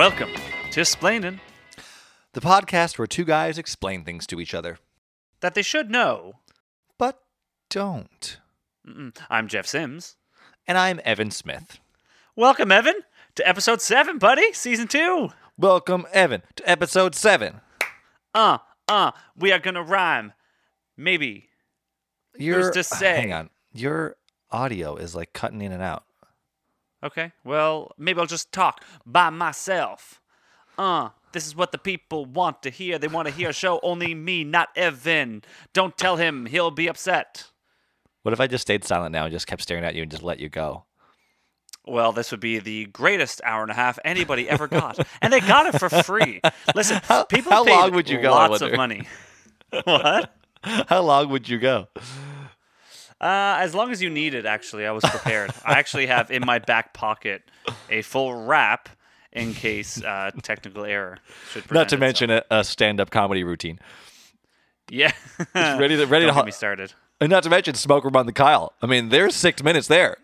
[0.00, 0.32] Welcome
[0.70, 1.40] to Splaining
[2.32, 4.78] The podcast where two guys explain things to each other,
[5.40, 6.36] that they should know.
[6.96, 7.20] but
[7.68, 8.38] don't.
[8.88, 9.14] Mm-mm.
[9.28, 10.16] I'm Jeff Sims.
[10.66, 11.80] And I'm Evan Smith.
[12.34, 12.94] Welcome, Evan,
[13.34, 15.28] to episode seven, buddy, season two.
[15.58, 17.60] Welcome, Evan, to episode seven.
[18.34, 18.56] Uh,
[18.88, 20.32] uh, we are gonna rhyme.
[20.96, 21.50] Maybe.
[22.38, 23.16] Your to say?
[23.16, 23.50] Hang on.
[23.74, 24.16] Your
[24.50, 26.04] audio is like cutting in and out.
[27.02, 27.32] Okay.
[27.44, 30.20] Well, maybe I'll just talk by myself.
[30.78, 32.98] Uh, this is what the people want to hear.
[32.98, 35.42] They want to hear a show only me, not Evan.
[35.72, 37.46] Don't tell him; he'll be upset.
[38.22, 40.22] What if I just stayed silent now and just kept staring at you and just
[40.22, 40.84] let you go?
[41.86, 45.40] Well, this would be the greatest hour and a half anybody ever got, and they
[45.40, 46.40] got it for free.
[46.74, 49.06] Listen, How- people how paid long would you go, Lots of money.
[49.84, 50.34] what?
[50.62, 51.88] How long would you go?
[53.20, 54.46] Uh, as long as you need it.
[54.46, 55.50] Actually, I was prepared.
[55.64, 57.42] I actually have in my back pocket
[57.90, 58.88] a full wrap
[59.32, 61.18] in case uh, technical error
[61.52, 61.70] should.
[61.70, 62.00] Not to itself.
[62.00, 63.78] mention a, a stand-up comedy routine.
[64.90, 65.12] yeah,
[65.54, 66.94] ready to- ready Don't to get me started.
[67.20, 68.72] And not to mention Smoke Room on the Kyle.
[68.80, 70.16] I mean, there's six minutes there.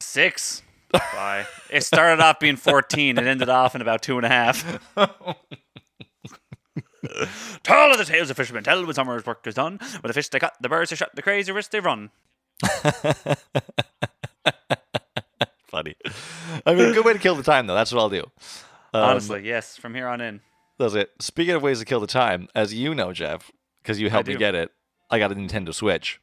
[0.00, 0.62] Six.
[0.92, 1.46] Bye.
[1.70, 3.18] It started off being 14.
[3.18, 4.80] It ended off in about two and a half.
[7.62, 8.64] Tall are the tales of fishermen.
[8.64, 9.78] Tell when summer's work is done.
[9.78, 12.10] When the fish they cut, the birds they shut, the crazy rich they run.
[15.66, 15.96] Funny.
[16.66, 17.74] I mean, a good way to kill the time, though.
[17.74, 18.22] That's what I'll do.
[18.92, 19.76] Um, Honestly, yes.
[19.76, 20.40] From here on in.
[20.78, 21.10] That's it.
[21.20, 23.50] Speaking of ways to kill the time, as you know, Jeff,
[23.82, 24.70] because you helped me get it,
[25.10, 26.20] I got a Nintendo Switch.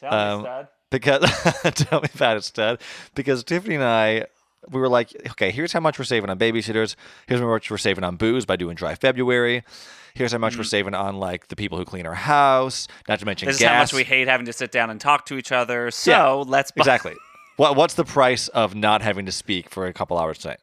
[0.00, 0.68] Tell Um, me, Dad.
[0.90, 1.20] Because
[1.74, 2.80] tell me about it, Stud.
[3.14, 4.24] Because Tiffany and I,
[4.70, 6.96] we were like, okay, here's how much we're saving on babysitters.
[7.26, 9.62] Here's how much we're saving on booze by doing dry February.
[10.14, 12.88] Here's how much we're saving on like the people who clean our house.
[13.08, 13.46] Not to mention.
[13.46, 15.90] This is how much we hate having to sit down and talk to each other.
[15.92, 17.14] So Yeah, let's buy- exactly.
[17.56, 20.60] What what's the price of not having to speak for a couple hours tonight?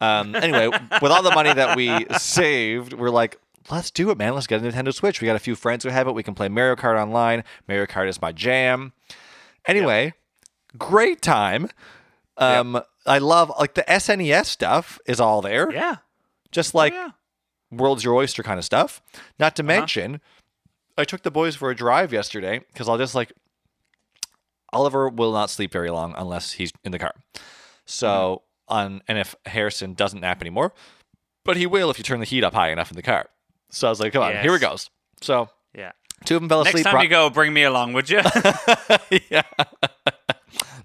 [0.00, 0.68] Um, anyway,
[1.00, 3.38] with all the money that we saved, we're like,
[3.70, 4.34] let's do it, man.
[4.34, 5.20] Let's get a Nintendo Switch.
[5.22, 6.12] We got a few friends who have it.
[6.12, 7.44] We can play Mario Kart online.
[7.68, 8.92] Mario Kart is my jam.
[9.66, 10.12] Anyway,
[10.76, 11.68] great time.
[12.36, 15.70] Um, I love like the SNES stuff is all there.
[15.72, 15.96] Yeah.
[16.52, 17.10] Just oh, like oh, yeah.
[17.70, 19.02] world's your oyster kind of stuff.
[19.38, 19.66] Not to uh-huh.
[19.68, 20.20] mention,
[20.96, 23.32] I took the boys for a drive yesterday because I'll just like
[24.72, 27.14] Oliver will not sleep very long unless he's in the car.
[27.84, 28.74] So mm-hmm.
[28.74, 30.72] on and if Harrison doesn't nap anymore,
[31.44, 33.26] but he will if you turn the heat up high enough in the car.
[33.70, 34.90] So I was like, come on, here it goes.
[35.20, 35.92] So Yeah.
[36.24, 36.84] two of them fell asleep.
[36.84, 38.20] Next time you go, bring me along, would you?
[39.30, 39.42] yeah.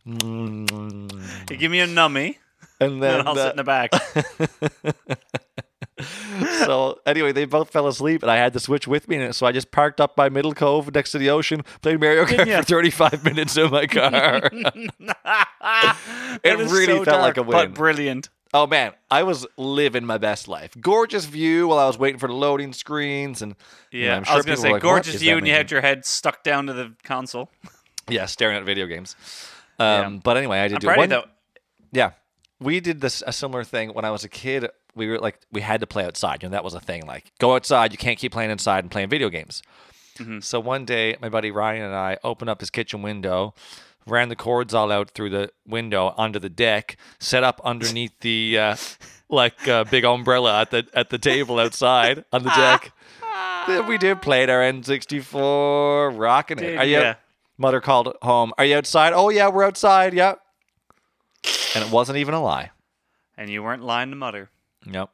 [0.08, 1.19] Mm.
[1.52, 2.38] You give me a nummy,
[2.80, 3.92] And then and I'll uh, sit in the back.
[6.66, 9.46] so anyway, they both fell asleep, and I had the Switch with me, and so
[9.46, 12.60] I just parked up by Middle Cove next to the ocean, played Mario Kart ya?
[12.62, 14.50] for 35 minutes in my car.
[16.44, 17.52] it really so felt like a win.
[17.52, 18.30] But brilliant.
[18.54, 20.72] oh man, I was living my best life.
[20.80, 23.56] Gorgeous view while I was waiting for the loading screens, and
[23.92, 25.70] you know, Yeah, I'm I sure was gonna say like, gorgeous view, and you had
[25.72, 27.50] your head stuck down to the console.
[28.08, 29.16] yeah, staring at video games.
[29.80, 31.10] Um, But anyway, I did I'm do one.
[31.10, 31.26] though.
[31.92, 32.12] Yeah,
[32.60, 34.68] we did this a similar thing when I was a kid.
[34.96, 36.44] We were like, we had to play outside.
[36.44, 37.06] You know, that was a thing.
[37.06, 37.92] Like, go outside.
[37.92, 39.62] You can't keep playing inside and playing video games.
[40.18, 40.40] Mm-hmm.
[40.40, 43.54] So one day, my buddy Ryan and I opened up his kitchen window,
[44.06, 48.58] ran the cords all out through the window onto the deck, set up underneath the
[48.58, 48.76] uh,
[49.30, 52.92] like uh, big umbrella at the at the table outside on the deck.
[53.88, 56.62] We did played our N64, rocking it.
[56.62, 57.00] Did Are you?
[57.00, 57.14] ya?
[57.58, 58.52] Mother called home.
[58.58, 59.14] Are you outside?
[59.14, 60.14] Oh yeah, we're outside.
[60.14, 60.36] Yeah.
[61.76, 62.72] And it wasn't even a lie.
[63.38, 64.50] And you weren't lying to mother.
[64.86, 65.10] Yep.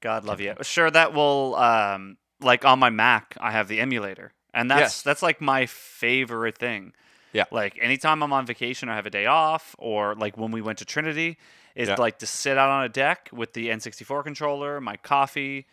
[0.00, 0.54] God love you.
[0.62, 5.02] Sure, that will um like on my Mac, I have the emulator, and that's Yes.
[5.02, 6.92] that's like my favorite thing.
[7.32, 7.44] Yeah.
[7.50, 10.78] Like anytime I'm on vacation or have a day off, or like when we went
[10.78, 11.38] to Trinity,
[11.74, 11.96] is Yeah.
[11.98, 15.66] like to sit out on a deck with the N64 controller, my coffee,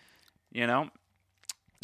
[0.51, 0.89] you know,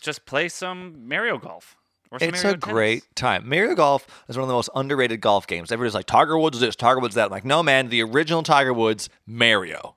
[0.01, 1.75] just play some Mario Golf.
[2.14, 2.56] It's a Tennis.
[2.59, 3.47] great time.
[3.47, 5.72] Mario Golf is one of the most underrated golf games.
[5.72, 7.26] Everybody's like, Tiger Woods this, Tiger Woods that.
[7.26, 9.96] I'm like, no, man, the original Tiger Woods, Mario.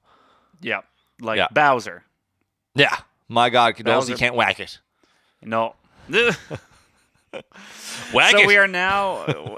[0.60, 0.80] Yeah,
[1.20, 1.48] like Yeah.
[1.52, 2.04] Bowser.
[2.74, 2.96] Yeah.
[3.28, 4.78] My God, Bowser- can't whack it.
[5.40, 5.74] No.
[8.12, 8.46] Whack so it.
[8.46, 9.14] we are now.
[9.24, 9.56] Uh,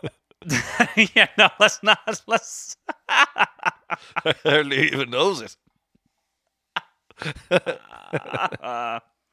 [1.16, 1.98] yeah, no, let's not.
[2.28, 2.76] Let's.
[4.44, 5.56] hardly even knows it.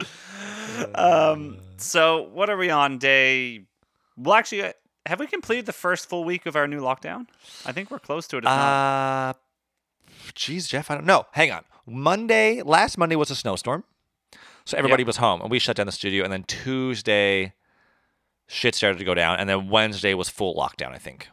[0.95, 1.57] Um.
[1.77, 3.65] So what are we on day?
[4.17, 4.73] Well, actually, uh,
[5.05, 7.27] have we completed the first full week of our new lockdown?
[7.65, 8.45] I think we're close to it.
[8.45, 9.33] Uh,
[10.35, 11.25] geez, Jeff, I don't know.
[11.31, 11.63] Hang on.
[11.85, 13.83] Monday, last Monday was a snowstorm.
[14.65, 16.23] So everybody was home and we shut down the studio.
[16.23, 17.53] And then Tuesday,
[18.47, 19.37] shit started to go down.
[19.39, 21.29] And then Wednesday was full lockdown, I think.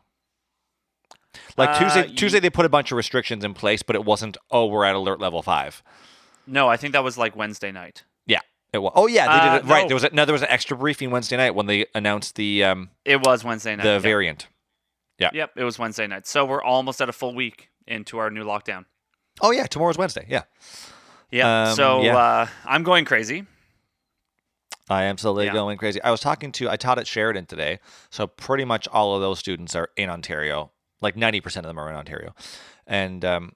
[1.56, 4.04] Like Uh, Tuesday, ye- Tuesday they put a bunch of restrictions in place, but it
[4.04, 4.38] wasn't.
[4.50, 5.82] Oh, we're at alert level five.
[6.46, 8.04] No, I think that was like Wednesday night.
[8.72, 8.92] It was.
[8.94, 9.82] Oh yeah, they Uh, did it right.
[9.82, 9.88] no.
[9.88, 12.64] There was a, no, there was an extra briefing Wednesday night when they announced the
[12.64, 13.82] um, It was Wednesday night.
[13.84, 14.02] the yep.
[14.02, 14.48] variant.
[15.18, 15.30] Yeah.
[15.32, 16.26] Yep, it was Wednesday night.
[16.26, 18.84] So we're almost at a full week into our new lockdown.
[19.40, 20.26] Oh yeah, tomorrow's Wednesday.
[20.28, 20.42] Yeah,
[21.30, 21.70] Yeah.
[21.70, 22.16] Um, so yeah.
[22.16, 23.46] Uh, I'm going crazy.
[24.90, 25.52] I am slowly Yeah.
[25.52, 26.00] going crazy.
[26.02, 27.78] I was talking to I taught at Sheridan today,
[28.10, 30.72] so pretty much all of those students are in Ontario.
[31.00, 32.34] Like ninety percent of them are in Ontario,
[32.86, 33.52] and um,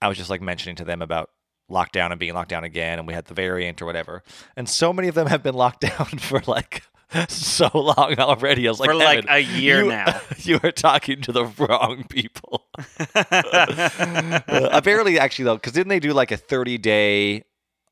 [0.00, 1.30] I was just like mentioning to them about
[1.70, 4.22] lockdown and being locked down again, and we had the variant or whatever.
[4.56, 6.82] And so many of them have been locked down for like
[7.28, 8.66] so long already.
[8.68, 12.04] I was like, For, like, a year you- now." you are talking to the wrong
[12.08, 12.66] people.
[13.14, 17.44] Uh, apparently, actually, though, because didn't they do like a 30 day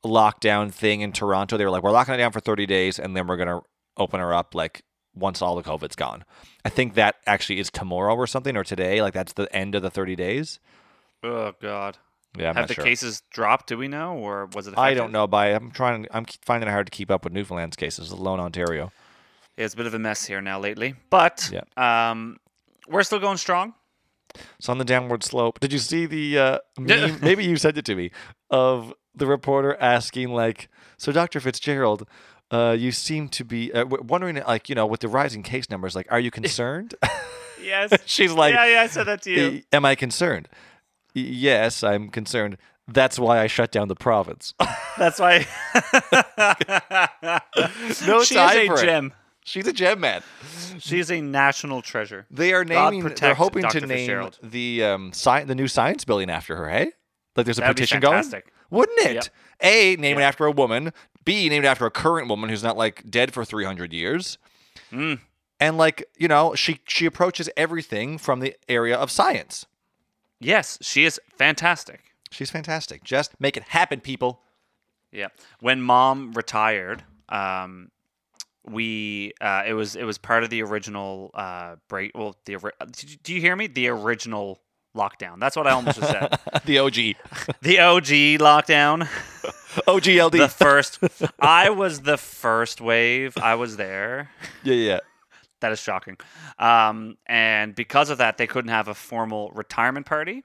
[0.04, 1.56] lockdown thing in Toronto?
[1.56, 3.60] They were like, we're locking it down for 30 days and then we're going to
[3.96, 4.82] open her up like
[5.14, 6.24] once all the COVID's gone.
[6.64, 9.02] I think that actually is tomorrow or something or today.
[9.02, 10.60] Like that's the end of the 30 days.
[11.22, 11.98] oh God.
[12.38, 12.84] Yeah, I'm Have the sure.
[12.84, 13.68] cases dropped?
[13.68, 14.76] Do we know, or was it?
[14.78, 16.06] I don't know, By I'm trying.
[16.10, 18.92] I'm finding it hard to keep up with Newfoundland's cases, alone Ontario.
[19.56, 22.38] Yeah, it's a bit of a mess here now lately, but um,
[22.88, 23.74] we're still going strong.
[24.58, 25.60] It's on the downward slope.
[25.60, 27.20] Did you see the uh, meme?
[27.22, 28.10] Maybe you sent it to me
[28.50, 30.68] of the reporter asking, like,
[30.98, 32.06] "So, Doctor Fitzgerald,
[32.50, 35.94] uh, you seem to be uh, wondering, like, you know, with the rising case numbers,
[35.96, 36.94] like, are you concerned?"
[37.62, 37.96] Yes.
[38.04, 39.46] She's like, yeah, yeah, I said that to you.
[39.48, 40.48] "E- "Am I concerned?"
[41.16, 42.58] "Y- Yes, I'm concerned.
[42.88, 44.54] That's why I shut down the province.
[44.98, 45.44] That's why.
[48.06, 48.84] No she time is a for it.
[48.84, 49.12] gem.
[49.44, 50.22] She's a gem man.
[50.78, 52.26] She's a national treasure.
[52.30, 53.14] They are God naming.
[53.14, 53.80] They're hoping Dr.
[53.80, 54.38] to name Fitzgerald.
[54.42, 56.68] the um, sci- the new science building after her.
[56.68, 56.92] Hey,
[57.36, 58.14] like there's a That'd be petition going.
[58.22, 58.52] fantastic.
[58.70, 59.14] Wouldn't it?
[59.14, 59.24] Yep.
[59.62, 60.92] A, name it after a woman.
[61.24, 64.38] B, name it after a current woman who's not like dead for 300 years.
[64.92, 65.20] Mm.
[65.60, 69.64] And like, you know, she she approaches everything from the area of science.
[70.40, 72.00] Yes, she is fantastic.
[72.30, 73.02] She's fantastic.
[73.04, 74.40] Just make it happen, people.
[75.12, 75.28] Yeah.
[75.60, 77.90] When mom retired, um,
[78.68, 82.12] we uh, it was it was part of the original uh, break.
[82.16, 82.72] Well, the ori-
[83.22, 83.68] do you hear me?
[83.68, 84.60] The original
[84.96, 85.38] lockdown.
[85.38, 86.38] That's what I almost just said.
[86.64, 86.94] the OG.
[87.62, 89.06] The OG lockdown.
[89.86, 90.38] OGLD.
[90.38, 90.98] The first.
[91.38, 93.36] I was the first wave.
[93.38, 94.30] I was there.
[94.64, 95.00] yeah, yeah.
[95.60, 96.16] That is shocking.
[96.58, 100.44] Um, and because of that, they couldn't have a formal retirement party.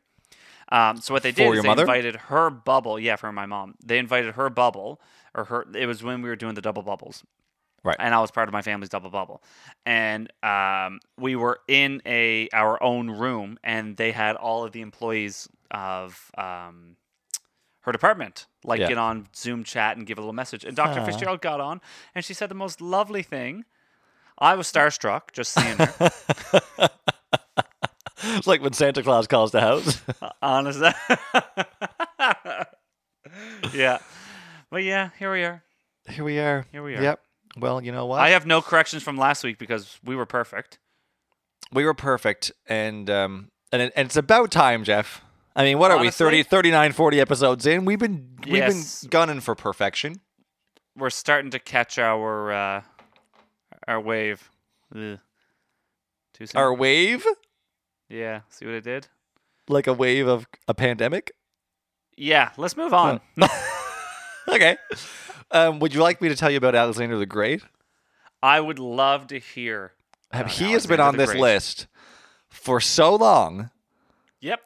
[0.72, 1.82] Um, so what they did For is they mother?
[1.84, 2.98] invited her bubble.
[2.98, 3.76] Yeah, for my mom.
[3.84, 5.02] They invited her bubble,
[5.36, 5.66] or her.
[5.76, 7.24] It was when we were doing the double bubbles.
[7.84, 7.98] Right.
[8.00, 9.42] And I was part of my family's double bubble,
[9.88, 14.82] and um, we were in a our own room, and they had all of the
[14.82, 16.96] employees of um,
[17.82, 18.90] her department like Yeah.
[18.90, 20.64] get on Zoom chat and give a little message.
[20.64, 21.04] And Dr.
[21.04, 21.82] Fitzgerald got on,
[22.14, 23.66] and she said the most lovely thing.
[24.42, 26.90] I was starstruck just seeing her.
[28.24, 30.02] It's like when Santa Claus calls the house.
[30.42, 30.90] Honestly.
[33.74, 34.00] yeah.
[34.70, 35.64] But yeah, here we are.
[36.10, 36.66] Here we are.
[36.72, 37.02] Here we are.
[37.02, 37.20] Yep.
[37.58, 38.20] Well, you know what?
[38.22, 40.80] I have no corrections from last week because we were perfect.
[41.74, 45.22] we were perfect and um and, it, and it's about time jeff
[45.56, 46.26] i mean what are we Honestly?
[46.26, 49.02] 30 39 40 episodes in we've been we've Yes.
[49.02, 50.16] been gunning for perfection
[50.98, 52.82] We're starting to catch our uh,
[53.88, 54.50] our wave.
[54.96, 55.20] Ugh.
[56.34, 56.60] Too soon.
[56.62, 57.26] our wave
[58.10, 58.42] yeah.
[58.50, 59.08] See what I did?
[59.70, 61.32] like a wave of a pandemic
[62.18, 62.52] Yeah.
[62.58, 63.22] Let's move on.
[64.50, 64.78] okay
[65.52, 67.62] um would you like me to tell you about alexander the great
[68.44, 69.92] I would love to hear.
[70.32, 71.42] Have he has been on this Great.
[71.42, 71.86] list
[72.50, 73.70] for so long
[74.40, 74.60] Yep.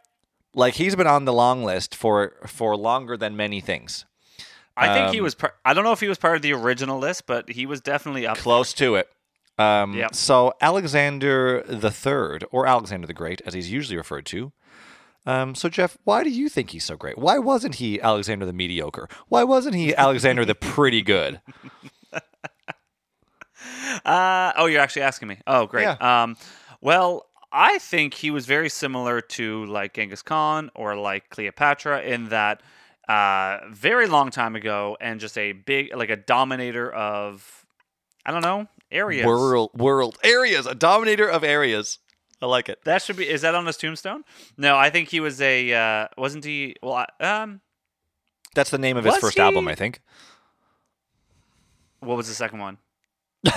[0.53, 4.05] like he's been on the long list for for longer than many things
[4.77, 5.35] I think he Um, was.
[5.35, 7.81] Par- I don't know if he was part of the original list, but he was
[7.81, 8.37] definitely up.
[8.37, 9.09] close to it.
[9.57, 10.13] Um, Yep.
[10.15, 14.51] So Alexander the Third, or Alexander the Great, as he's usually referred to.
[15.25, 17.17] Um, so Jeff, why do you think he's so great?
[17.17, 19.07] Why wasn't he Alexander the Mediocre?
[19.29, 21.39] Why wasn't he Alexander the Pretty Good?
[24.03, 25.37] Uh, oh, you're actually asking me.
[25.47, 25.87] Oh, great.
[26.01, 26.35] Um,
[26.81, 32.29] well, I think he was very similar to like Genghis Khan or like Cleopatra in
[32.29, 32.61] that
[33.07, 37.65] uh, very long time ago, and just a big like a dominator of
[38.25, 39.25] I don't know areas.
[39.25, 41.99] World, world areas, a dominator of areas.
[42.41, 42.83] I like it.
[42.83, 43.27] That should be.
[43.29, 44.23] Is that on his tombstone?
[44.57, 45.73] No, I think he was a.
[45.73, 46.75] Uh, wasn't he?
[46.83, 47.61] Well, I- um,
[48.53, 49.67] That's the name of his first album.
[49.67, 50.01] I think.
[51.99, 52.77] what was the second one?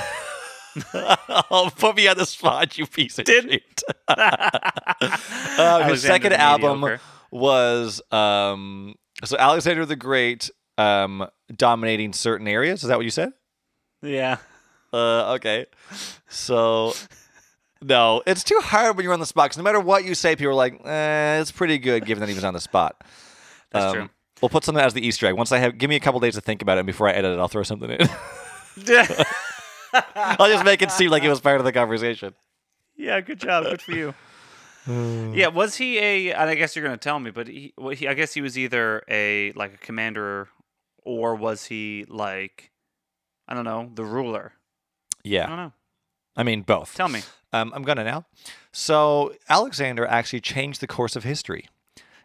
[1.51, 3.83] oh, put me on the spot, you piece of Did- shit.
[5.01, 7.01] Uh, his second album Mediocre.
[7.33, 12.83] was um, so Alexander the Great um, dominating certain areas.
[12.83, 13.33] Is that what you said?
[14.03, 14.37] Yeah.
[14.93, 15.67] Uh, okay.
[16.29, 16.95] So,
[17.83, 19.51] no, it's too hard when you're on the spot.
[19.51, 22.29] 'cause no matter what you say, people are like, eh, it's pretty good given that
[22.29, 23.03] he was on the spot.
[23.73, 24.09] That's Um, true.
[24.41, 25.35] We'll put something as the Easter egg.
[25.35, 26.81] Once I have, give me a couple days to think about it.
[26.81, 27.99] and Before I edit it, I'll throw something in.
[30.15, 32.35] I'll just make it seem like it was part of the conversation.
[32.97, 33.65] yeah, good job.
[33.65, 34.15] Good for you.
[34.89, 36.33] Yeah, was he a?
[36.33, 39.03] And I guess you're gonna tell me, but he, he, I guess he was either
[39.09, 40.49] a like a commander,
[41.05, 42.71] or was he like,
[43.47, 44.53] I don't know, the ruler?
[45.25, 45.73] Yeah, I don't know.
[46.37, 46.95] I mean both.
[46.95, 47.23] Tell me.
[47.53, 48.27] Um, I'm gonna now.
[48.73, 51.69] So Alexander actually changed the course of history.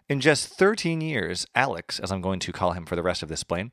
[0.09, 3.29] In just 13 years, Alex, as I'm going to call him for the rest of
[3.29, 3.71] this plane,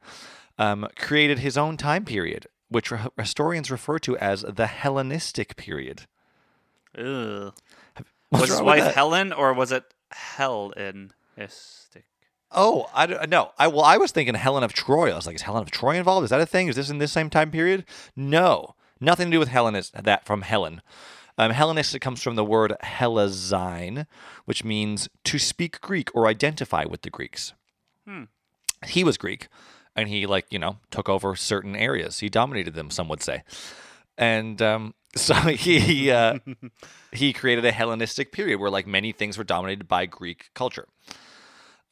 [0.59, 6.03] um, created his own time period, which re- historians refer to as the Hellenistic period.
[6.97, 7.53] Ugh.
[8.31, 8.95] What's was his wife?
[8.95, 11.15] Helen, or was it Hellenistic?
[12.53, 13.53] Oh, I don't no.
[13.59, 15.13] I well, I was thinking Helen of Troy.
[15.13, 16.25] I was like, is Helen of Troy involved?
[16.25, 16.69] Is that a thing?
[16.69, 17.85] Is this in this same time period?
[18.17, 19.75] No, nothing to do with Helen.
[19.77, 20.83] Is that from Helen?
[21.39, 24.07] Um, Hellenistic comes from the word Hellenizein,
[24.45, 27.55] which means to speak Greek or identify with the Greeks.
[28.87, 29.49] He was Greek,
[29.95, 32.19] and he like you know took over certain areas.
[32.19, 32.91] He dominated them.
[32.91, 33.43] Some would say,
[34.19, 36.39] and um, so he uh,
[37.13, 40.87] he created a Hellenistic period where like many things were dominated by Greek culture.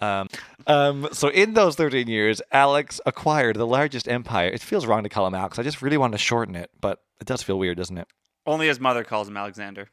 [0.00, 0.28] Um,
[0.68, 4.48] um, so in those 13 years, Alex acquired the largest empire.
[4.48, 5.58] It feels wrong to call him Alex.
[5.58, 8.06] I just really wanted to shorten it, but it does feel weird, doesn't it?
[8.46, 9.88] Only his mother calls him Alexander.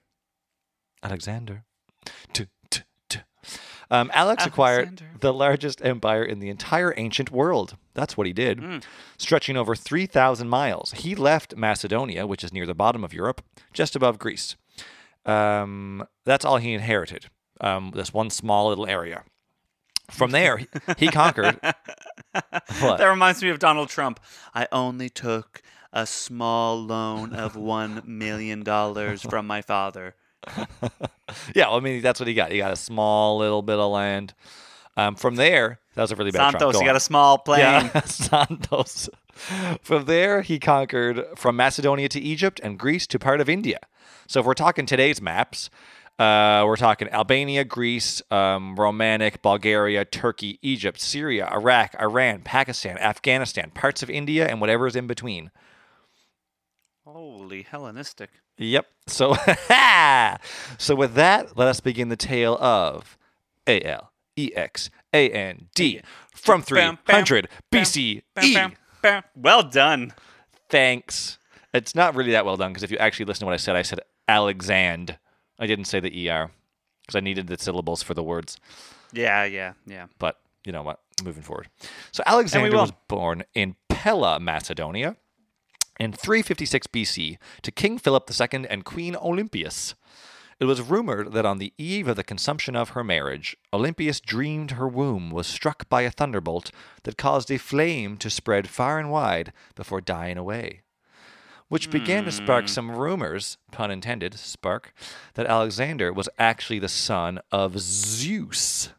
[1.02, 1.64] Alexander.
[2.06, 2.50] T- t- t.
[3.92, 7.78] Um, Alex acquired the largest empire in the entire ancient world.
[7.94, 8.84] That's what he did,
[9.18, 10.92] stretching over 3,000 miles.
[10.92, 13.42] He left Macedonia, which is near the bottom of Europe,
[13.74, 14.56] just above Greece.
[15.26, 17.28] Um, that's all he inherited,
[17.62, 19.24] um, this one small little area.
[20.12, 21.60] From there, he- he conquered.
[21.62, 22.98] what?
[22.98, 24.20] That reminds me of Donald Trump.
[24.54, 25.62] I only took
[25.92, 30.16] a small loan of one million dollars from my father.
[31.56, 32.52] Yeah, well, I mean, that's what he got.
[32.52, 34.34] He got a small little bit of land.
[34.96, 36.90] Um, from there, that was a really bad Santos, Go he on.
[36.90, 37.60] got a small plane.
[37.60, 39.10] Yeah, Santos.
[39.82, 43.80] From there, he conquered from Macedonia to Egypt and Greece to part of India.
[44.28, 45.70] So if we're talking today's maps,
[46.18, 53.72] uh, we're talking Albania, Greece, um, Romania, Bulgaria, Turkey, Egypt, Syria, Iraq, Iran, Pakistan, Afghanistan,
[53.72, 55.52] parts of India, and whatever is in between.
[57.16, 58.30] Holy Hellenistic.
[58.58, 58.88] Yep.
[59.08, 59.36] So,
[60.78, 63.18] so with that, let us begin the tale of
[63.66, 66.02] A L E X A N D
[66.34, 69.24] from Bam, bam, 300 bam, BCE.
[69.34, 70.14] Well done.
[70.68, 71.38] Thanks.
[71.74, 73.78] It's not really that well done because if you actually listen to what I said,
[73.78, 75.18] I said Alexand.
[75.58, 76.52] I didn't say the ER
[77.02, 78.58] because I needed the syllables for the words.
[79.14, 80.08] Yeah, yeah, yeah.
[80.20, 81.00] But you know what?
[81.24, 81.70] Moving forward.
[82.12, 85.16] So Alexander was born in Pella, Macedonia
[86.00, 89.96] in 356 BC to King Philip II and Queen Olympias.
[90.58, 94.72] It was rumored that on the eve of the consumption of her marriage, Olympias dreamed
[94.72, 96.72] her womb was struck by a thunderbolt
[97.04, 100.82] that caused a flame to spread far and wide before dying away.
[101.68, 102.70] Which began to spark hmm.
[102.70, 104.94] some rumors, pun intended, spark,
[105.34, 108.90] that Alexander was actually the son of Zeus.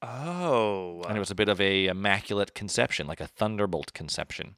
[0.00, 4.56] Oh, And it was a bit of a immaculate conception, like a thunderbolt conception.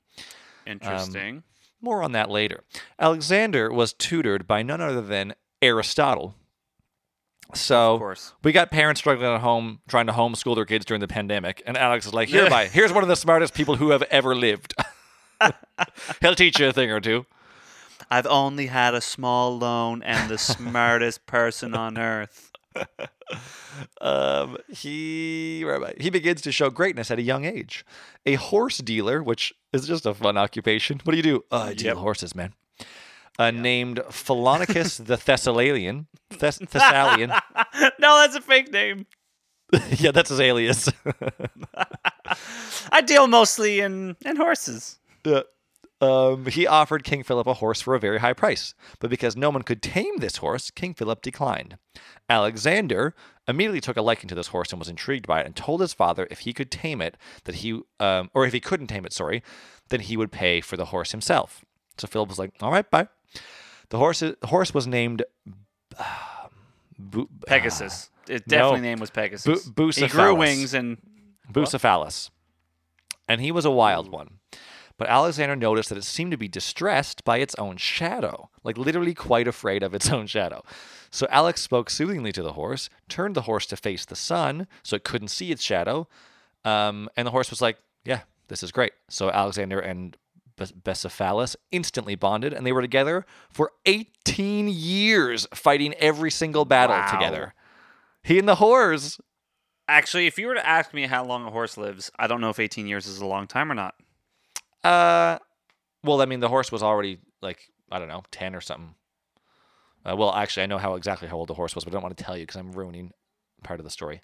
[0.66, 1.42] Interesting.
[1.80, 2.62] More on that later.
[2.98, 6.36] Alexander was tutored by none other than Aristotle.
[7.54, 11.62] So we got parents struggling at home trying to homeschool their kids during the pandemic,
[11.66, 14.74] and Alex is like, "Hereby, here's one of the smartest people who have ever lived.
[16.20, 17.26] He'll teach you a thing or two.
[18.10, 22.52] I've only had a small loan and the smartest person on earth.
[24.02, 25.94] Um, he where am I?
[25.98, 27.86] he begins to show greatness at a young age.
[28.26, 31.00] A horse dealer, which is just a fun occupation.
[31.04, 31.44] What do you do?
[31.50, 31.96] Uh, I deal Yep.
[31.98, 32.52] horses, man.
[33.38, 36.06] Uh, Named Philonicus the Thessalian.
[36.30, 37.28] Thess- Thessalian.
[37.98, 39.06] no, that's a fake name.
[39.96, 40.90] yeah, that's his alias.
[42.90, 44.98] I deal mostly in in horses.
[45.24, 45.42] Uh,
[46.02, 49.50] um, he offered King Philip a horse for a very high price, but because no
[49.50, 51.78] one could tame this horse, King Philip declined.
[52.28, 53.14] Alexander
[53.48, 55.92] immediately took a liking to this horse and was intrigued by it, and told his
[55.92, 59.12] father if he could tame it, that he, um, or if he couldn't tame it,
[59.12, 59.42] sorry,
[59.88, 61.64] then he would pay for the horse himself.
[61.98, 63.08] So Philip was like, "All right, bye."
[63.90, 65.22] The horse, the horse was named
[65.98, 66.04] uh,
[66.98, 68.10] Bu- Pegasus.
[68.28, 68.56] It no.
[68.56, 69.66] definitely name was Pegasus.
[69.66, 70.98] Bu- he grew wings and
[71.52, 72.30] Bucephalus.
[73.28, 74.38] And he was a wild one.
[74.98, 79.14] But Alexander noticed that it seemed to be distressed by its own shadow, like literally
[79.14, 80.62] quite afraid of its own shadow.
[81.12, 84.96] So Alex spoke soothingly to the horse, turned the horse to face the sun so
[84.96, 86.08] it couldn't see its shadow.
[86.64, 88.92] Um, and the horse was like, Yeah, this is great.
[89.08, 90.16] So Alexander and
[90.56, 96.96] Bes- Bucephalus instantly bonded, and they were together for 18 years, fighting every single battle
[96.96, 97.10] Wow.
[97.10, 97.54] together.
[98.22, 99.20] He and the horse.
[99.88, 102.50] Actually, if you were to ask me how long a horse lives, I don't know
[102.50, 103.94] if 18 years is a long time or not.
[104.84, 105.38] Uh,
[106.04, 108.94] well, I mean, the horse was already like I don't know, ten or something.
[110.04, 112.02] Uh, well, actually, I know how exactly how old the horse was, but I don't
[112.02, 113.12] want to tell you because I'm ruining
[113.62, 114.20] part of the story.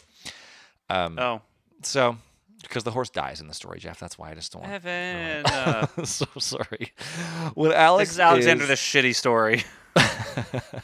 [0.90, 1.40] Um, Oh,
[1.82, 2.16] so
[2.62, 4.74] because the horse dies in the story, Jeff, that's why I just don't want.
[4.74, 5.44] Evan.
[5.46, 6.92] Uh, so sorry.
[7.54, 9.62] When Alex this is Alexander is- the shitty story.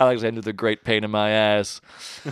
[0.00, 1.80] Alexander the Great pain in my ass.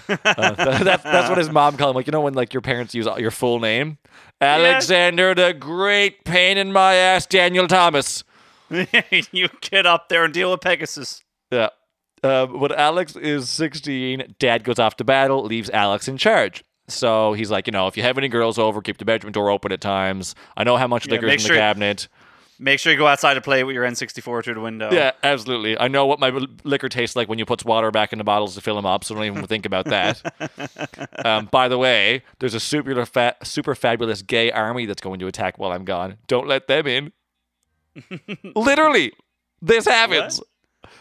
[0.09, 0.16] Uh,
[0.52, 1.97] that- that's, that's what his mom called him.
[1.97, 3.99] Like you know when like your parents use your full name,
[4.40, 8.25] Alexander the Great pain in my ass, Daniel Thomas.
[9.33, 11.23] you get up there and deal with Pegasus.
[11.50, 11.68] Yeah.
[12.22, 16.64] Um, when Alex is 16, Dad goes off to battle, leaves Alex in charge.
[16.88, 19.50] So he's like, you know, if you have any girls over, keep the bedroom door
[19.50, 20.34] open at times.
[20.56, 22.08] I know how much Yeah, liquor's make in sure- the cabinet.
[22.58, 24.88] Make sure you go outside to play with your N64 through the window.
[24.90, 25.78] Yeah, absolutely.
[25.78, 26.30] I know what my
[26.64, 29.04] liquor tastes like when you put water back in the bottles to fill them up,
[29.04, 30.22] so don't even think about that.
[31.26, 35.26] um, by the way, there's a super fa- super fabulous gay army that's going to
[35.26, 36.16] attack while I'm gone.
[36.28, 37.12] Don't let them in.
[38.56, 39.12] Literally,
[39.60, 40.40] this happens.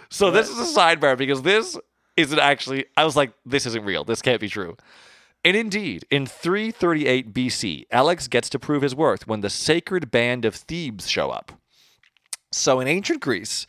[0.09, 1.77] So this is a sidebar because this
[2.17, 2.85] isn't actually.
[2.95, 4.03] I was like, this isn't real.
[4.03, 4.77] This can't be true.
[5.43, 10.43] And indeed, in 338 BC, Alex gets to prove his worth when the sacred band
[10.43, 11.51] of Thebes show up.
[12.51, 13.67] So in ancient Greece,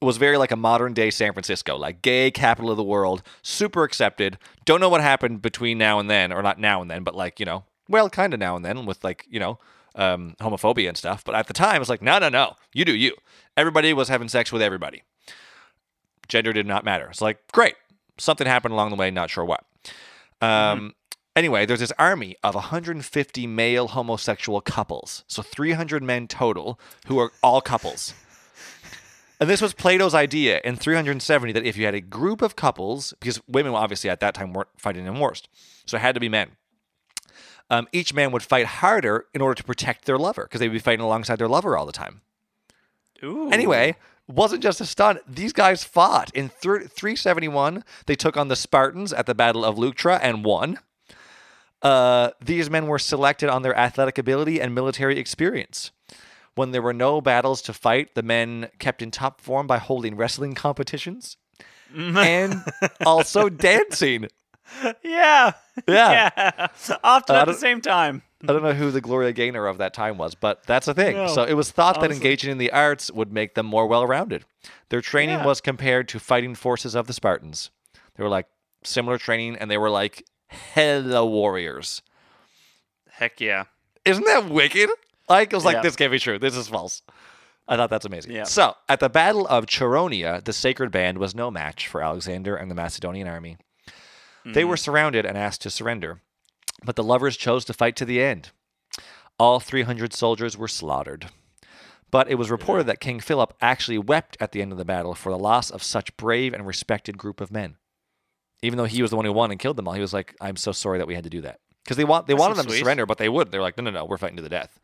[0.00, 3.22] it was very like a modern day San Francisco, like gay capital of the world,
[3.42, 4.38] super accepted.
[4.64, 7.38] Don't know what happened between now and then, or not now and then, but like,
[7.38, 9.58] you know, well, kind of now and then with like, you know,
[9.96, 11.22] um, homophobia and stuff.
[11.22, 13.14] But at the time, it's like, no, no, no, you do you.
[13.58, 15.02] Everybody was having sex with everybody.
[16.30, 17.08] Gender did not matter.
[17.08, 17.74] It's like, great.
[18.18, 19.64] Something happened along the way, not sure what.
[20.40, 20.94] Um,
[21.36, 25.24] Anyway, there's this army of 150 male homosexual couples.
[25.28, 28.14] So 300 men total who are all couples.
[29.38, 33.14] And this was Plato's idea in 370 that if you had a group of couples,
[33.20, 35.44] because women obviously at that time weren't fighting in wars,
[35.86, 36.50] so it had to be men.
[37.70, 40.78] Um, each man would fight harder in order to protect their lover because they'd be
[40.78, 42.20] fighting alongside their lover all the time.
[43.22, 43.50] Ooh.
[43.50, 43.96] Anyway,
[44.32, 45.20] wasn't just a stunt.
[45.26, 46.30] These guys fought.
[46.34, 50.78] In thir- 371, they took on the Spartans at the Battle of Leuctra and won.
[51.82, 55.90] Uh, these men were selected on their athletic ability and military experience.
[56.54, 60.16] When there were no battles to fight, the men kept in top form by holding
[60.16, 61.36] wrestling competitions
[61.96, 62.62] and
[63.06, 64.28] also dancing.
[65.02, 65.52] Yeah.
[65.88, 66.30] Yeah.
[66.36, 66.66] Yeah.
[67.04, 68.22] Often I at the same time.
[68.42, 71.14] I don't know who the Gloria Gaynor of that time was, but that's a thing.
[71.16, 74.06] No, so it was thought that engaging in the arts would make them more well
[74.06, 74.44] rounded.
[74.88, 75.46] Their training Yeah.
[75.46, 77.70] was compared to fighting forces of the Spartans.
[78.16, 78.46] They were like
[78.82, 82.00] similar training, and they were like hella warriors.
[83.10, 83.64] Heck yeah.
[84.04, 84.88] Isn't that wicked?
[85.28, 85.82] Like, I was like, Yeah.
[85.82, 86.38] this can't be true.
[86.38, 87.02] This is false.
[87.68, 88.32] I thought that's amazing.
[88.32, 88.44] Yeah.
[88.44, 92.70] So, at the Battle of Chaeronea, the sacred band was no match for Alexander and
[92.70, 93.58] the Macedonian army.
[94.44, 94.70] They mm-hmm.
[94.70, 96.22] were surrounded and asked to surrender,
[96.84, 98.50] but the lovers chose to fight to the end.
[99.38, 101.30] All 300 soldiers were slaughtered.
[102.10, 105.14] But it was reported that King Philip actually wept at the end of the battle
[105.14, 107.76] for the loss of such brave and respected group of men.
[108.62, 110.34] Even though he was the one who won and killed them all, he was like,
[110.40, 112.56] "I'm so sorry that we had to do that." Because they want they That's wanted
[112.56, 112.78] so them sweet.
[112.78, 113.52] to surrender, but they wouldn't.
[113.52, 114.78] They were like, "No, no, no, we're fighting to the death."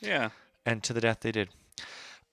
[0.00, 0.30] Yeah.
[0.64, 1.48] And to the death they did.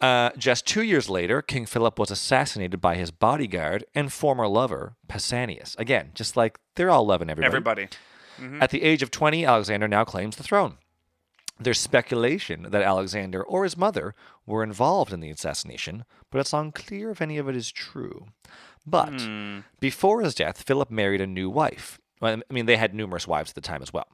[0.01, 4.95] Uh, just two years later, King Philip was assassinated by his bodyguard and former lover,
[5.07, 5.77] Pausanias.
[5.79, 7.47] Again, just like they're all loving everybody.
[7.47, 7.87] Everybody.
[8.61, 10.77] At the age of 20, Alexander now claims the throne.
[11.57, 14.13] There's speculation that Alexander or his mother
[14.45, 18.25] were involved in the assassination, but it's unclear if any of it is true.
[18.85, 19.59] But Hmm.
[19.79, 21.97] before his death, Philip married a new wife.
[22.19, 24.07] Well, I mean, they had numerous wives at the time as well.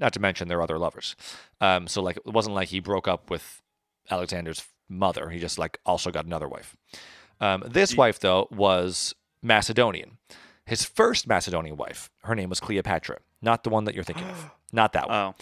[0.00, 1.14] Not to mention their other lovers.
[1.60, 3.62] Um, so, like, it wasn't like he broke up with
[4.10, 5.30] Alexander's mother.
[5.30, 6.76] He just like also got another wife.
[7.40, 10.18] Um, this wife, though, was Macedonian.
[10.66, 14.50] His first Macedonian wife, her name was Cleopatra, not the one that you're thinking of,
[14.72, 15.16] not that one.
[15.16, 15.34] Oh.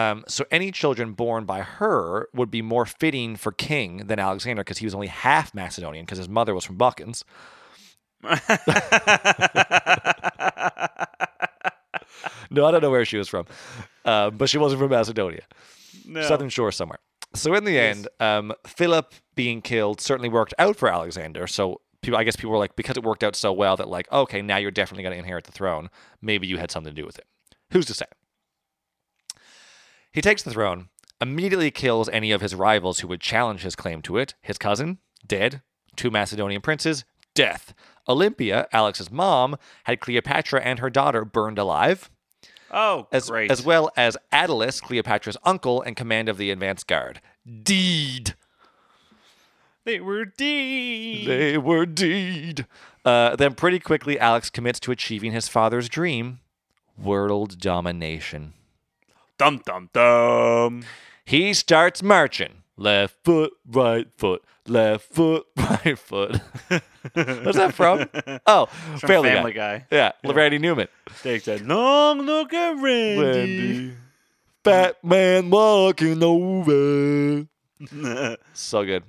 [0.00, 4.60] Um, so any children born by her would be more fitting for king than Alexander
[4.62, 7.24] because he was only half Macedonian because his mother was from Balkans.
[12.50, 13.46] No, I don't know where she was from,
[14.04, 15.42] uh, but she wasn't from Macedonia.
[16.06, 16.22] No.
[16.22, 16.98] Southern Shore somewhere.
[17.38, 21.46] So in the end, um, Philip being killed certainly worked out for Alexander.
[21.46, 24.10] So people, I guess people were like, because it worked out so well that like,
[24.10, 25.88] okay, now you're definitely going to inherit the throne.
[26.20, 27.26] Maybe you had something to do with it.
[27.72, 28.06] Who's to say?
[30.12, 30.88] He takes the throne,
[31.20, 34.34] immediately kills any of his rivals who would challenge his claim to it.
[34.42, 35.62] His cousin, dead.
[35.96, 37.74] Two Macedonian princes, death.
[38.08, 42.10] Olympia, Alex's mom, had Cleopatra and her daughter burned alive
[42.70, 43.50] Oh, as, great.
[43.50, 47.20] as well as Attalus, Cleopatra's uncle and command of the advance guard.
[47.62, 48.34] Deed.
[49.84, 51.26] They were deed.
[51.26, 52.66] They were deed.
[53.04, 56.40] Uh, then pretty quickly, Alex commits to achieving his father's dream
[56.98, 58.52] world domination.
[59.38, 60.82] Dum dum dum.
[61.24, 62.64] He starts marching.
[62.80, 66.40] Left foot, right foot, left foot, right foot.
[67.12, 68.08] What's that from?
[68.46, 69.78] Oh, From Family, Family Guy.
[69.78, 69.86] Guy.
[69.90, 70.86] Yeah, Randy Newman.
[71.22, 73.20] Takes that long look at Randy.
[73.20, 73.92] Randy.
[74.62, 77.46] Batman walking over.
[78.54, 79.04] So good.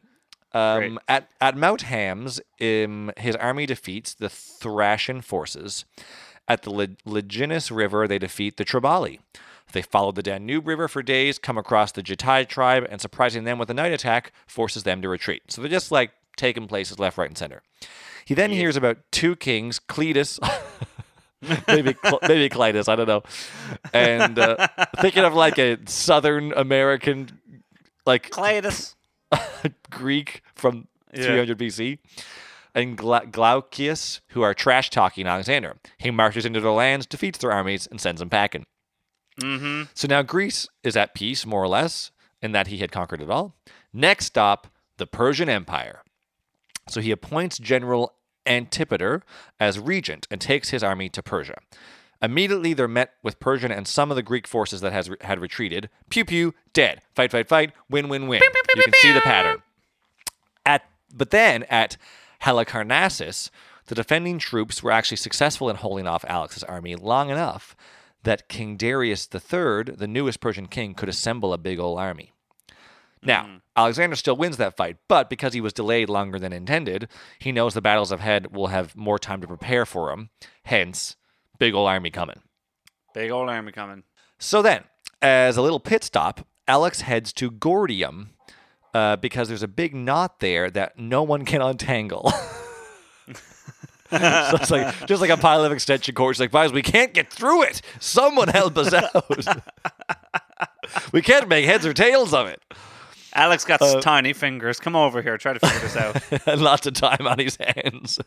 [0.51, 5.85] Um, at at Mount Haemus, um, his army defeats the Thracian forces.
[6.47, 9.19] At the Lyginus River, they defeat the Triballi.
[9.71, 13.57] They follow the Danube River for days, come across the Getae tribe, and surprising them
[13.59, 15.43] with a night attack, forces them to retreat.
[15.49, 17.61] So they're just like taking places left, right, and center.
[18.25, 20.39] He then hears about two kings, Cletus,
[21.67, 21.95] maybe
[22.27, 23.23] maybe Clitus, I don't know,
[23.93, 24.67] and uh,
[25.01, 27.39] thinking of like a Southern American,
[28.05, 28.95] like Cletus.
[29.91, 31.23] Greek from Yeah.
[31.23, 31.99] 300 BC,
[32.73, 35.77] and Gla- Glaucias, who are trash talking Alexander.
[35.97, 38.65] He marches into their lands, defeats their armies, and sends them packing.
[39.39, 39.83] Mm-hmm.
[39.93, 43.29] So now Greece is at peace, more or less, in that he had conquered it
[43.29, 43.55] all.
[43.93, 46.01] Next stop, the Persian Empire.
[46.87, 48.13] So he appoints General
[48.45, 49.21] Antipater
[49.59, 51.59] as regent and takes his army to Persia.
[52.21, 55.89] Immediately, they're met with Persian and some of the Greek forces that has had retreated.
[56.09, 57.01] Pew pew, dead.
[57.15, 57.71] Fight, fight, fight.
[57.89, 58.41] Win, win, win.
[58.75, 59.61] You can see the pattern.
[60.65, 60.83] At
[61.15, 61.95] but then at
[62.43, 63.49] Halicarnassus,
[63.85, 67.75] the defending troops were actually successful in holding off Alex's army long enough
[68.23, 72.31] that King Darius III, the newest Persian king, could assemble a big old army.
[73.21, 77.51] Now, Alexander still wins that fight, but because he was delayed longer than intended, he
[77.51, 80.29] knows the battles ahead will have more time to prepare for him.
[80.63, 81.17] Hence,
[81.57, 82.41] big old army coming.
[83.13, 84.03] Big old army coming.
[84.37, 84.85] So then,
[85.21, 88.27] as a little pit stop, Alex heads to Gordium
[88.93, 92.31] uh, because there's a big knot there that no one can untangle.
[94.49, 96.39] so it's like just like a pile of extension cords.
[96.39, 97.81] Like, guys, we can't get through it.
[97.99, 99.61] Someone help us out.
[101.13, 102.61] we can't make heads or tails of it.
[103.33, 104.79] Alex got Uh, tiny fingers.
[104.79, 105.37] Come over here.
[105.37, 106.47] Try to figure this out.
[106.59, 108.19] lots of time on his hands.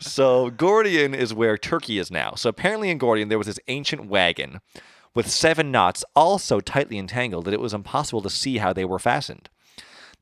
[0.00, 2.32] so Gordian is where Turkey is now.
[2.36, 4.60] So apparently in Gordian there was this ancient wagon
[5.14, 8.84] with seven knots all so tightly entangled that it was impossible to see how they
[8.84, 9.50] were fastened.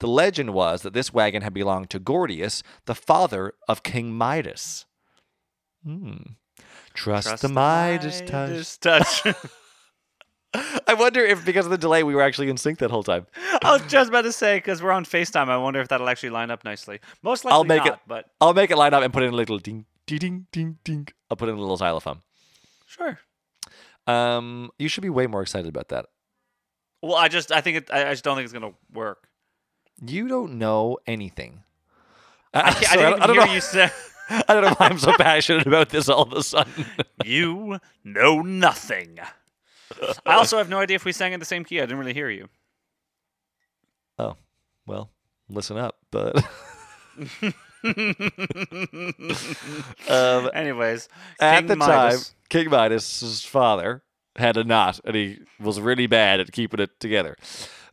[0.01, 4.87] The legend was that this wagon had belonged to Gordius, the father of King Midas.
[5.85, 6.17] Hmm.
[6.95, 8.51] Trust, Trust the Midas touch.
[8.51, 9.23] Midas touch.
[10.87, 13.27] I wonder if because of the delay we were actually in sync that whole time.
[13.63, 15.49] I was just about to say because we're on Facetime.
[15.49, 17.01] I wonder if that'll actually line up nicely.
[17.23, 17.99] Most likely I'll make not, it.
[18.07, 20.79] but I'll make it line up and put in a little ding, ding, ding, ding,
[20.85, 21.09] ding.
[21.31, 22.23] I'll put in a little xylophone.
[22.87, 23.19] sure.
[24.07, 26.07] Um, you should be way more excited about that.
[27.03, 29.29] Well, I just I think it, I I just don't think it's gonna work.
[30.05, 31.63] You don't know anything.
[32.55, 33.53] I, I didn't even hear know.
[33.53, 33.91] you say
[34.31, 36.85] I don't know why I'm so passionate about this all of a sudden.
[37.25, 39.19] you know nothing.
[40.27, 41.79] I also have no idea if we sang in the same key.
[41.81, 42.49] I didn't really hear you.
[44.19, 44.37] oh,
[44.87, 45.11] well,
[45.49, 45.97] listen up.
[46.11, 46.37] But
[50.09, 51.09] um, Anyways,
[51.41, 52.29] at King the Midas.
[52.29, 54.03] time, King Midas' father
[54.37, 57.37] had a knot, and he was really bad at keeping it together.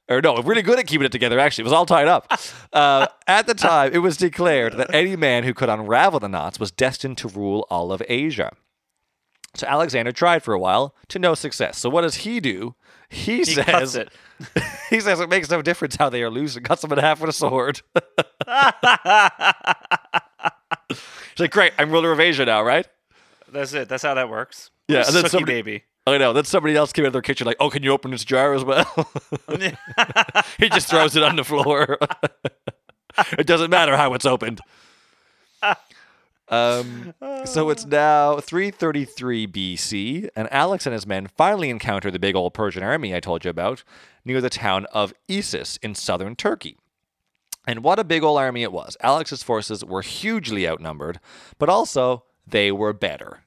[0.07, 1.39] Or no, really good at keeping it together.
[1.39, 2.31] Actually, it was all tied up.
[2.73, 6.59] Uh, at the time, it was declared that any man who could unravel the knots
[6.59, 8.51] was destined to rule all of Asia.
[9.53, 11.77] So Alexander tried for a while to no success.
[11.77, 12.75] So what does he do?
[13.07, 14.11] He, he says it.
[14.89, 17.21] he says it makes no difference how they are loose and cuts them in half
[17.21, 17.81] with a sword.
[20.89, 22.87] He's like, great, I'm ruler of Asia now, right?
[23.49, 23.87] That's it.
[23.87, 24.69] That's how that works.
[24.89, 25.83] Yeah, and then somebody- baby.
[26.07, 26.33] I know.
[26.33, 28.53] Then somebody else came out of their kitchen like, oh, can you open this jar
[28.53, 28.85] as well?
[30.59, 31.97] he just throws it on the floor.
[33.37, 34.61] it doesn't matter how it's opened.
[36.47, 37.15] Um,
[37.45, 42.53] so it's now 333 BC, and Alex and his men finally encounter the big old
[42.53, 43.83] Persian army I told you about
[44.23, 46.77] near the town of Issus in southern Turkey.
[47.67, 48.95] And what a big old army it was.
[49.01, 51.19] Alex's forces were hugely outnumbered,
[51.57, 53.41] but also they were better.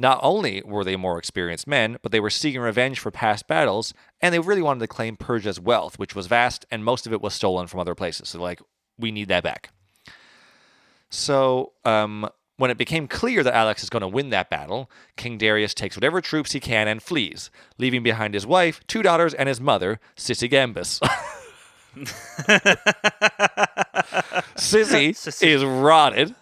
[0.00, 3.92] Not only were they more experienced men, but they were seeking revenge for past battles,
[4.22, 7.20] and they really wanted to claim Persia's wealth, which was vast, and most of it
[7.20, 8.30] was stolen from other places.
[8.30, 8.62] So, like,
[8.98, 9.68] we need that back.
[11.10, 15.36] So, um, when it became clear that Alex is going to win that battle, King
[15.36, 19.50] Darius takes whatever troops he can and flees, leaving behind his wife, two daughters, and
[19.50, 20.98] his mother, Sisygambis.
[24.56, 25.46] Sissy Sissy.
[25.46, 26.34] is rotted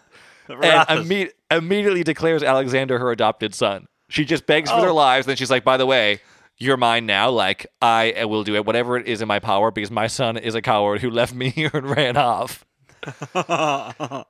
[0.49, 3.87] and imme- immediately declares Alexander her adopted son.
[4.09, 4.95] She just begs for their Oh.
[4.95, 5.27] lives.
[5.27, 6.21] Then she's like, by the way,
[6.57, 7.31] you're mine now.
[7.31, 10.55] Like, I will do it, whatever it is in my power, because my son is
[10.55, 12.65] a coward who left me here and ran off.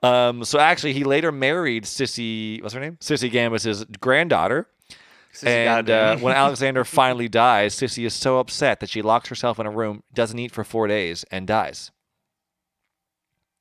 [0.02, 2.62] um, so actually, he later married Sissy.
[2.62, 2.96] What's her name?
[3.00, 4.68] Sissy Gambus's granddaughter.
[5.44, 9.66] And uh, when Alexander finally dies, Sissy is so upset that she locks herself in
[9.66, 11.90] a room, doesn't eat for four days, and dies.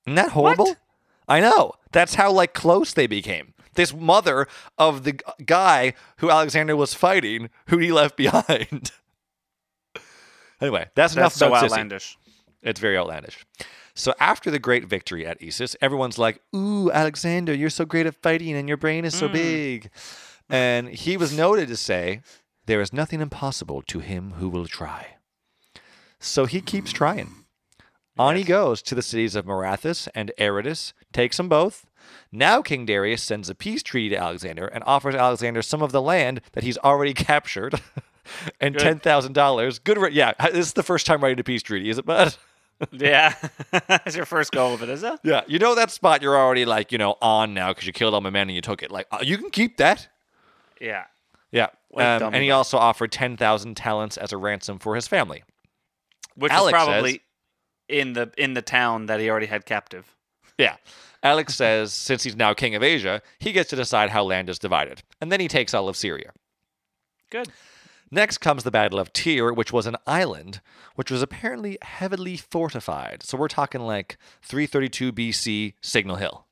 [0.06, 0.66] Isn't that horrible?
[0.66, 0.78] What?
[1.28, 1.74] I know.
[1.92, 3.54] That's how like close they became.
[3.74, 8.92] This mother of the guy who Alexander was fighting, who he left behind.
[10.60, 11.72] anyway, that's, enough That's so about Sissy.
[11.72, 12.18] outlandish.
[12.64, 13.46] It's very outlandish.
[13.94, 18.16] So after the great victory at Issus, everyone's like, "Ooh, Alexander, you're so great at
[18.16, 19.34] fighting, and your brain is so hmm.
[19.34, 19.90] big."
[20.50, 22.22] And he was noted to say,
[22.68, 25.18] "There is nothing impossible to him who will try."
[26.20, 27.47] So he keeps trying.
[28.20, 31.86] On he goes to the cities of Marathus and Aradus, takes them both.
[32.32, 36.02] Now King Darius sends a peace treaty to Alexander and offers Alexander some of the
[36.02, 37.80] land that he's already captured
[38.62, 38.82] and Good.
[38.84, 39.80] ten thousand dollars.
[39.80, 40.34] Good, re- yeah.
[40.52, 42.36] This is the first time writing a peace treaty, is it, bud?
[42.92, 43.34] Yeah,
[44.06, 45.20] it's your first go of it, is it?
[45.24, 48.14] Yeah, you know that spot you're already like you know on now because you killed
[48.14, 48.92] all my men and you took it.
[48.92, 50.08] Like uh, you can keep that.
[50.80, 51.06] Yeah.
[51.52, 55.44] Yeah, um, and he also offered ten thousand talents as a ransom for his family.
[56.36, 57.22] Which Alex says- probably
[57.90, 60.16] in the in the town that he already had captive.
[60.58, 60.78] Yeah,
[61.24, 64.60] Alex says since he's now king of Asia, he gets to decide how land is
[64.60, 66.32] divided, and then he takes all of Syria.
[67.30, 67.50] Good.
[68.10, 70.62] Next comes the Battle of Tyre, which was an island,
[70.96, 73.22] which was apparently heavily fortified.
[73.22, 76.46] So we're talking like 332 BC, Signal Hill.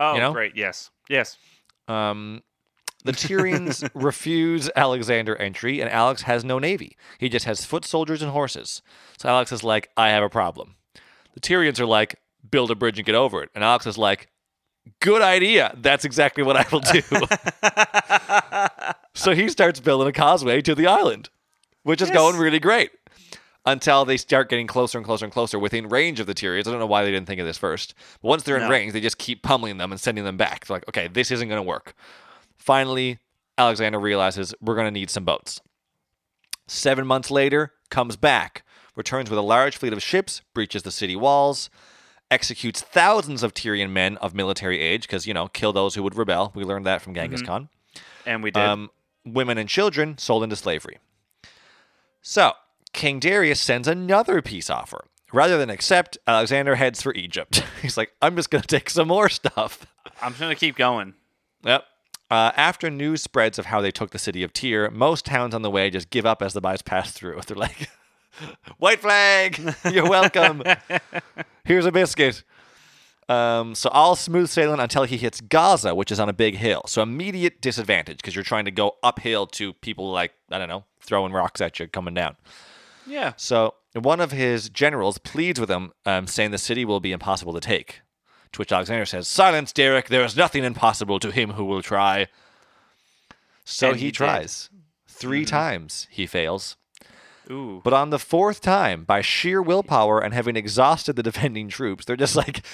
[0.00, 0.32] Oh, You know?
[0.32, 0.56] great.
[0.56, 0.90] Yes.
[1.08, 1.36] Yes.
[1.86, 2.42] Um,
[3.08, 6.96] the Tyrians refuse Alexander entry, and Alex has no navy.
[7.18, 8.82] He just has foot soldiers and horses.
[9.18, 10.76] So Alex is like, I have a problem.
[11.32, 12.16] The Tyrians are like,
[12.50, 13.50] build a bridge and get over it.
[13.54, 14.28] And Alex is like,
[15.00, 15.74] good idea.
[15.78, 17.02] That's exactly what I will do.
[19.14, 21.30] so he starts building a causeway to the island,
[21.82, 22.16] which is Yes.
[22.16, 22.90] going really great.
[23.66, 26.66] Until they start getting closer and closer and closer within range of the Tyrians.
[26.66, 27.94] I don't know why they didn't think of this first.
[28.22, 28.70] But once they're in No.
[28.70, 30.64] range, they just keep pummeling them and sending them back.
[30.66, 31.94] They're like, okay, this isn't going to work.
[32.68, 33.18] Finally,
[33.56, 35.62] Alexander realizes we're going to need some boats.
[36.66, 38.62] Seven months later, comes back,
[38.94, 41.70] returns with a large fleet of ships, breaches the city walls,
[42.30, 46.14] executes thousands of Tyrian men of military age, because, you know, kill those who would
[46.14, 46.52] rebel.
[46.54, 47.70] We learned that from Genghis Khan.
[48.26, 48.62] And we did.
[48.62, 48.90] Um,
[49.24, 50.98] women and children sold into slavery.
[52.20, 52.52] So,
[52.92, 55.06] King Darius sends another peace offer.
[55.32, 57.64] Rather than accept, Alexander heads for Egypt.
[57.80, 59.86] He's like, I'm just going to take some more stuff.
[60.20, 61.14] I'm just gonna keep going.
[61.64, 61.84] Yep.
[62.30, 65.62] Uh, after news spreads of how they took the city of Tyre, most towns on
[65.62, 67.40] the way just give up as the buys pass through.
[67.46, 67.88] They're like,
[68.78, 69.58] "White flag,
[69.90, 70.62] you're welcome.
[71.64, 72.42] Here's a biscuit."
[73.30, 76.82] Um, so all smooth sailing until he hits Gaza, which is on a big hill.
[76.86, 80.84] So immediate disadvantage because you're trying to go uphill to people like I don't know
[81.00, 82.36] throwing rocks at you coming down.
[83.06, 83.32] Yeah.
[83.36, 87.54] So one of his generals pleads with him, um, saying the city will be impossible
[87.54, 88.02] to take.
[88.52, 90.08] To which Alexander says, "Silence, Derek.
[90.08, 92.28] There is nothing impossible to him who will try."
[93.64, 94.14] So he, he did.
[94.14, 94.70] tries.
[95.08, 96.76] 3 times he fails.
[97.50, 97.80] Ooh.
[97.82, 102.16] But on the fourth time, by sheer willpower and having exhausted the defending troops, they're
[102.16, 102.64] just like,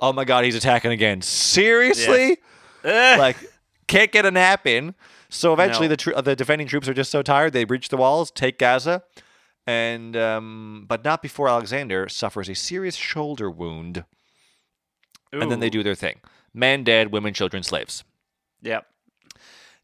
[0.00, 1.22] "Oh my God, he's attacking again!
[1.22, 2.38] Seriously?"
[2.84, 3.16] Eh.
[3.18, 3.36] like
[3.86, 4.94] can't get a nap in.
[5.28, 5.90] So eventually, No.
[5.90, 9.02] the tr- the defending troops are just so tired they breach the walls, take Gaza,
[9.66, 14.04] and um, but not before Alexander suffers a serious shoulder wound,
[15.32, 16.20] and then they do their thing:
[16.54, 18.04] men dead, women, children, slaves.
[18.62, 18.86] Yep.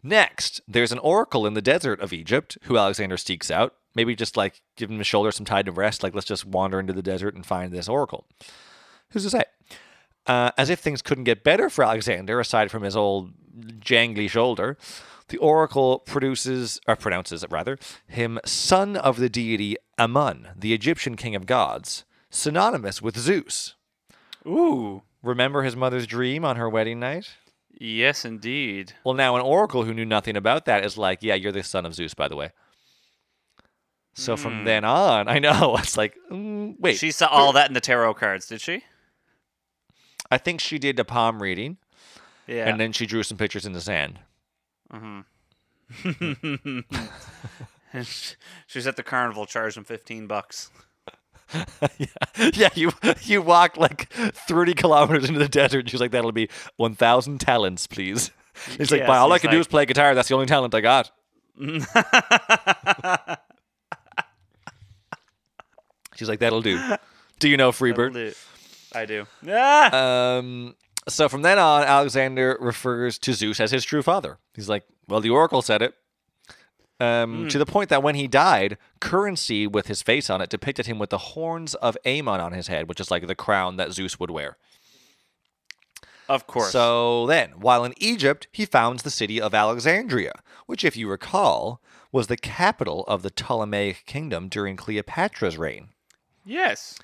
[0.03, 3.75] Next, there's an oracle in the desert of Egypt who Alexander seeks out.
[3.95, 6.03] Maybe just like give him a shoulder some time to rest.
[6.03, 8.27] Like let's just wander into the desert and find this oracle.
[9.11, 9.45] Who's to say?
[10.27, 13.33] Uh, as if things couldn't get better for Alexander, aside from his old
[13.81, 14.79] jangly shoulder,
[15.29, 21.17] the oracle produces, or pronounces it rather, him son of the deity Amun, the Egyptian
[21.17, 23.75] king of gods, synonymous with Zeus.
[24.47, 25.03] Ooh.
[25.23, 27.31] Remember his mother's dream on her wedding night?
[27.71, 28.93] Yes, indeed.
[29.05, 31.87] Well, now an oracle who knew nothing about that is like, yeah, you're the son
[31.87, 32.51] of Zeus, by the way.
[34.15, 37.75] So from then on, I know it's like, mm, wait, She saw all that in
[37.75, 38.85] the tarot cards, did she?
[40.31, 41.79] I think she did a palm reading,
[42.47, 42.69] Yeah.
[42.69, 44.19] and then she drew some pictures in the sand.
[47.93, 48.35] Mhm.
[48.67, 50.71] She's at the carnival, charged him fifteen bucks.
[51.99, 52.07] yeah,
[52.55, 55.81] yeah, you you walked like thirty kilometers into the desert.
[55.81, 58.31] And she's like, "That'll be one thousand talents, please."
[58.77, 60.15] He's like, Yes, all I can do is play guitar.
[60.15, 61.11] That's the only talent I got."
[66.17, 66.79] She's like, "That'll do."
[67.39, 68.37] Do you know Freebird?
[68.95, 69.27] I do.
[69.49, 70.37] Ah!
[70.39, 70.77] Um,
[71.09, 74.39] so from then on, Alexander refers to Zeus as his true father.
[74.55, 75.95] He's like, "Well, the oracle said it."
[77.01, 80.87] Um, To the point that when he died, currency with his face on it depicted
[80.87, 83.93] him with the horns of Ammon on his head, which is like the crown that
[83.93, 84.57] Zeus would wear.
[86.29, 86.71] Of course.
[86.71, 90.33] So then, while in Egypt, he founds the city of Alexandria,
[90.67, 95.89] which, if you recall, was the capital of the Ptolemaic kingdom during Cleopatra's reign.
[96.45, 96.99] yes.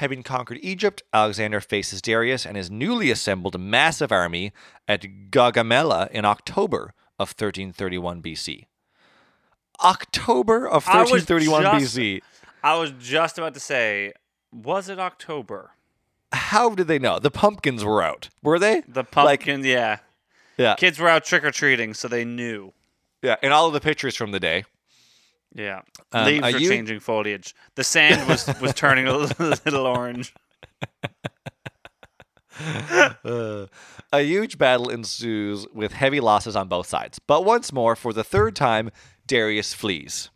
[0.00, 4.52] Having conquered Egypt, Alexander faces Darius and his newly assembled massive army
[4.86, 8.66] at Gaugamela in October of 1331 BC.
[9.82, 12.22] October of I was 1331 just- BC.
[12.62, 14.12] I was just about to say,
[14.52, 15.70] was it October?
[16.32, 17.18] How did they know?
[17.18, 18.28] The pumpkins were out.
[18.42, 18.80] Were they?
[18.88, 19.98] The Like- pumpkin, yeah.
[20.56, 20.74] Yeah.
[20.74, 22.72] Kids were out trick or treating, so they knew.
[23.22, 23.36] Yeah.
[23.42, 24.64] And all of the pictures from the day.
[25.54, 25.82] Yeah.
[26.12, 27.54] Um, Leaves are were you- changing foliage.
[27.76, 30.34] The sand was was turning a little, little orange.
[32.58, 33.66] Uh,
[34.12, 37.18] a huge battle ensues with heavy losses on both sides.
[37.18, 38.90] But once more, for the third time,
[39.26, 40.30] Darius flees.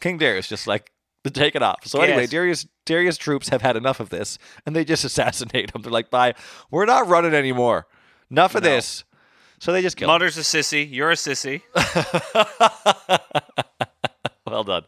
[0.00, 0.90] King Darius just like
[1.24, 1.86] to take it off.
[1.86, 5.82] So anyway, Darius Darius troops have had enough of this, and they just assassinate him.
[5.82, 6.34] They're like, "Bye,
[6.70, 7.86] we're not running anymore.
[8.30, 8.70] Enough of No.
[8.70, 9.04] this."
[9.60, 10.08] So they just kill.
[10.08, 10.14] him.
[10.14, 10.88] Mother's a sissy.
[10.90, 11.62] You're a sissy.
[14.46, 14.84] well done.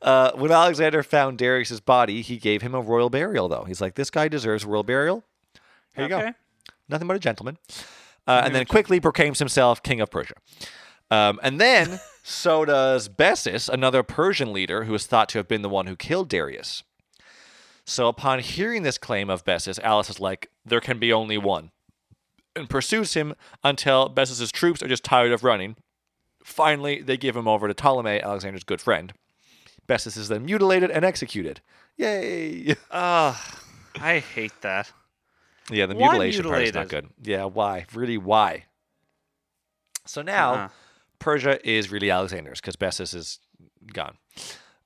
[0.00, 3.48] Uh, when Alexander found Darius's body, he gave him a royal burial.
[3.48, 5.24] Though he's like, "This guy deserves royal burial."
[5.94, 6.32] Here you go.
[6.88, 7.58] Nothing but a gentleman.
[8.26, 10.34] Uh, and then quickly proclaims himself king of Persia.
[11.10, 11.98] Um, and then
[12.30, 15.96] so does Bessus, another Persian leader who is thought to have been the one who
[15.96, 16.82] killed Darius.
[17.84, 21.72] So upon hearing this claim of Bessus, Alex is like, there can be only one,
[22.54, 25.76] and pursues him until Bessus's troops are just tired of running.
[26.44, 29.12] Finally, they give him over to Ptolemy, Alexander's good friend.
[29.88, 31.60] Bessus is then mutilated and executed.
[31.96, 32.76] Yay!
[32.90, 33.36] Ugh,
[34.00, 34.92] I hate that.
[35.68, 37.08] Yeah, the Why mutilation part is not good.
[37.22, 37.86] Yeah, why?
[37.92, 38.66] Really, why?
[40.06, 40.68] So now Uh-uh.
[41.20, 43.38] Persia is really Alexander's because Bessus is
[43.92, 44.16] gone.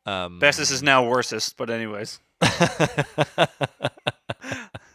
[0.05, 2.21] Um, Bessus is now worsest, but anyways.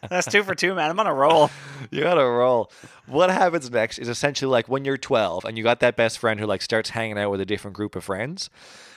[0.10, 0.90] That's two for two, man.
[0.90, 1.50] I'm on a roll.
[1.92, 2.72] you got a roll.
[3.08, 6.40] What happens next is essentially like when you're 12 and you got that best friend
[6.40, 8.50] who like starts hanging out with a different group of friends,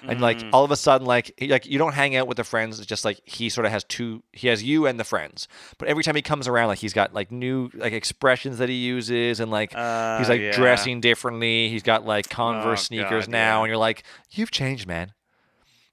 [0.06, 0.50] and like Mm.
[0.52, 2.78] all of a sudden like he, like you don't hang out with the friends.
[2.78, 4.22] It's just like he sort of has two.
[4.32, 5.48] He has you and the friends,
[5.78, 8.74] but every time he comes around, like he's got like new like expressions that he
[8.76, 10.52] uses, and like Uh, he's like yeah.
[10.52, 11.68] dressing differently.
[11.68, 13.62] He's got like Converse Oh, sneakers God, now, yeah.
[13.64, 15.12] and you're like, you've changed, man.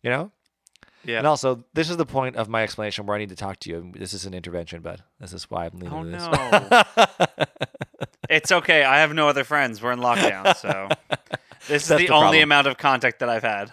[0.01, 0.31] You know.
[1.05, 1.19] Yeah.
[1.19, 3.69] And also, this is the point of my explanation where I need to talk to
[3.69, 3.91] you.
[3.95, 6.23] This is an intervention, but this is why I'm leaving Oh this.
[7.37, 7.45] no.
[8.29, 8.83] it's okay.
[8.83, 9.81] I have no other friends.
[9.81, 10.89] We're in lockdown, so
[11.67, 13.71] this is the, the only amount of contact that I've had.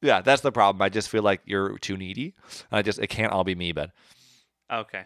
[0.00, 0.82] Yeah, that's the problem.
[0.82, 2.34] I just feel like you're too needy.
[2.70, 3.90] I just it can't all be me, but
[4.72, 5.02] Okay.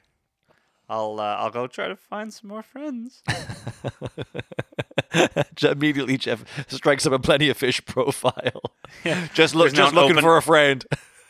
[0.88, 3.23] I'll uh, I'll go try to find some more friends.
[5.62, 8.61] immediately Jeff strikes up a plenty of fish profile.
[9.05, 9.29] Yeah.
[9.35, 10.85] just look, There's just looking open- for a friend.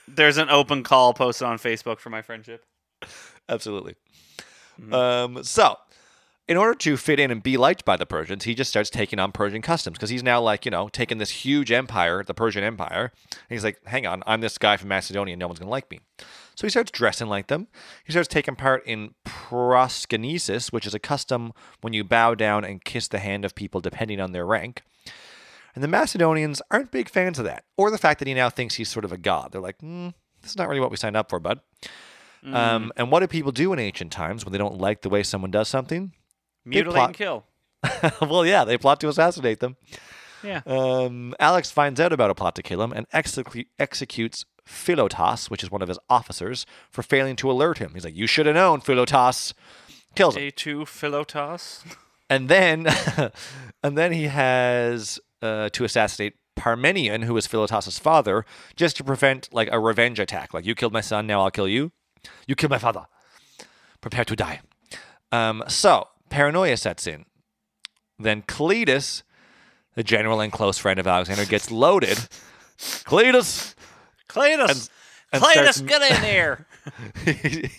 [0.08, 2.64] There's an open call posted on Facebook for my friendship.
[3.48, 3.94] Absolutely.
[4.80, 4.92] Mm-hmm.
[4.92, 5.78] Um, so,
[6.48, 9.18] in order to fit in and be liked by the Persians, he just starts taking
[9.18, 12.62] on Persian customs because he's now like you know taking this huge empire, the Persian
[12.62, 13.12] Empire.
[13.32, 15.34] And he's like, hang on, I'm this guy from Macedonia.
[15.34, 16.00] and No one's gonna like me.
[16.54, 17.68] So he starts dressing like them.
[18.04, 22.82] He starts taking part in proskynesis, which is a custom when you bow down and
[22.82, 24.82] kiss the hand of people depending on their rank.
[25.76, 28.74] And the Macedonians aren't big fans of that, or the fact that he now thinks
[28.74, 29.52] he's sort of a god.
[29.52, 31.60] They're like, mm, this is not really what we signed up for, bud.
[32.44, 35.22] Um, and what do people do in ancient times when they don't like the way
[35.22, 36.12] someone does something?
[36.64, 37.44] Mutilate plot- and kill.
[38.28, 39.76] well, yeah, they plot to assassinate them.
[40.42, 40.62] Yeah.
[40.64, 45.62] Um, Alex finds out about a plot to kill him and execu- executes Philotas, which
[45.62, 47.92] is one of his officers, for failing to alert him.
[47.94, 49.52] He's like, "You should have known, Philotas."
[50.14, 51.84] Kills him, Day two Philotas.
[52.30, 52.86] and then,
[53.82, 58.44] and then he has uh, to assassinate Parmenion, who was Philotas's father,
[58.76, 60.54] just to prevent like a revenge attack.
[60.54, 61.92] Like, you killed my son, now I'll kill you.
[62.46, 63.04] You killed my father.
[64.00, 64.60] Prepare to die.
[65.32, 67.26] Um, so paranoia sets in.
[68.18, 69.22] Then Cletus,
[69.94, 72.18] the general and close friend of Alexander, gets loaded.
[72.78, 73.74] Cletus,
[74.28, 74.90] Cletus!
[75.32, 76.66] and Cletus, starts- get in here!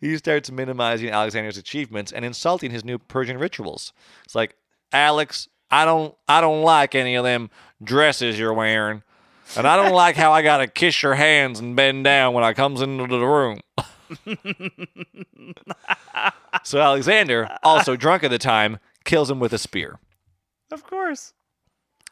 [0.00, 3.92] he starts minimizing Alexander's achievements and insulting his new Persian rituals.
[4.24, 4.56] It's like,
[4.92, 7.50] Alex, I don't, I don't like any of them
[7.82, 9.02] dresses you're wearing,
[9.56, 12.52] and I don't like how I gotta kiss your hands and bend down when I
[12.52, 13.60] comes into the room.
[16.62, 19.98] so Alexander, also drunk at the time, kills him with a spear.
[20.70, 21.32] of course.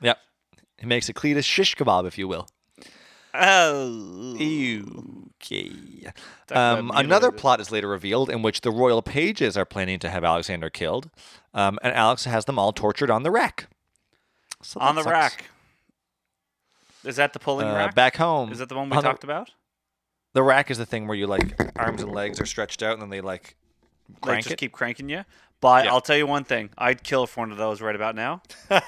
[0.00, 0.18] Yep.
[0.78, 2.48] He makes a Cletus shish kebab, if you will.
[3.34, 4.36] Oh.
[5.42, 5.72] Okay.
[6.52, 10.24] Um, another plot is later revealed in which the royal pages are planning to have
[10.24, 11.10] Alexander killed,
[11.54, 13.68] um, and Alex has them all tortured on the rack.
[14.62, 15.12] So On that the sucks.
[15.36, 15.44] rack.
[17.04, 17.94] Is that the pulling Uh, rack?
[17.94, 19.50] back home, Is that the one we on the- talked about?
[20.34, 23.02] The rack is the thing where you like arms and legs are stretched out, and
[23.02, 23.56] then they like
[24.08, 24.58] Like crank just it.
[24.58, 25.24] keep cranking you.
[25.60, 25.92] But Yeah.
[25.92, 28.42] I'll tell you one thing: I'd kill for one of those right about now.
[28.68, 28.82] Better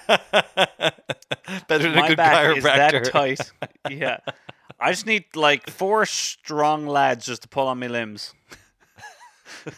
[1.69, 3.41] than a My good back is that tight.
[3.91, 4.19] yeah,
[4.81, 8.33] I just need like four strong lads just to pull on my limbs.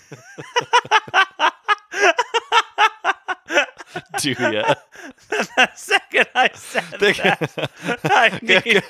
[4.20, 4.74] Do ya?
[5.28, 7.70] the second I said that,
[8.04, 8.82] I need,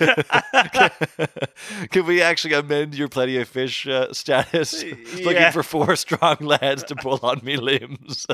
[1.91, 4.83] Can we actually amend your plenty of fish uh, status?
[5.23, 8.27] Looking for four strong lads to pull on me limbs.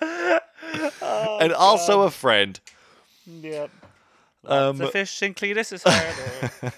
[0.00, 2.58] and also a friend.
[3.26, 3.70] yep.
[4.44, 6.72] Um, the fish in Cletus is harder.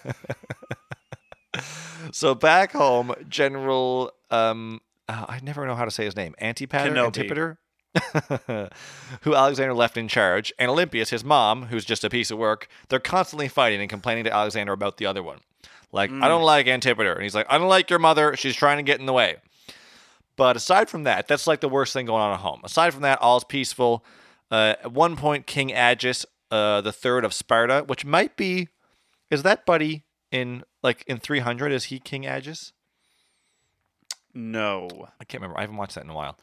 [2.13, 4.81] so back home, General, um,
[5.11, 7.07] uh, I never know how to say his name, Antipater, Kenobi.
[7.07, 8.71] Antipater,
[9.23, 12.69] who Alexander left in charge, and Olympias, his mom, who's just a piece of work.
[12.89, 15.41] They're constantly fighting and complaining to Alexander about the other one.
[15.93, 18.37] Like, I don't like Antipater, and he's like, I don't like your mother.
[18.37, 19.37] She's trying to get in the way.
[20.37, 22.61] But aside from that, that's like the worst thing going on at home.
[22.63, 24.05] Aside from that, all's peaceful.
[24.51, 28.69] Uh, at one point, King Agis, uh, the third of Sparta, which might be,
[29.31, 31.73] is that buddy in like in 300?
[31.73, 32.73] Is he King Agis?
[34.35, 34.89] No,
[35.21, 35.59] I can't remember.
[35.59, 36.39] I haven't watched that in a while.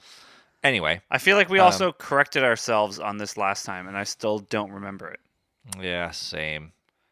[0.64, 4.04] Anyway, I feel like we Um, also corrected ourselves on this last time, and I
[4.04, 5.20] still don't remember it.
[5.80, 6.72] yeah, same.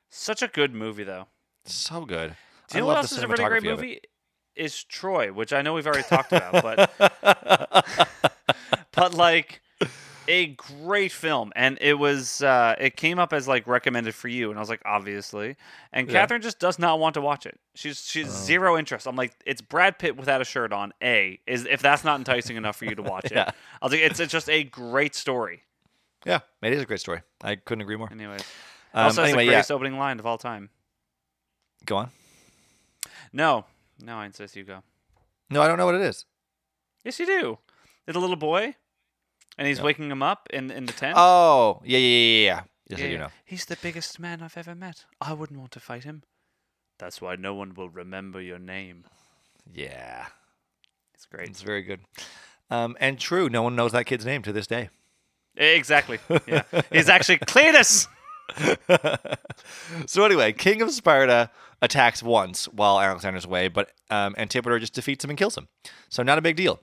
[0.09, 1.28] Such a good movie, though.
[1.65, 2.36] So good.
[2.69, 3.82] Do you know I what else is a really great cinematography of it.
[3.84, 4.01] movie?
[4.55, 6.91] Is Troy, which I know we've already talked about, but
[8.93, 9.61] but like
[10.28, 14.49] a great film, and it was uh, it came up as like recommended for you,
[14.49, 15.55] and I was like, obviously,
[15.93, 16.13] and Yeah.
[16.13, 17.59] Catherine just does not want to watch it.
[17.76, 19.07] She's she's zero interest.
[19.07, 20.93] I'm like, it's Brad Pitt without a shirt on.
[21.03, 23.49] A is if that's not enticing enough for you to watch Yeah.
[23.49, 23.55] it.
[23.82, 25.63] I was like, it's, it's just a great story.
[26.26, 27.21] Yeah, it is a great story.
[27.43, 28.11] I couldn't agree more.
[28.11, 28.41] Anyways,
[28.93, 30.69] Um, also anyway, the yeah, greatest opening line of all time.
[31.86, 32.09] go on.
[33.32, 33.65] No,
[34.01, 34.82] no, I insist you go.
[35.49, 36.26] No, I don't know what it is.
[37.03, 37.59] Yes, you do.
[38.05, 38.76] There's a little boy,
[39.58, 39.84] and he's Yeah.
[39.86, 41.16] waking him up in in the tent.
[41.18, 42.62] Oh, yeah, yeah, yeah, yeah.
[42.89, 43.30] Yes, Yeah, I do know.
[43.45, 45.06] He's the biggest man I've ever met.
[45.20, 46.24] I wouldn't want to fight him.
[46.99, 49.06] That's why no one will remember your name.
[49.74, 50.28] Yeah,
[51.16, 51.49] It's great.
[51.49, 52.01] it's very good.
[52.70, 54.89] Um, and true, no one knows that kid's name to this day.
[55.58, 56.20] Exactly.
[56.47, 56.64] Yeah.
[56.91, 58.08] He's actually Cletus.
[60.06, 61.49] so anyway, King of Sparta
[61.82, 65.68] attacks once while Alexander's away, but um, Antipater just defeats him and kills him.
[66.10, 66.80] So not a big deal.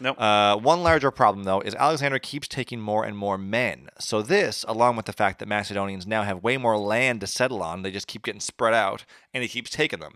[0.00, 0.20] Nope.
[0.20, 3.88] Uh, one larger problem, though, is Alexander keeps taking more and more men.
[3.98, 7.62] So this, along with the fact that Macedonians now have way more land to settle
[7.62, 10.14] on, they just keep getting spread out, and he keeps taking them.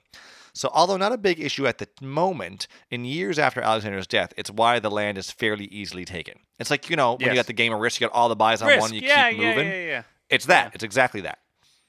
[0.53, 4.51] So although not a big issue at the moment, in years after Alexander's death, it's
[4.51, 6.41] why the land is fairly easily taken.
[6.59, 8.35] It's like, you know, when you got the game of risk, you got all the
[8.35, 8.81] buys on Risk.
[8.81, 9.68] one, you yeah, keep yeah, moving.
[9.68, 10.03] yeah, yeah.
[10.29, 10.64] It's that.
[10.64, 10.70] Yeah.
[10.74, 11.39] It's exactly that.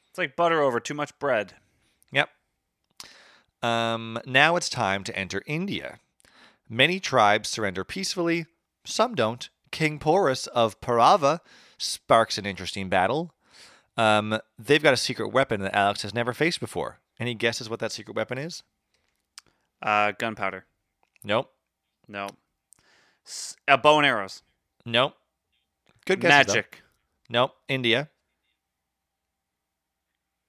[0.10, 1.54] It's like butter over too much bread.
[2.12, 2.30] Yep.
[3.64, 5.98] Um, now it's time to enter India.
[6.70, 8.46] Many tribes surrender peacefully,
[8.86, 9.50] some don't.
[9.72, 11.40] King Porus of Paurava
[11.78, 13.34] sparks an interesting battle.
[13.98, 17.00] Um, they've got a secret weapon that Alex has never faced before.
[17.20, 18.64] Any guesses what that secret weapon is?
[19.82, 20.66] Uh, gunpowder.
[21.24, 21.52] Nope.
[22.08, 22.36] Nope.
[23.26, 24.42] S- uh, bow and arrows.
[24.86, 25.16] Nope.
[26.06, 26.30] Good guess.
[26.30, 26.82] Magic.
[27.30, 27.52] Nope.
[27.68, 28.10] India.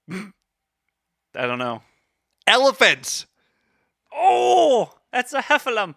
[0.11, 0.23] I
[1.35, 1.83] don't know.
[2.47, 3.27] Elephants.
[4.15, 5.97] Oh, that's a heffalump.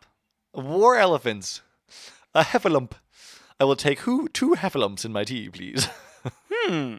[0.54, 1.62] War elephants.
[2.36, 2.92] A heffalump.
[3.60, 5.88] I will take who two heffalumps in my tea, please.
[6.66, 6.96] Hmm.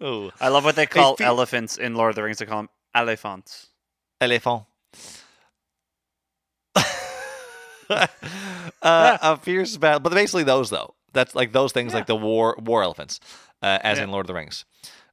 [0.00, 0.30] oh.
[0.40, 2.38] I love what they call elephants in Lord of the Rings.
[2.38, 3.66] They call them elephants.
[4.18, 4.62] Elephant.
[7.90, 8.06] uh,
[8.82, 10.94] a fierce battle, but basically those though.
[11.12, 13.20] That's like those things, like the war war elephants,
[13.62, 14.04] uh, as Yeah.
[14.04, 14.64] in Lord of the Rings.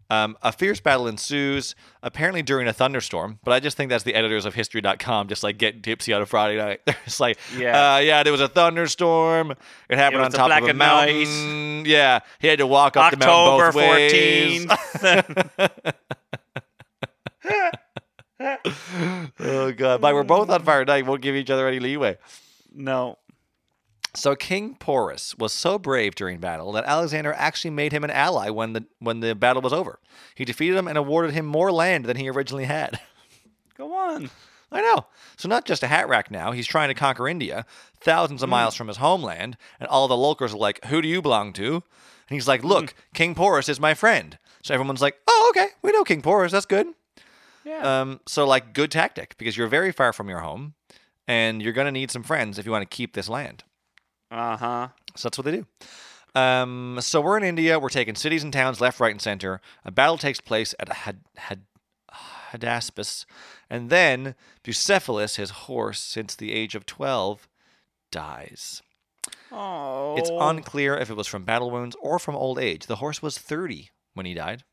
[0.10, 3.40] Um, a fierce battle ensues, apparently during a thunderstorm.
[3.44, 6.26] But I just think that's the editors of History.com just like getting tipsy on a
[6.26, 6.82] Friday night.
[6.86, 7.96] They're just like, Yeah.
[7.96, 9.52] uh, yeah, there was a thunderstorm.
[9.90, 11.86] It happened It on top of a mountain.
[11.86, 14.68] Yeah, he had to walk up the mountain both ways.
[19.40, 21.04] oh god, but we're both on fire tonight.
[21.04, 22.18] We won't give each other any leeway.
[22.74, 23.18] no.
[24.16, 28.50] So King Porus was so brave during battle that Alexander actually made him an ally
[28.50, 30.00] when the when the battle was over.
[30.36, 33.00] He defeated him and awarded him more land than he originally had.
[33.78, 34.30] Go on.
[34.72, 35.06] I know.
[35.38, 37.66] So not just a hat rack now, he's trying to conquer India,
[38.00, 41.22] thousands of miles from his homeland, and all the locals are like, "Who do you
[41.22, 41.84] belong to?" And
[42.36, 45.70] he's like, "Look, King Porus is my friend." So everyone's like, "Oh, okay.
[45.82, 46.52] We know King Porus.
[46.52, 46.88] That's good."
[47.66, 48.02] Yeah.
[48.02, 50.74] Um, so like good tactic because you're very far from your home
[51.28, 53.64] and you're going to need some friends if you want to keep this land.
[54.34, 54.88] Uh huh.
[55.16, 55.66] So that's what they do.
[56.36, 57.80] Um, so we're in India.
[57.80, 59.62] We're taking cities and towns left, right, and center.
[59.86, 61.62] A battle takes place at Had, Had,
[62.52, 63.26] Hydaspes,
[63.70, 67.48] and then Bucephalus, his horse, since the age of twelve,
[68.12, 68.82] dies.
[69.52, 70.16] Oh.
[70.18, 72.88] It's unclear if it was from battle wounds or from old age.
[72.88, 74.64] The horse was thirty when he died.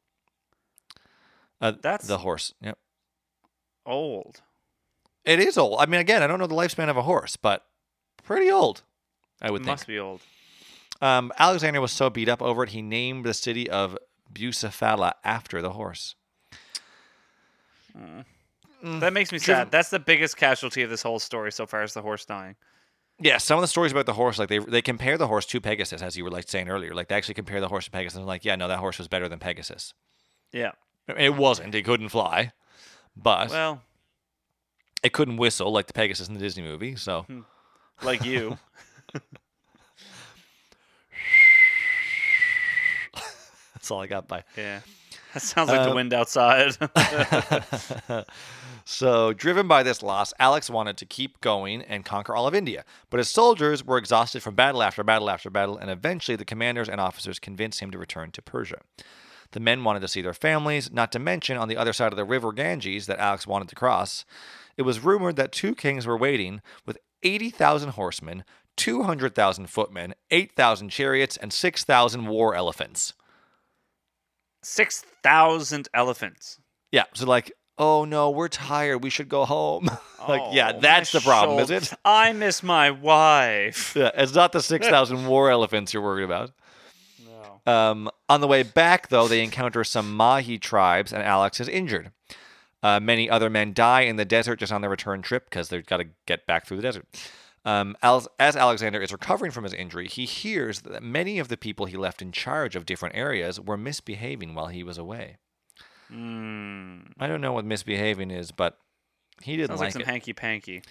[1.61, 2.55] Uh, That's- the horse.
[2.63, 2.79] Yep.
[3.85, 4.41] old.
[5.27, 5.81] It is old.
[5.81, 7.67] I mean, again, I don't know the lifespan of a horse, but
[8.25, 8.83] pretty old.
[9.41, 9.73] I would think.
[9.73, 10.21] Must be old.
[11.01, 13.97] Um, Alexander was so beat up over it, he named the city of
[14.33, 16.15] Bucephala after the horse.
[17.97, 18.21] Hmm.
[18.85, 19.01] Mm.
[19.01, 19.71] That makes me sad.
[19.71, 22.57] That's the biggest casualty of this whole story so far is the horse dying.
[23.19, 25.61] Yeah, some of the stories about the horse, like they they compare the horse to
[25.61, 26.95] Pegasus, as you were like saying earlier.
[26.95, 29.09] Like they actually compare the horse to Pegasus, and like, yeah, no, that horse was
[29.09, 29.93] better than Pegasus.
[30.53, 30.73] Yeah.
[31.09, 31.75] It wasn't.
[31.75, 32.53] It couldn't fly,
[33.17, 33.83] but Well,
[35.03, 36.97] it couldn't whistle like the Pegasus in the Disney movie.
[36.97, 37.41] So hmm.
[38.03, 38.59] like you.
[43.75, 44.45] that's all I got by.
[44.57, 44.81] yeah.
[45.35, 46.77] That sounds like the Um, wind outside.
[48.87, 52.85] So, driven by this loss, Alex wanted to keep going and conquer all of India.
[53.09, 56.89] But his soldiers were exhausted from battle after battle after battle, and eventually the commanders
[56.89, 58.81] and officers convinced him to return to Persia.
[59.53, 62.17] The men wanted to see their families, not to mention on the other side of
[62.17, 64.25] the river Ganges that Alex wanted to cross.
[64.77, 68.45] It was rumored that two kings were waiting with 80,000 horsemen,
[68.77, 73.15] 200,000 footmen, 8,000 chariots, and 6,000 war elephants.
[74.63, 76.59] 6,000 elephants.
[76.93, 78.99] Yeah, so like, oh no, we're tired.
[79.03, 79.91] We should go home.
[80.29, 81.93] like, yeah, Oh, that's the problem, is it?
[82.05, 83.95] I miss my wife.
[84.01, 86.53] Yeah, it's not the 6,000 war elephants you're worried about.
[87.67, 87.73] No.
[87.73, 92.13] Um, on the way back, though, they encounter some Mahi tribes, and Alex is injured.
[92.83, 95.85] Uh, many other men die in the desert just on their return trip because they've
[95.85, 97.05] got to get back through the desert.
[97.65, 101.57] Um, as, as Alexander is recovering from his injury, he hears that many of the
[101.57, 105.37] people he left in charge of different areas were misbehaving while he was away.
[106.11, 107.13] Mm.
[107.19, 108.79] I don't know what misbehaving is, but
[109.43, 110.83] he didn't Sounds like like some hanky panky.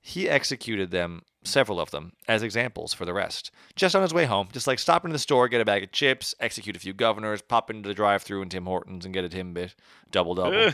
[0.00, 3.50] He executed them, several of them, as examples for the rest.
[3.74, 5.92] Just on his way home, just like stop into the store, get a bag of
[5.92, 9.28] chips, execute a few governors, pop into the drive-through in Tim Hortons and get a
[9.28, 9.74] Timbit,
[10.10, 10.72] double double.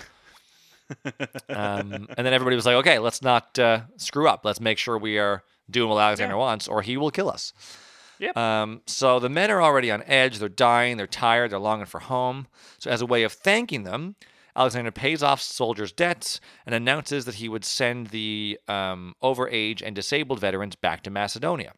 [1.48, 4.44] Um, and then everybody was like, "Okay, let's not uh, screw up.
[4.44, 6.38] Let's make sure we are doing what Alexander Yeah.
[6.40, 7.52] wants, or he will kill us."
[8.18, 8.36] Yep.
[8.36, 10.38] Um, so the men are already on edge.
[10.38, 10.96] They're dying.
[10.96, 11.50] They're tired.
[11.50, 12.46] They're longing for home.
[12.78, 14.14] So as a way of thanking them,
[14.56, 19.96] Alexander pays off soldiers' debts and announces that he would send the um, overage and
[19.96, 21.72] disabled veterans back to Macedonia.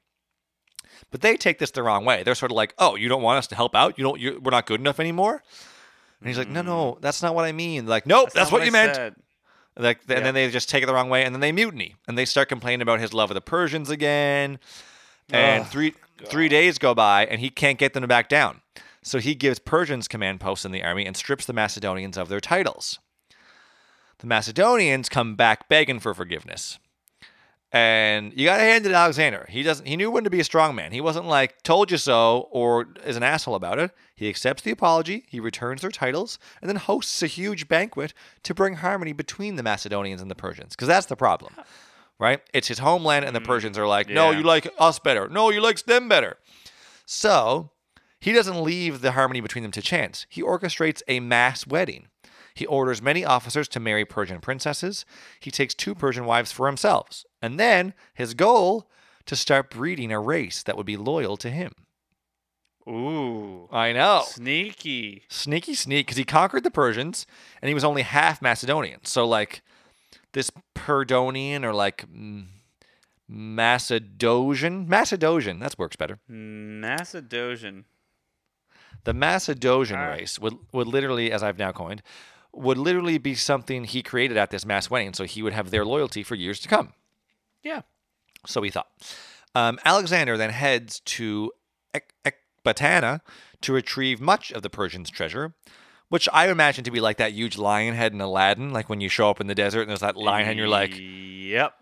[1.11, 2.23] But they take this the wrong way.
[2.23, 3.97] They're sort of like, "Oh, you don't want us to help out?
[3.99, 4.21] You don't?
[4.21, 5.43] You, we're not good enough anymore."
[6.27, 7.01] And he's like, "No, no, mm.
[7.01, 9.15] that's not what I mean." Like, "Nope, that's, not what, you I meant." said.
[9.77, 10.21] Like, and Yeah.
[10.25, 12.49] then they just take it the wrong way, and then they mutiny, and they start
[12.49, 14.59] complaining about his love of the Persians again.
[15.31, 18.63] And Ugh, three three days go by, and he can't get them to back down.
[19.05, 22.41] So he gives Persians command posts in the army and strips the Macedonians of their
[22.41, 22.99] titles.
[24.19, 26.81] The Macedonians come back begging for forgiveness.
[27.77, 29.47] And you gotta hand it to Alexander.
[29.51, 30.93] He doesn't he knew when to be a strong man.
[30.93, 33.91] He wasn't like, told you so, or is an asshole about it.
[34.15, 38.15] He accepts the apology, he returns their titles, and then hosts a huge banquet
[38.45, 40.75] to bring harmony between the Macedonians and the Persians.
[40.75, 41.53] Because that's the problem.
[42.19, 42.41] Right?
[42.55, 44.39] It's his homeland, and the mm, Persians are like, no, yeah.
[44.39, 45.29] you like us better.
[45.29, 46.39] No, you like them better.
[47.05, 47.73] So
[48.21, 50.25] he doesn't leave the harmony between them to chance.
[50.31, 52.09] He orchestrates a mass wedding.
[52.55, 55.05] He orders many officers to marry Persian princesses.
[55.41, 57.23] He takes two Persian wives for himself.
[57.43, 58.89] And then his goal
[59.27, 61.73] to start breeding a race that would be loyal to him.
[62.89, 63.69] Ooh.
[63.73, 64.23] I know.
[64.27, 65.25] Sneaky.
[65.29, 67.27] Sneaky sneak, because he conquered the Persians
[67.61, 69.05] and he was only half Macedonian.
[69.05, 69.63] So, like,
[70.33, 72.47] this Perdonian or like mm,
[73.31, 76.21] Macedosian, Macedosian, that works better.
[76.31, 77.85] Macedosian.
[79.05, 80.21] The Macedosian All right.
[80.21, 82.03] race would, would literally, as I've now coined,
[82.53, 85.85] would literally be something he created at this mass wedding, so he would have their
[85.85, 86.93] loyalty for years to come.
[87.67, 87.83] Yeah.
[88.47, 88.87] So he thought.
[89.55, 91.51] Um, Alexander then heads to
[92.25, 93.21] Ecbatana
[93.63, 95.55] to retrieve much of the Persians' treasure,
[96.09, 99.09] which I imagine to be like that huge lion head in Aladdin, like when you
[99.09, 101.75] show up in the desert and there's that lion head, and you're like, Yep.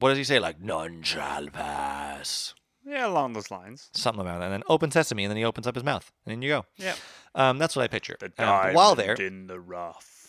[0.00, 0.38] what does he say?
[0.38, 2.54] Like, none shall pass.
[2.84, 3.90] Yeah, along those lines.
[3.92, 4.46] Something about that.
[4.46, 6.64] And then open sesame, and then he opens up his mouth, and then you go.
[6.76, 6.94] Yeah.
[7.34, 8.16] Um, that's what I picture.
[8.18, 10.26] The Um, while there, in the rough.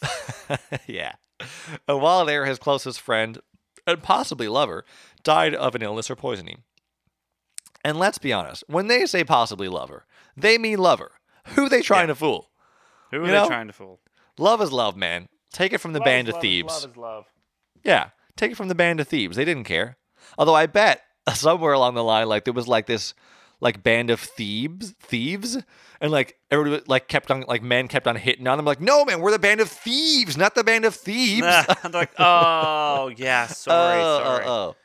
[0.87, 1.13] yeah.
[1.87, 3.39] And while there, his closest friend
[3.89, 4.85] and possibly lover
[5.23, 6.63] died of an illness or poisoning.
[7.83, 11.11] And let's be honest, when they say possibly lover, they mean lover.
[11.55, 12.49] Who are they trying to fool?
[13.11, 13.47] Who are You they know?
[13.47, 13.99] trying to fool?
[14.37, 15.29] Love is love, man.
[15.51, 16.81] Take it from the band of thieves.
[16.83, 17.25] Love is love.
[17.83, 19.35] Yeah, take it from the band of thieves.
[19.37, 19.97] They didn't care.
[20.37, 21.01] Although I bet
[21.33, 23.13] somewhere along the line, like there was like this
[23.61, 25.57] like band of thieves, thieves,
[26.01, 28.65] and like everybody like kept on like men kept on hitting on them.
[28.65, 31.45] Like, no, man, we're the band of thieves, not the band of thieves.
[31.83, 34.45] I'm like, oh yeah, sorry, Oh, sorry.
[34.45, 34.75] oh, oh.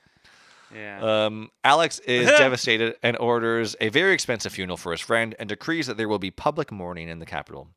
[0.74, 1.26] Yeah.
[1.26, 5.86] Um, Alex is devastated and orders a very expensive funeral for his friend and decrees
[5.86, 7.68] that there will be public mourning in the capital.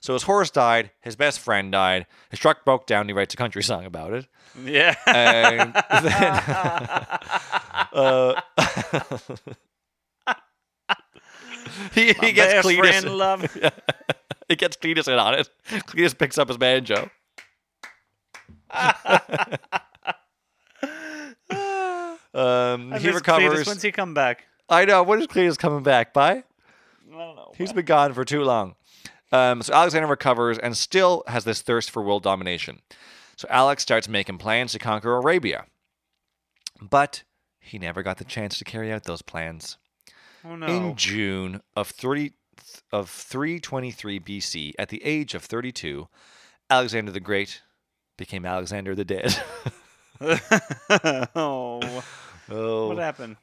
[0.00, 3.08] So his horse died, his best friend died, his truck broke down.
[3.08, 4.26] He writes a country song about it.
[4.62, 4.94] yeah.
[5.06, 5.72] And
[6.04, 6.42] then,
[7.92, 8.40] uh,
[11.94, 12.78] he, he gets Best Cletus.
[12.78, 13.58] friend love.
[14.48, 15.48] He gets Cletus in on it.
[15.68, 17.10] Cletus picks up his banjo.
[22.32, 23.60] um, he recovers.
[23.60, 23.66] Cletus.
[23.66, 24.44] When's he come back?
[24.68, 25.02] I know.
[25.02, 26.12] When is Cletus coming back?
[26.12, 26.30] By?
[26.30, 26.44] I
[27.10, 27.52] don't know.
[27.56, 28.76] He's been gone for too long.
[29.32, 32.80] Um, so Alexander recovers and still has this thirst for world domination.
[33.36, 35.66] So Alex starts making plans to conquer Arabia.
[36.80, 37.24] But
[37.58, 39.76] he never got the chance to carry out those plans.
[40.46, 40.66] Oh no.
[40.66, 42.32] In June of 30
[42.92, 46.08] of 323 BC, at the age of 32,
[46.70, 47.62] Alexander the Great
[48.16, 49.38] became Alexander the Dead.
[51.34, 52.04] oh.
[52.50, 52.88] oh.
[52.88, 53.36] What happened?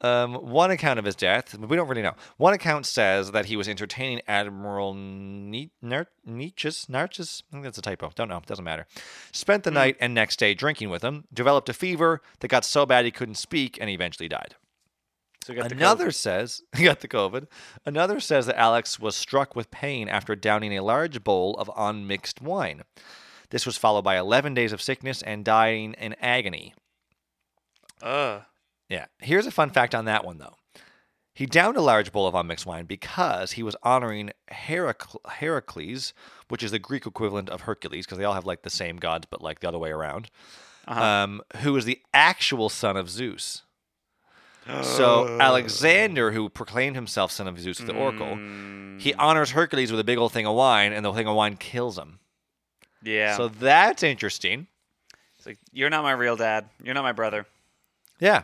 [0.00, 2.14] Um, one account of his death, we don't really know.
[2.36, 7.78] One account says that he was entertaining Admiral Ni- Nar- Nietzsche's, Narches, I think that's
[7.78, 8.12] a typo.
[8.14, 8.40] Don't know.
[8.46, 8.86] Doesn't matter.
[9.32, 11.24] Spent the night and next day drinking with him.
[11.34, 14.54] Developed a fever that got so bad he couldn't speak, and he eventually died.
[15.48, 17.46] So got the Another says he got the COVID.
[17.86, 22.42] Another says that Alex was struck with pain after downing a large bowl of unmixed
[22.42, 22.82] wine.
[23.48, 26.74] This was followed by 11 days of sickness and dying in agony.
[28.02, 28.42] Ugh.
[28.90, 29.06] Yeah.
[29.20, 30.56] Here's a fun fact on that one, though.
[31.32, 36.12] He downed a large bowl of unmixed wine because he was honoring Herac- Heracles,
[36.48, 39.26] which is the Greek equivalent of Hercules, because they all have like the same gods,
[39.30, 40.30] but like the other way around,
[40.86, 41.02] Uh-huh.
[41.02, 43.62] um, who is the actual son of Zeus.
[44.82, 49.90] So Alexander, who proclaimed himself son of Zeus, with the oracle, Mm, he honors Hercules
[49.90, 52.18] with a big old thing of wine, and the thing of wine kills him.
[53.02, 53.36] yeah.
[53.36, 54.66] So that's interesting.
[55.36, 56.66] it's like you're not my real dad.
[56.82, 57.46] You're not my brother.
[58.20, 58.42] Yeah.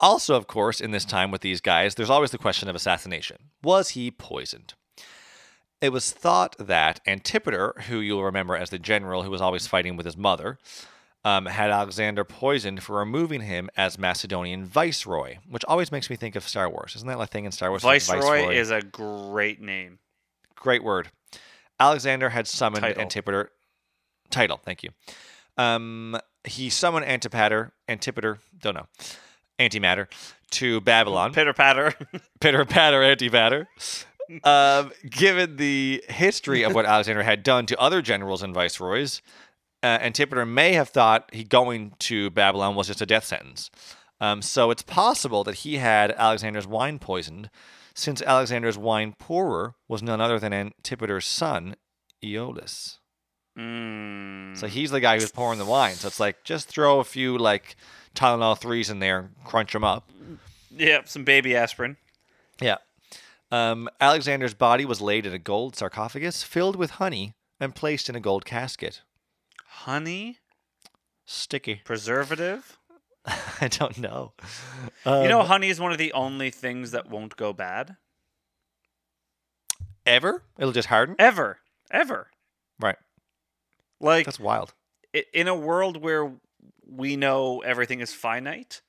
[0.00, 3.36] Also, of course, in this time with these guys, there's always the question of assassination.
[3.62, 4.74] Was he poisoned?
[5.80, 9.96] It was thought that Antipater, who you'll remember as the general who was always fighting
[9.96, 10.58] with his mother,
[11.24, 16.36] um, had Alexander poisoned for removing him as Macedonian viceroy, which always makes me think
[16.36, 16.94] of Star Wars.
[16.96, 17.82] Isn't that a thing in Star Wars?
[17.82, 19.98] like Viceroy, is a great name.
[20.54, 21.10] Great word.
[21.80, 23.02] Alexander had summoned Title.
[23.02, 23.50] Antipater.
[24.30, 24.90] Title, thank you.
[25.56, 28.86] Um, he summoned Antipater, Antipater, don't know,
[29.58, 30.08] antimatter,
[30.50, 31.32] to Babylon.
[31.32, 31.94] Pitter patter.
[32.40, 33.68] Pitter patter, antipater.
[34.42, 39.22] Um, given the history of what Alexander had done to other generals and viceroys,
[39.84, 43.70] uh, Antipater may have thought he going to Babylon was just a death sentence.
[44.18, 47.50] Um, so it's possible that he had Alexander's wine poisoned,
[47.94, 51.76] since Alexander's wine pourer was none other than Antipater's son,
[52.22, 52.98] Aeolus.
[53.58, 54.56] mm.
[54.56, 55.94] So he's the guy who's pouring the wine.
[55.96, 57.76] So it's like just throw a few like
[58.14, 60.10] Tylenol threes in there, crunch them up.
[60.70, 61.98] Yep, some baby aspirin.
[62.58, 62.78] Yeah.
[63.50, 68.16] Um, Alexander's body was laid in a gold sarcophagus filled with honey and placed in
[68.16, 69.02] a gold casket.
[69.82, 70.38] Honey,
[71.26, 71.80] Sticky.
[71.84, 72.78] preservative.
[73.60, 74.32] I don't know.
[75.06, 77.96] you know, Um, honey is one of the only things that won't go bad
[80.06, 80.42] ever?
[80.58, 81.16] It'll just harden?
[81.18, 81.58] ever,
[81.90, 82.28] ever.
[82.80, 82.96] Right.
[84.00, 84.74] Like That's wild.
[85.32, 86.32] in a world where
[86.86, 88.82] we know everything is finite,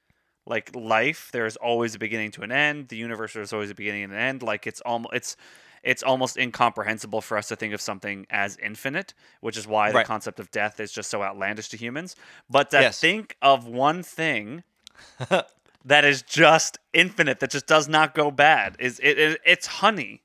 [0.45, 2.89] like life, there is always a beginning to an end.
[2.89, 4.43] The universe there's always a beginning and an end.
[4.43, 5.37] Like it's almost it's
[5.85, 10.03] it's almost incomprehensible for us to think of something as infinite, which is why the
[10.03, 12.15] concept of death is just so outlandish to humans.
[12.49, 12.99] But to Yes.
[12.99, 14.63] think of one thing
[15.85, 20.21] that is just infinite, that just does not go bad, is it, it it's honey.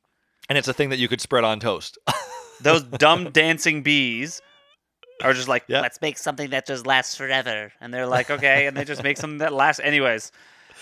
[0.48, 1.98] And it's a thing that you could spread on toast.
[2.62, 4.42] Those dumb dancing bees
[5.22, 7.72] are just like, let's make something that just lasts forever.
[7.80, 9.80] And they're like, okay, and they just make something that lasts.
[9.84, 10.32] Anyways,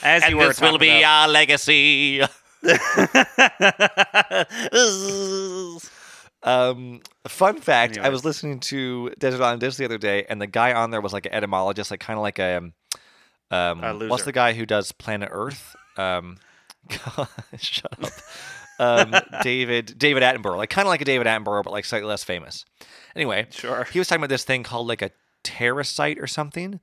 [0.02, 2.22] as you were talking about- our legacy.
[6.42, 10.46] Um, fun fact: I was listening to Desert Island Disc the other day, and the
[10.46, 12.72] guy on there was like an etymologist, like kind of like a um,
[13.50, 15.74] um A what's the guy who does Planet Earth?
[15.96, 16.36] Um,
[17.58, 18.12] shut up.
[18.78, 22.22] Um, David David Attenborough, like kind of like a David Attenborough, but like slightly less
[22.22, 22.64] famous.
[23.16, 23.82] Anyway, Sure.
[23.92, 25.10] he was talking about this thing called like a
[25.42, 26.78] terracite or something.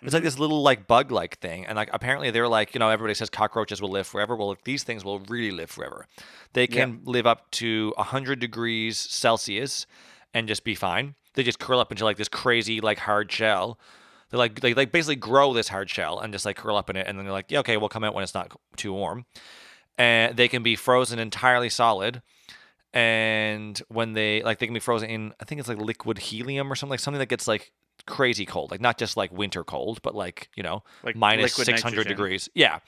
[0.00, 0.14] It's Mm-hmm.
[0.14, 3.14] like this little like bug like thing, and like apparently they're like you know everybody
[3.14, 4.36] says cockroaches will live forever.
[4.36, 6.06] Well, these things will really live forever.
[6.52, 9.86] They can live up to hundred degrees Celsius
[10.34, 11.14] and just be fine.
[11.34, 13.78] They just curl up into like this crazy like hard shell.
[14.30, 16.96] They like they like basically grow this hard shell and just like curl up in
[16.96, 19.24] it, and then they're like, yeah, okay, we'll come out when it's not too warm.
[19.96, 22.22] and they can be frozen entirely solid.
[22.94, 26.70] And when they like, they can be frozen in, I think it's like liquid helium
[26.72, 27.72] or something like something that gets like
[28.08, 32.48] crazy cold, like not just like winter cold, but like you know Like 600 degrees.
[32.54, 32.78] Yeah,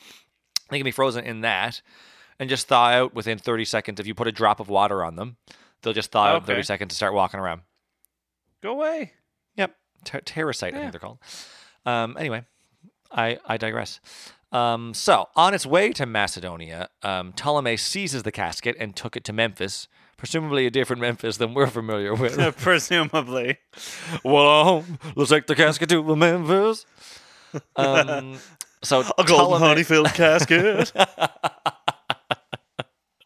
[0.71, 1.81] they can be frozen in that,
[2.39, 4.01] and just thaw out within 30 seconds.
[4.01, 5.37] If you put a drop of water on them,
[5.83, 7.63] they'll just thaw out in 30 seconds to start walking around.
[8.63, 9.13] Go away.
[9.57, 11.19] Yep, Ter- Terracite, I think they're called.
[11.87, 12.45] Um, anyway,
[13.11, 14.01] I I digress.
[14.53, 19.23] Um, so on its way to Macedonia, um, Ptolemy seizes the casket and took it
[19.25, 19.87] to Memphis,
[20.21, 22.37] presumably a different Memphis than we're familiar with.
[22.59, 23.57] Presumably.
[24.23, 24.85] well,
[25.17, 26.85] let's take the casket to Memphis.
[27.75, 28.39] Um,
[28.83, 30.93] so Ptolemy, filled casket.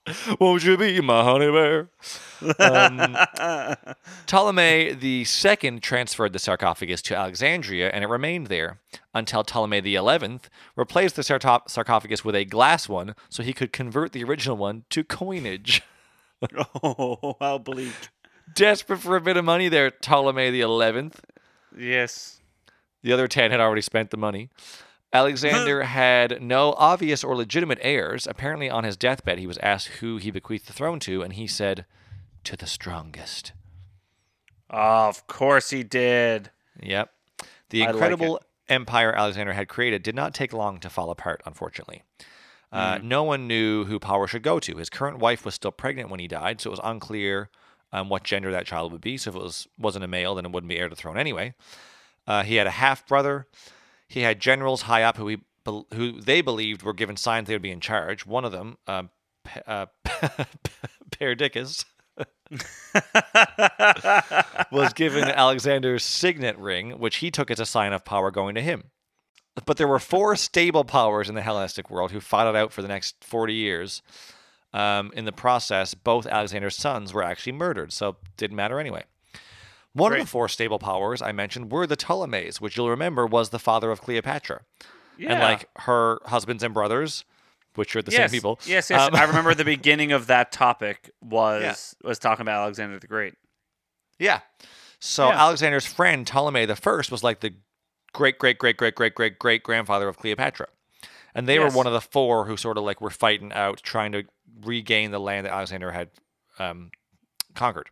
[0.38, 1.88] won't you be my honey bear?
[2.61, 3.16] Um,
[4.28, 8.78] Ptolemy the second transferred the sarcophagus to Alexandria, and it remained there
[9.12, 13.72] until Ptolemy the eleventh replaced the sarto- sarcophagus with a glass one, so he could
[13.72, 15.82] convert the original one to coinage.
[16.82, 17.92] oh, how bleak.
[18.55, 21.20] Desperate for a bit of money there, Ptolemy the eleventh.
[21.76, 22.40] Yes.
[23.03, 24.51] The other ten had already spent the money.
[25.12, 28.26] Alexander had no obvious or legitimate heirs.
[28.26, 31.47] Apparently, on his deathbed, he was asked who he bequeathed the throne to, and he
[31.47, 31.84] said,
[32.45, 33.53] "To the strongest."
[34.68, 36.51] Of course he did.
[36.82, 37.12] Yep.
[37.70, 41.42] The I like incredible empire Alexander had created did not take long to fall apart,
[41.47, 42.03] unfortunately.
[42.75, 44.77] Uh, No one knew who power should go to.
[44.77, 47.51] His current wife was still pregnant when he died, so it was unclear
[47.93, 49.16] um, what gender that child would be.
[49.16, 51.16] So if it was wasn't a male, then it wouldn't be heir to the throne
[51.16, 51.55] anyway.
[52.27, 53.47] Uh, he had a half brother.
[54.09, 55.39] He had generals high up who he
[55.95, 58.27] who they believed were given signs they would be in charge.
[58.27, 59.11] One of them, um,
[59.45, 59.87] P- uh,
[61.11, 61.85] Perdiccas,
[64.70, 68.61] was given Alexander's signet ring, which he took as a sign of power going to
[68.61, 68.85] him.
[69.66, 72.82] But there were four stable powers in the Hellenistic world who fought it out for
[72.82, 74.02] the next 40 years.
[74.72, 79.05] Um, in the process, both Alexander's sons were actually murdered, so it didn't matter anyway.
[79.92, 83.50] One of the four stable powers I mentioned were the Ptolemies, which you'll remember was
[83.50, 84.62] the father of Cleopatra.
[85.16, 85.32] Yeah.
[85.32, 87.24] And like her husbands and brothers,
[87.76, 88.30] which are the yes.
[88.30, 88.59] same people.
[88.66, 89.00] Yes, yes.
[89.00, 93.34] um, I remember the beginning of that topic was was talking about Alexander the Great.
[94.18, 94.40] Yeah.
[94.98, 95.44] So Yeah.
[95.44, 97.55] Alexander's friend Ptolemy the First was like the
[98.14, 100.68] great great great great great great great grandfather of Cleopatra.
[101.34, 101.72] And they Yes.
[101.72, 104.24] were one of the four who sort of like were fighting out trying to
[104.62, 106.10] regain the land that Alexander had
[106.58, 106.90] um,
[107.54, 107.90] conquered.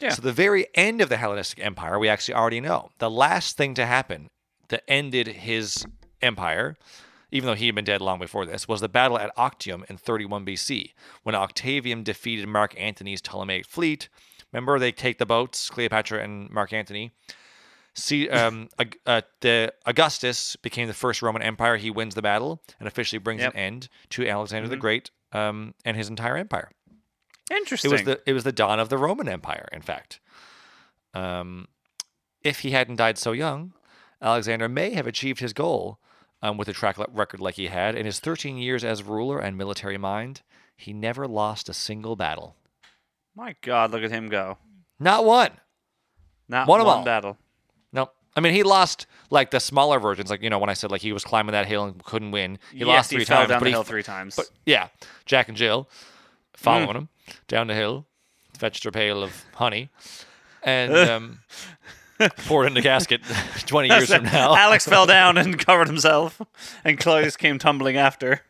[0.00, 0.10] Yeah.
[0.10, 2.90] So the very end of the Hellenistic Empire, we actually already know.
[2.98, 4.28] The last thing to happen
[4.68, 5.84] that ended his
[6.20, 6.76] empire,
[7.30, 9.96] even though he had been dead long before this, was the battle at Actium in
[9.96, 10.92] 31 BC,
[11.24, 14.08] when Octavian defeated Mark Antony's Ptolemaic fleet.
[14.52, 17.12] Remember, they take the boats, Cleopatra and Mark Antony.
[17.94, 18.68] See, um,
[19.06, 21.76] uh, the Augustus became the first Roman Empire.
[21.76, 23.52] He wins the battle and officially brings Yep.
[23.52, 26.70] an end to Alexander the Great um, and his entire empire.
[27.50, 27.90] Interesting.
[27.90, 30.20] It was the it was the dawn of the Roman Empire, in fact.
[31.12, 31.68] Um,
[32.42, 33.74] if he hadn't died so young,
[34.22, 35.98] Alexander may have achieved his goal
[36.40, 37.94] um, with a track record like he had.
[37.94, 40.40] In his 13 years as ruler and military mind,
[40.76, 42.56] he never lost a single battle.
[43.36, 44.58] My God, look at him go.
[44.98, 45.50] Not one.
[46.48, 47.36] Not one, one, battle.
[48.34, 51.02] I mean, he lost like the smaller versions, like you know when I said like
[51.02, 52.58] he was climbing that hill and couldn't win.
[52.72, 54.36] He yes, lost he three fell times, down but the he hill three times.
[54.36, 54.88] But yeah,
[55.26, 55.88] Jack and Jill
[56.54, 57.08] following him
[57.48, 58.06] down the hill,
[58.56, 59.90] fetched her pail of honey,
[60.62, 61.38] and um,
[62.46, 63.20] poured in the casket.
[63.66, 66.40] Twenty years from now, Alex fell down and covered himself,
[66.84, 68.40] and Claudius came tumbling after.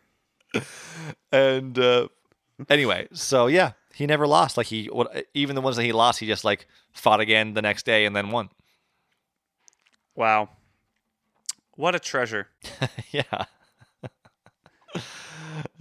[1.33, 2.07] and uh,
[2.69, 4.57] anyway, so yeah, he never lost.
[4.57, 7.63] Like he, what, even the ones that he lost, he just like fought again the
[7.63, 8.51] next day and then won.
[10.15, 10.51] Wow.
[11.77, 12.49] What a treasure.
[13.13, 13.23] yeah.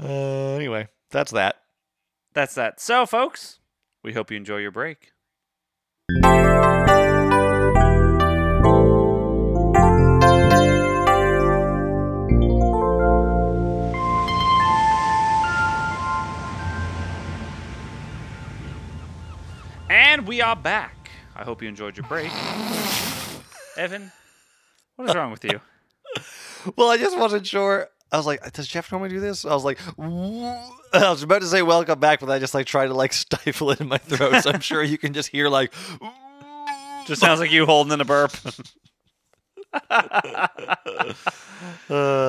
[0.02, 1.58] uh, anyway, that's that.
[2.34, 2.80] That's that.
[2.80, 3.60] So, folks,
[4.04, 5.12] we hope you enjoy your break.
[19.90, 21.12] And we are back.
[21.36, 22.32] I hope you enjoyed your break.
[23.78, 24.12] Evan,
[25.02, 25.60] what is wrong with you?
[26.76, 27.88] Well, I just wasn't sure.
[28.12, 29.46] I was like, does Jeff normally do this?
[29.46, 30.70] I was like, I
[31.10, 33.82] was about to say welcome back, but I just like tried to like stifle it
[33.82, 34.44] in my throat.
[34.44, 35.74] So I'm sure you can just hear like,
[37.08, 38.34] Just sounds like you holding in a burp.
[39.90, 40.48] uh,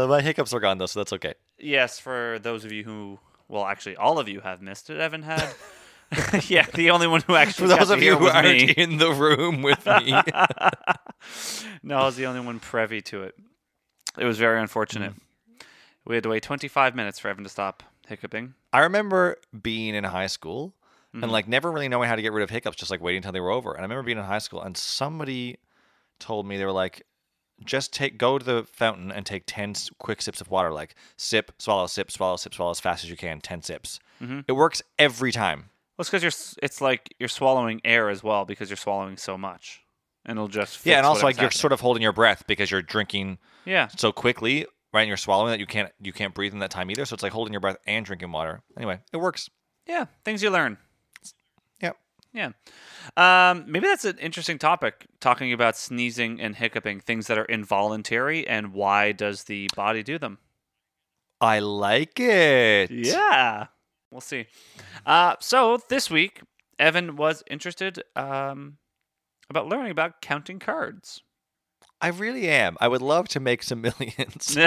[0.08, 1.34] my hiccups are gone though, so that's okay.
[1.58, 3.18] yes, for those of you who,
[3.48, 4.98] well, actually, all of you have missed it.
[4.98, 5.52] Evan had.
[6.48, 8.70] yeah, the only one who actually got those of you who aren't me.
[8.76, 10.12] in the room with me,
[11.82, 13.34] No, I was the only one privy to it.
[14.18, 15.14] It was very unfortunate.
[16.04, 18.54] We had to wait 25 minutes for Evan to stop hiccuping.
[18.72, 20.74] I remember being in high school
[21.14, 21.24] Mm-hmm.
[21.24, 23.32] and like never really knowing how to get rid of hiccups, just like waiting until
[23.32, 23.72] they were over.
[23.72, 25.58] And I remember being in high school and somebody
[26.18, 27.02] told me they were like,
[27.66, 31.52] just take go to the fountain and take ten quick sips of water, like sip,
[31.58, 34.00] swallow, sip, swallow, sip, swallow as fast as you can, ten sips.
[34.22, 34.40] Mm-hmm.
[34.48, 35.68] It works every time.
[35.97, 36.59] Well, it's because you're.
[36.62, 39.82] It's like you're swallowing air as well because you're swallowing so much,
[40.24, 40.84] and it'll just.
[40.86, 43.88] yeah, and also like whatever's you're sort of holding your breath because you're drinking Yeah.
[43.97, 45.03] so quickly, right?
[45.03, 47.05] And you're swallowing that you can't you can't breathe in that time either.
[47.05, 48.62] So it's like holding your breath and drinking water.
[48.76, 49.51] Anyway, it works.
[49.86, 50.07] Yeah.
[50.24, 50.78] Things you learn.
[51.82, 51.97] Yep.
[52.32, 52.51] Yeah.
[53.16, 58.47] Um, maybe that's an interesting topic, talking about sneezing and hiccuping, things that are involuntary,
[58.49, 60.38] and why does the body do them?
[61.40, 62.90] I like it.
[62.93, 63.66] Yeah.
[64.12, 64.46] We'll see.
[65.06, 66.42] Uh, so this week,
[66.78, 68.76] Evan was interested um,
[69.48, 71.22] about learning about counting cards.
[71.98, 72.76] I really am.
[72.78, 74.54] I would love to make some millions.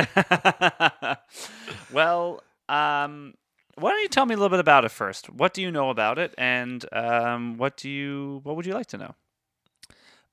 [1.93, 3.35] well, um,
[3.77, 5.29] why don't you tell me a little bit about it first?
[5.29, 8.87] What do you know about it, and um, what do you what would you like
[8.87, 9.15] to know?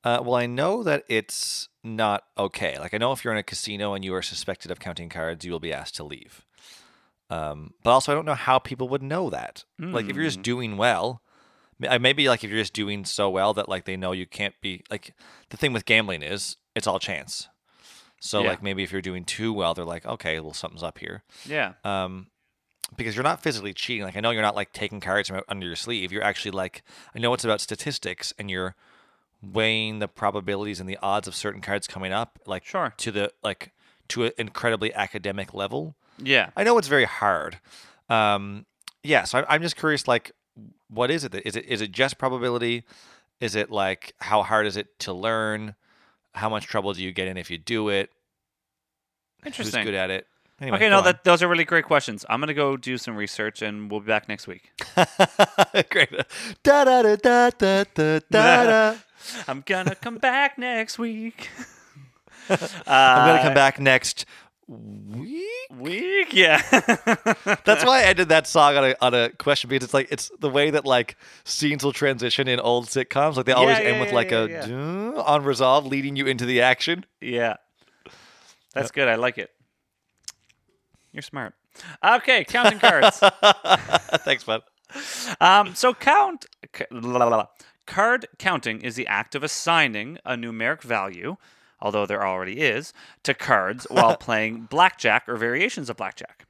[0.04, 2.78] Uh, well, I know that it's not okay.
[2.78, 5.44] Like, I know if you're in a casino and you are suspected of counting cards,
[5.44, 6.44] you will be asked to leave.
[7.32, 9.64] Um, but also, I don't know how people would know that.
[9.78, 11.22] Like, if you're just doing well,
[11.78, 14.82] maybe like if you're just doing so well that like they know you can't be
[14.90, 15.14] like
[15.50, 17.48] the thing with gambling is it's all chance.
[18.20, 18.50] So Yeah.
[18.50, 21.22] like maybe if you're doing too well, they're like, okay, well something's up here.
[21.46, 21.72] Yeah.
[21.84, 22.28] um,
[22.96, 24.04] because you're not physically cheating.
[24.04, 26.12] Like I know you're not like taking cards from under your sleeve.
[26.12, 26.82] You're actually like
[27.14, 28.74] I know it's about statistics, and you're
[29.42, 32.92] weighing the probabilities and the odds of certain cards coming up, like Sure.
[32.98, 33.72] to the like
[34.08, 35.96] to an incredibly academic level.
[36.22, 36.50] Yeah.
[36.56, 37.58] I know it's very hard.
[38.08, 38.66] Um,
[39.02, 40.32] yeah, so I'm, I'm just curious, like,
[40.88, 41.32] what is it?
[41.32, 42.84] that- Is it is it just probability?
[43.40, 45.74] Is it like how hard is it to learn?
[46.34, 48.10] How much trouble do you get in if you do it?
[49.44, 49.80] Interesting.
[49.80, 50.26] Who's good at it?
[50.60, 52.24] Anyway, Okay, no, that those are really great questions.
[52.28, 54.70] I'm gonna go do some research, and we'll be back next week.
[55.90, 56.10] Great.
[56.62, 58.94] Da da da da da da da.
[59.48, 61.48] I'm gonna come back next week.
[62.48, 64.24] I'm gonna Uh, come back next
[64.68, 65.46] week.
[65.70, 66.60] Week, yeah.
[67.64, 70.30] That's why I ended that song on a on a question because it's like it's
[70.40, 73.36] the way that like scenes will transition in old sitcoms.
[73.36, 75.22] Like they always Yeah, end yeah, with yeah, like a.
[75.24, 77.04] On resolve, leading you into the action.
[77.20, 77.56] yeah.
[78.74, 79.06] That's good.
[79.06, 79.50] I like it.
[81.12, 81.52] You're smart.
[82.02, 83.18] Okay, counting cards.
[84.24, 84.62] Thanks, bud.
[85.40, 87.46] Um, so count c- la, la, la.
[87.86, 91.36] card counting is the act of assigning a numeric value,
[91.82, 96.46] although there already is, to cards while playing blackjack or variations of blackjack.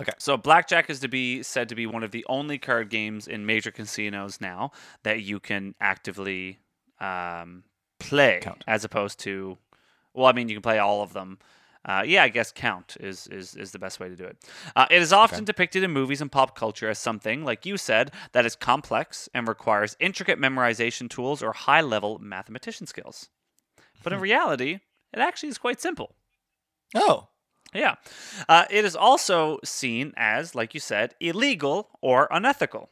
[0.00, 0.12] Okay.
[0.16, 3.44] So blackjack is to be said to be one of the only card games in
[3.44, 6.58] major casinos now that you can actively
[7.00, 7.64] um,
[7.98, 8.64] play, Count.
[8.66, 9.58] as opposed to,
[10.14, 11.38] well, I mean, you can play all of them.
[11.84, 14.36] Uh, yeah, I guess count is, is, is the best way to do it.
[14.76, 18.12] Uh, it is often depicted in movies and pop culture as something, like you said,
[18.32, 23.30] that is complex and requires intricate memorization tools or high level mathematician skills.
[24.02, 24.80] But in reality,
[25.12, 26.14] it actually is quite simple.
[26.94, 27.28] Oh,
[27.72, 27.96] Yeah.
[28.48, 32.90] Uh, it is also seen as, like you said, illegal or unethical.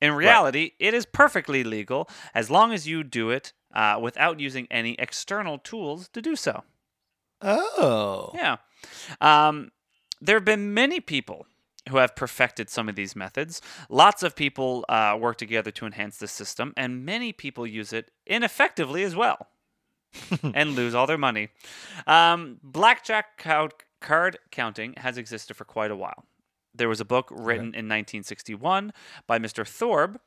[0.00, 4.66] In reality, it is perfectly legal as long as you do it uh, without using
[4.70, 6.64] any external tools to do so.
[7.42, 8.56] oh, Yeah.
[9.20, 9.70] Um,
[10.20, 11.46] there have been many people
[11.88, 13.62] who have perfected some of these methods.
[13.88, 18.10] Lots of people uh, work together to enhance the system, and many people use it
[18.26, 19.48] ineffectively as well
[20.54, 21.48] and lose all their money.
[22.06, 23.38] Um, blackjack
[24.00, 26.24] card, counting has existed for quite a while.
[26.74, 28.92] There was a book written in 1961
[29.26, 29.66] by Mr.
[29.66, 30.20] Thorp,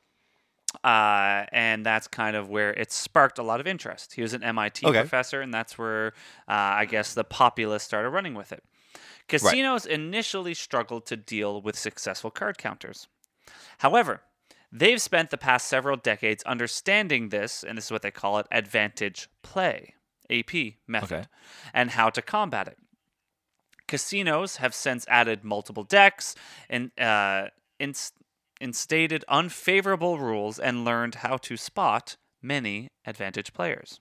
[0.84, 4.14] uh, and that's kind of where it sparked a lot of interest.
[4.14, 4.98] He was an MIT Okay.
[5.00, 6.08] professor, and that's where
[6.48, 8.62] uh, I guess the populace started running with it.
[9.28, 13.06] Casinos initially struggled to deal with successful card counters.
[13.78, 14.22] However,
[14.72, 18.46] they've spent the past several decades understanding this, and this is what they call it
[18.50, 19.94] advantage play,
[20.30, 20.52] AP
[20.88, 21.24] method, Okay.
[21.74, 22.78] and how to combat it.
[23.86, 26.34] Casinos have since added multiple decks
[26.70, 27.48] and uh,
[27.78, 28.14] inst-
[28.60, 34.00] instated unfavorable rules and learned how to spot many advantage players.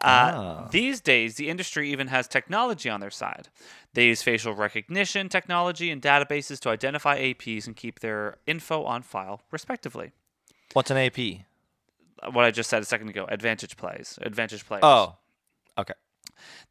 [0.00, 0.68] Uh, Ah.
[0.70, 3.48] These days, the industry even has technology on their side.
[3.94, 9.02] They use facial recognition technology and databases to identify APs and keep their info on
[9.02, 10.12] file, respectively.
[10.72, 11.44] what's an AP?
[12.32, 14.82] What I just said a second ago advantage plays, advantage players.
[14.84, 15.16] Oh,
[15.76, 15.94] okay.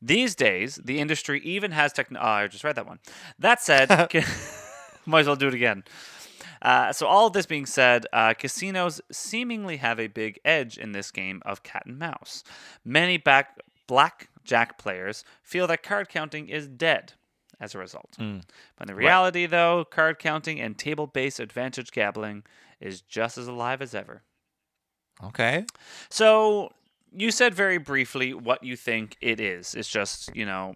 [0.02, 2.20] These days, the industry even has techno.
[2.20, 3.00] Oh, I just read that one.
[3.38, 4.26] That said, ca-
[5.06, 5.84] might as well do it again.
[6.62, 10.92] Uh, so, all of this being said, uh, casinos seemingly have a big edge in
[10.92, 12.44] this game of cat and mouse.
[12.86, 17.14] Many back blackjack players feel that card counting is dead,
[17.62, 18.18] as a result.
[18.20, 18.42] Mm.
[18.78, 22.44] But in reality, though, card counting and table based advantage gambling
[22.82, 24.24] is just as alive as ever.
[25.24, 25.66] Okay.
[26.10, 26.72] So
[27.14, 29.76] you said very briefly what you think it is.
[29.76, 30.74] It's just, you know,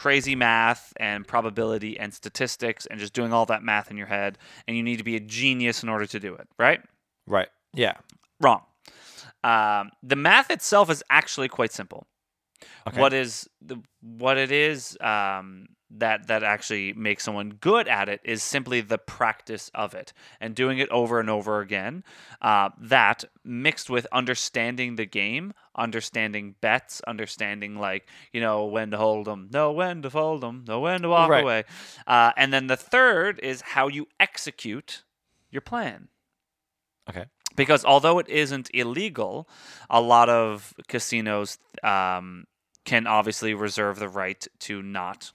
[0.00, 4.38] crazy math and probability and statistics and just doing all that math in your head.
[4.66, 6.80] And you need to be a genius in order to do it, right?
[7.26, 7.48] Right.
[7.74, 7.98] Yeah.
[8.40, 8.62] Wrong.
[9.44, 12.06] Um, the math itself is actually quite simple.
[12.88, 12.98] Okay.
[12.98, 18.20] What is the what it is um, that that actually makes someone good at it
[18.24, 22.04] is simply the practice of it and doing it over and over again.
[22.40, 28.96] Uh, that mixed with understanding the game, understanding bets, understanding like you know when to
[28.96, 31.42] hold them, know when to fold them, know when to walk Right.
[31.42, 31.64] away,
[32.06, 35.04] uh, and then the third is how you execute
[35.50, 36.08] your plan
[37.08, 37.24] Okay.
[37.56, 39.48] because although it isn't illegal,
[39.88, 42.44] a lot of casinos um,
[42.84, 45.32] can obviously reserve the right to not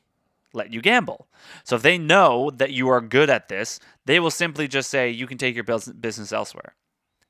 [0.55, 1.27] let you gamble.
[1.63, 5.09] So if they know that you are good at this, they will simply just say
[5.09, 6.75] you can take your business elsewhere.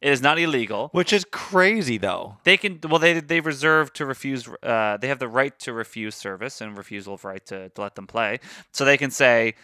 [0.02, 0.90] It is not illegal.
[0.92, 2.38] Which is crazy, though.
[2.44, 4.48] They can well they they reserve to refuse.
[4.62, 7.96] Uh, they have the right to refuse service and refusal of right to, to let
[7.96, 8.40] them play.
[8.72, 9.56] So they can say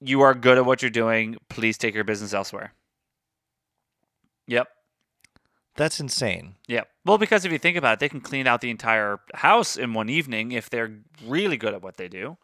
[0.00, 1.36] you are good at what you're doing.
[1.48, 2.74] Please take your business elsewhere.
[4.46, 4.68] Yep.
[5.76, 6.56] That's insane.
[6.66, 6.82] Yeah.
[7.04, 9.94] Well, because if you think about it, they can clean out the entire house in
[9.94, 12.36] one evening if they're really good at what they do,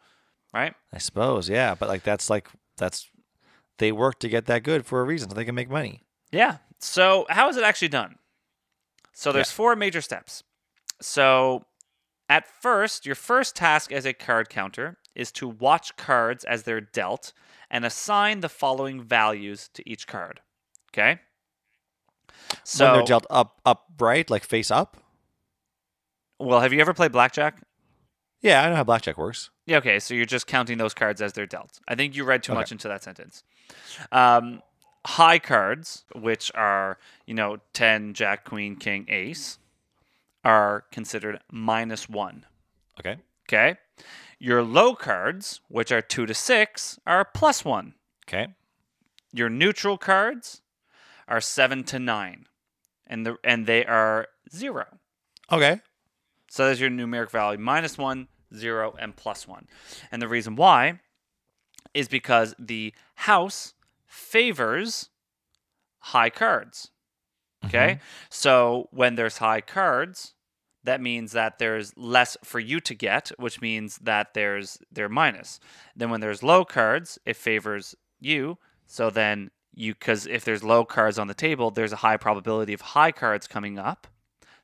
[0.53, 0.73] right?
[0.93, 1.49] I suppose.
[1.49, 1.75] Yeah.
[1.75, 2.47] But like, that's like,
[2.77, 3.09] that's,
[3.77, 6.03] they work to get that good for a reason so they can make money.
[6.31, 6.57] Yeah.
[6.79, 8.15] So, how is it actually done?
[9.13, 9.55] So, there's Yeah.
[9.55, 10.43] four major steps.
[11.01, 11.65] So,
[12.29, 16.79] at first, your first task as a card counter is to watch cards as they're
[16.81, 17.33] dealt
[17.69, 20.41] and assign the following values to each card.
[20.91, 21.19] Okay?
[22.63, 24.97] So, when they're dealt up, upright, like face up.
[26.39, 27.61] well, have you ever played blackjack?
[28.41, 28.63] Yeah.
[28.63, 29.49] I know how blackjack works.
[29.69, 31.79] Yeah, okay, so you're just counting those cards as they're dealt.
[31.87, 32.59] I think you read too Okay.
[32.59, 33.43] much into that sentence.
[34.11, 34.63] Um,
[35.05, 36.97] high cards, which are,
[37.27, 39.59] you know, 10, Jack, Queen, King, Ace,
[40.43, 42.45] are considered minus one.
[42.99, 43.17] Okay.
[43.47, 43.77] Okay?
[44.39, 47.93] Your low cards, which are 2 to 6, are plus one.
[48.27, 48.47] Okay.
[49.31, 50.61] Your neutral cards
[51.27, 52.47] are 7 to 9,
[53.05, 54.85] and, the, and they are 0.
[55.51, 55.79] Okay.
[56.49, 59.67] So there's your numeric value minus one, zero, and plus one.
[60.11, 60.99] And the reason why
[61.93, 63.73] is because the house
[64.05, 65.09] favors
[65.99, 66.91] high cards.
[67.65, 67.95] Okay.
[67.95, 68.03] Mm-hmm.
[68.29, 70.33] So when there's high cards,
[70.83, 75.59] that means that there's less for you to get, which means that there's they're minus.
[75.95, 78.57] Then when there's low cards, it favors you.
[78.87, 82.73] So then you because if there's low cards on the table, there's a high probability
[82.73, 84.07] of high cards coming up.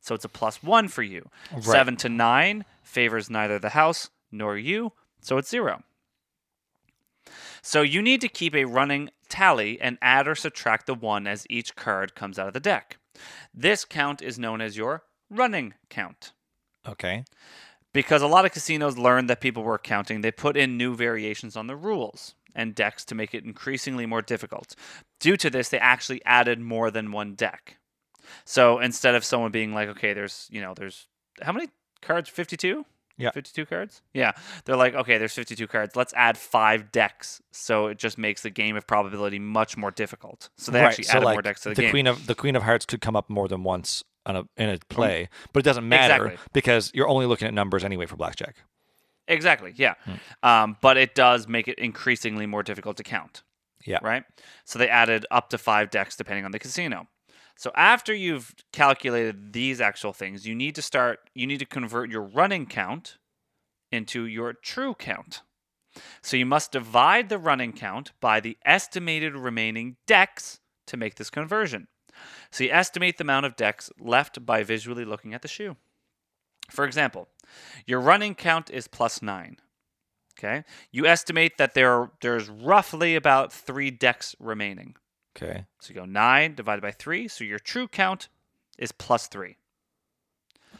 [0.05, 1.29] So it's a plus one for you.
[1.51, 1.63] Right.
[1.63, 5.81] Seven to nine favors neither the house nor you, so it's zero.
[7.63, 11.47] So you need to keep a running tally and add or subtract the one as
[11.49, 12.97] each card comes out of the deck.
[13.51, 15.01] This count is known as your
[15.31, 16.33] running count.
[16.87, 17.25] Okay.
[17.91, 21.55] Because a lot of casinos learned that people were counting, they put in new variations
[21.55, 24.75] on the rules and decks to make it increasingly more difficult.
[25.19, 27.79] Due to this, they actually added more than one deck.
[28.45, 31.07] So instead of someone being like, okay, there's, you know, there's
[31.41, 31.69] how many
[32.01, 32.29] cards?
[32.29, 32.85] 52?
[33.17, 33.31] Yeah.
[33.31, 34.01] 52 cards?
[34.13, 34.33] Yeah.
[34.65, 35.95] They're like, okay, there's 52 cards.
[35.95, 37.41] Let's add five decks.
[37.51, 40.49] So it just makes the game of probability much more difficult.
[40.57, 41.91] So they actually added more decks to the, game.
[41.91, 44.69] queen of the queen of hearts could come up more than once on a in
[44.69, 46.49] a play, but it doesn't matter Exactly.
[46.51, 48.55] because you're only looking at numbers anyway for blackjack.
[49.27, 49.73] Exactly.
[49.75, 49.93] Yeah.
[50.03, 50.47] Hmm.
[50.47, 53.43] Um, but it does make it increasingly more difficult to count.
[53.85, 53.99] Yeah.
[54.01, 54.23] Right.
[54.65, 57.07] So they added up to five decks depending on the casino.
[57.57, 61.29] So after you've calculated these actual things, you need to start.
[61.33, 63.17] You need to convert your running count
[63.91, 65.41] into your true count.
[66.21, 71.29] So you must divide the running count by the estimated remaining decks to make this
[71.29, 71.87] conversion.
[72.51, 75.77] So you estimate the amount of decks left by visually looking at the shoe.
[76.69, 77.29] For example,
[77.85, 79.57] your running count is plus nine.
[80.37, 80.63] Okay.
[80.91, 84.95] You estimate that there are, there's roughly about three decks remaining.
[85.35, 85.65] Okay.
[85.79, 87.27] So you go nine divided by three.
[87.27, 88.29] So your true count
[88.77, 89.57] is plus three.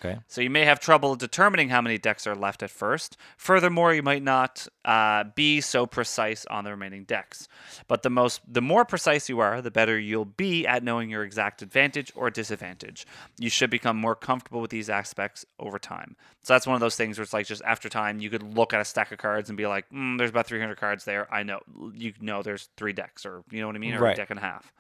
[0.06, 0.20] Okay.
[0.28, 3.18] So you may have trouble determining how many decks are left at first.
[3.38, 7.48] Furthermore, you might not uh, be so precise on the remaining decks.
[7.88, 11.24] But the most, the more precise you are, the better you'll be at knowing your
[11.24, 13.06] exact advantage or disadvantage.
[13.40, 16.16] You should become more comfortable with these aspects over time.
[16.44, 18.74] So that's one of those things where it's like just after time, you could look
[18.74, 21.28] at a stack of cards and be like, mm, "There's about 300 cards there.
[21.34, 21.60] I know
[21.94, 24.40] you know there's three decks, or you know what I mean, or a deck and
[24.40, 24.72] a half."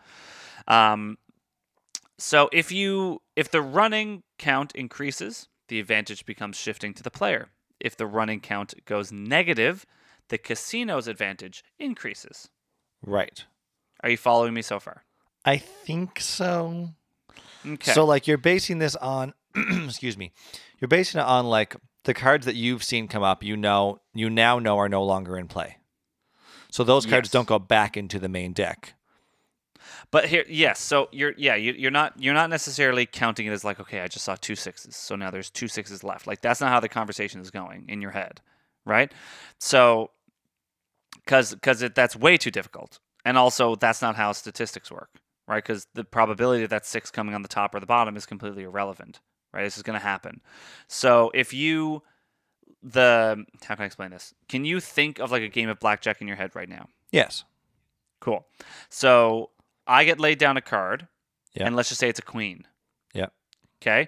[0.68, 1.18] Um,
[2.18, 7.50] so if you if the running count increases, the advantage becomes shifting to the player.
[7.80, 9.86] If the running count goes negative,
[10.30, 12.50] the casino's advantage increases.
[13.06, 13.44] Right.
[14.02, 15.04] Are you following me so far?
[15.44, 16.90] I think so.
[17.66, 17.92] Okay.
[17.92, 20.32] So like you're basing this on excuse me.
[20.80, 24.30] You're basing it on like the cards that you've seen come up, you know you
[24.30, 25.78] now know are no longer in play.
[26.72, 27.32] So those cards Yes.
[27.32, 28.94] don't go back into the main deck.
[30.12, 30.80] But here, yes.
[30.80, 34.08] So you're, yeah, you, you're not, you're not necessarily counting it as like, okay, I
[34.08, 36.28] just saw two sixes, so now there's two sixes left.
[36.28, 38.42] Like that's not how the conversation is going in your head,
[38.86, 39.12] right?
[39.60, 40.12] So,
[41.24, 45.10] because because that's way too difficult, and also that's not how statistics work,
[45.48, 45.64] right?
[45.64, 48.64] Because the probability of that six coming on the top or the bottom is completely
[48.64, 49.20] irrelevant,
[49.54, 49.64] right?
[49.64, 50.42] This is going to happen.
[50.88, 52.04] So if you
[52.84, 54.34] the how can I explain this?
[54.48, 56.88] Can you think of like a game of blackjack in your head right now?
[57.12, 57.44] Yes.
[58.20, 58.46] Cool.
[58.90, 59.50] So
[59.88, 61.08] I get laid down a card,
[61.54, 61.68] Yeah.
[61.68, 62.66] and let's just say it's a queen.
[63.14, 63.28] Yeah.
[63.82, 64.08] Okay.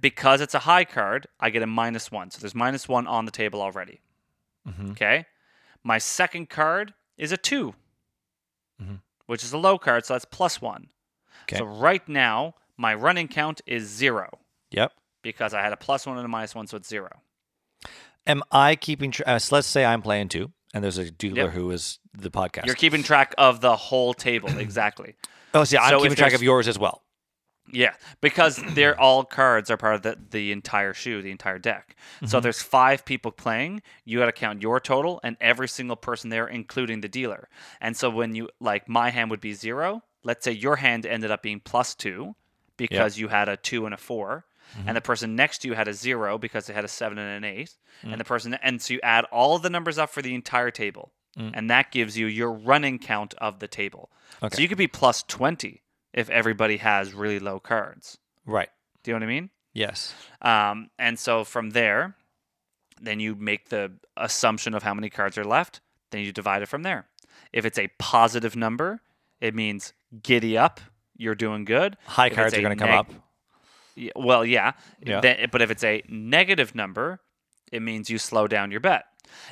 [0.00, 2.30] Because it's a high card, I get a minus one.
[2.30, 4.00] So there's minus one on the table already.
[4.68, 4.90] Mhm.
[4.92, 5.26] Okay.
[5.82, 7.74] My second card is a 2
[8.82, 9.00] Mhm.
[9.26, 10.04] which is a low card.
[10.04, 10.90] So that's plus one.
[11.44, 11.56] Okay.
[11.56, 14.38] So right now, my running count is zero
[14.70, 14.92] Yep.
[15.22, 16.66] because I had a plus one and a minus one.
[16.66, 17.22] So it's zero.
[18.26, 21.44] Am I keeping tra- uh, so let's say I'm playing two and there's a dealer
[21.44, 21.52] Yep.
[21.52, 22.66] who is the podcast.
[22.66, 24.48] You're keeping track of the whole table.
[24.58, 25.14] exactly.
[25.54, 27.02] oh, see, I'm so keeping track of yours as well.
[27.72, 31.96] Yeah, because they're all cards are part of the, the entire shoe, the entire deck.
[32.20, 32.42] So mm-hmm.
[32.42, 36.46] there's five people playing, you got to count your total and every single person there,
[36.46, 37.48] including the dealer.
[37.80, 40.02] And so when you like my hand would be zero.
[40.22, 42.34] Let's say your hand ended up being plus two
[42.76, 43.96] because you had a two and a
[44.74, 47.18] 4 and the person next to you had a zero because they had a seven
[47.18, 47.70] and an 8
[48.02, 51.12] and the person and so you add all the numbers up for the entire table,
[51.36, 54.10] and that gives you your running count of the table.
[54.42, 54.56] Okay.
[54.56, 58.18] So you could be plus twenty if everybody has really low cards.
[58.46, 58.68] Right.
[59.02, 59.50] Do you know what I mean?
[59.72, 60.14] Yes.
[60.42, 62.16] Um, and so from there,
[63.00, 65.80] then you make the assumption of how many cards are left.
[66.10, 67.06] Then you divide it from there.
[67.52, 69.00] If it's a positive number,
[69.40, 69.92] it means
[70.22, 70.80] giddy up.
[71.16, 71.96] You're doing good.
[72.06, 73.10] High If cards are going to come neg- up.
[74.16, 74.72] Well, yeah.
[75.04, 75.20] Yeah.
[75.20, 77.20] Then, but if it's a negative number,
[77.72, 79.04] it means you slow down your bet.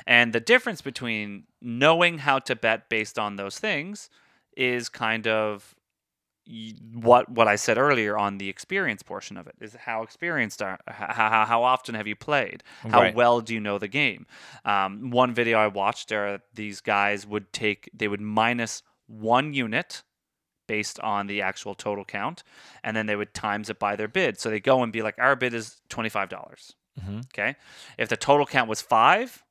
[0.05, 4.09] And the difference between knowing how to bet based on those things
[4.57, 5.75] is kind of
[6.93, 10.79] what what I said earlier on the experience portion of it is how experienced are
[10.87, 13.13] how, how, how often have you played how Right.
[13.13, 14.25] well do you know the game
[14.65, 20.01] um, one video I watched there these guys would take they would minus one unit
[20.69, 22.43] based on the actual total count
[22.83, 25.15] and then they would times it by their bid so they go and be like
[25.17, 26.29] our bid is $25
[27.01, 27.25] Mhm.
[27.33, 27.55] okay
[27.97, 29.43] if the total count was five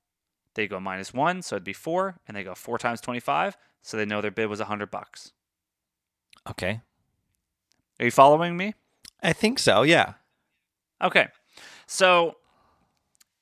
[0.55, 3.97] they go minus one so it'd be four and they go four times 25 so
[3.97, 5.33] they know their bid was a 100 bucks
[6.49, 6.81] Okay.
[7.99, 8.75] are you following me
[9.21, 9.83] I think so.
[9.83, 10.15] Yeah.
[11.03, 11.27] Okay.
[11.89, 12.37] So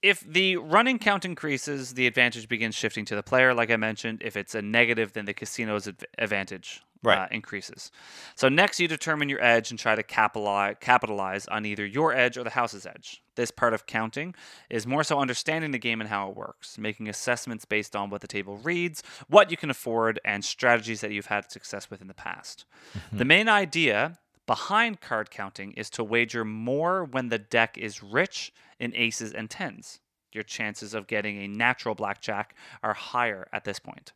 [0.07, 3.53] if the running count increases, the advantage begins shifting to the player.
[3.55, 7.19] Like I mentioned, if it's a negative, then the casino's adv- advantage Right.
[7.19, 7.93] uh, increases.
[8.35, 12.37] So next, you determine your edge and try to capitalize, capitalize on either your edge
[12.39, 13.23] or the house's edge.
[13.37, 14.35] This part of counting
[14.71, 18.23] is more so understanding the game and how it works, making assessments based on what
[18.23, 22.09] the table reads, what you can afford, and strategies that you've had success with in
[22.09, 22.65] the past.
[23.13, 28.53] The main idea behind card counting is to wager more when the deck is rich
[28.79, 30.01] in aces and tens.
[30.33, 34.13] Your chances of getting a natural blackjack are higher at this point.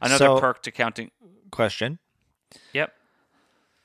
[0.00, 1.10] Another So- perk to counting.
[1.50, 1.98] Question.
[2.72, 2.94] Yep.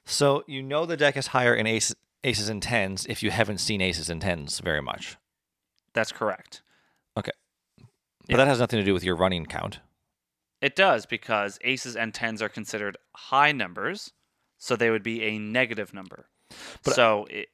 [0.05, 3.57] So you know the deck is higher in aces, aces and tens if you haven't
[3.59, 5.17] seen aces and tens very much.
[5.93, 6.61] That's correct.
[7.17, 7.31] Okay.
[7.77, 7.87] But
[8.29, 8.37] Yeah.
[8.37, 9.79] that has nothing to do with your running count.
[10.61, 14.13] It does because aces and tens are considered high numbers,
[14.57, 16.27] so they would be a negative number.
[16.83, 17.49] But- so it,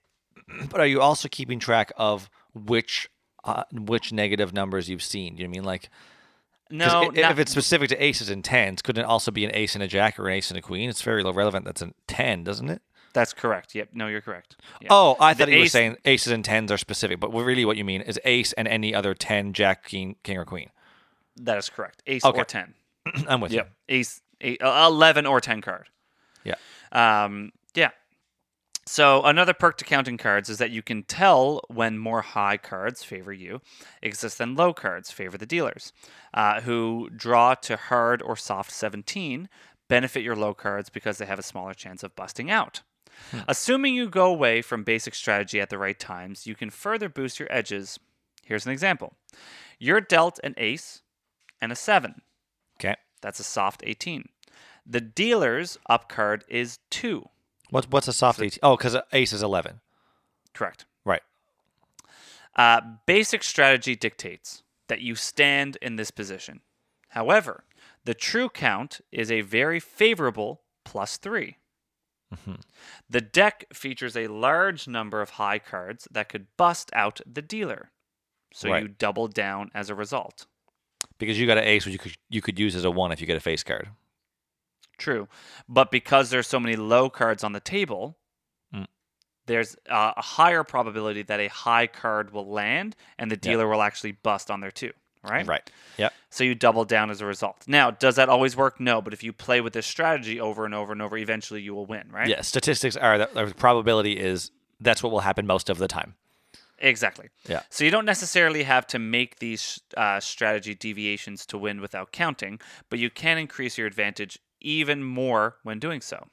[0.69, 3.09] But are you also keeping track of which
[3.43, 5.35] uh, which negative numbers you've seen?
[5.35, 5.89] Do you know I mean like
[6.69, 9.75] no, i- if it's specific to aces and tens, couldn't it also be an ace
[9.75, 10.89] and a jack or an ace and a queen?
[10.89, 11.65] It's very low relevant.
[11.65, 12.81] That's a ten, doesn't it?
[13.13, 13.75] that's correct.
[13.75, 13.89] Yep.
[13.93, 14.55] No, you're correct.
[14.79, 14.87] Yeah.
[14.89, 17.75] Oh, I The thought you were saying aces and tens are specific, but really what
[17.75, 20.69] you mean is ace and any other ten, jack, king, king, or queen.
[21.35, 22.01] that is correct.
[22.07, 22.39] Ace Okay.
[22.41, 22.73] or ten.
[23.27, 23.63] I'm with you.
[23.89, 25.89] Ace, uh, 11 or 10 card.
[26.45, 26.55] Yeah.
[26.91, 27.91] Um, yeah.
[28.85, 33.03] So another perk to counting cards is that you can tell when more high cards
[33.03, 33.61] favor you
[34.01, 35.93] exist than low cards favor the dealers,
[36.33, 39.47] uh, who draw to hard or soft 17
[39.87, 42.81] benefit your low cards because they have a smaller chance of busting out.
[43.47, 47.39] Assuming you go away from basic strategy at the right times, you can further boost
[47.39, 47.99] your edges.
[48.43, 49.13] Here's an example.
[49.79, 51.01] You're dealt an ace
[51.61, 52.21] and a 7.
[52.79, 52.95] Okay.
[53.21, 54.29] That's a soft 18.
[54.85, 57.27] The dealer's up card is 2.
[57.69, 58.59] What's what's a soft eighteen?
[58.63, 59.79] Oh, because ace is eleven.
[60.53, 60.85] Correct.
[61.05, 61.21] Right.
[62.55, 66.59] Uh, basic strategy dictates that you stand in this position.
[67.09, 67.63] However,
[68.03, 71.55] the true count is a very favorable plus 3.
[73.09, 77.91] The deck features a large number of high cards that could bust out the dealer.
[78.53, 78.83] So Right.
[78.83, 80.45] you double down as a result.
[81.17, 83.19] Because you got an ace, which you could you could use as a one if
[83.21, 83.89] you get a face card.
[85.01, 85.27] True.
[85.67, 88.17] But because there's so many low cards on the table,
[88.73, 88.87] Mm.
[89.47, 93.81] there's uh, a higher probability that a high card will land and the dealer will
[93.81, 94.91] actually bust on there too.
[95.23, 95.45] Right?
[95.45, 95.69] Right.
[95.97, 96.13] Yep.
[96.31, 97.57] So you double down as a result.
[97.67, 98.79] Now, does that always work?
[98.79, 101.75] No, but if you play with this strategy over and over and over, eventually you
[101.75, 102.27] will win, right?
[102.27, 102.41] Yeah.
[102.41, 104.49] Statistics are that the probability is
[104.79, 106.15] that's what will happen most of the time.
[106.79, 107.29] Exactly.
[107.47, 107.61] Yeah.
[107.69, 112.59] So you don't necessarily have to make these uh, strategy deviations to win without counting,
[112.89, 116.27] but you can increase your advantage even more when doing so.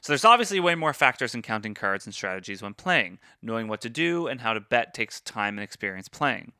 [0.00, 3.18] So there's obviously way more factors in counting cards and strategies when playing.
[3.40, 6.52] Knowing what to do and how to bet takes time and experience playing.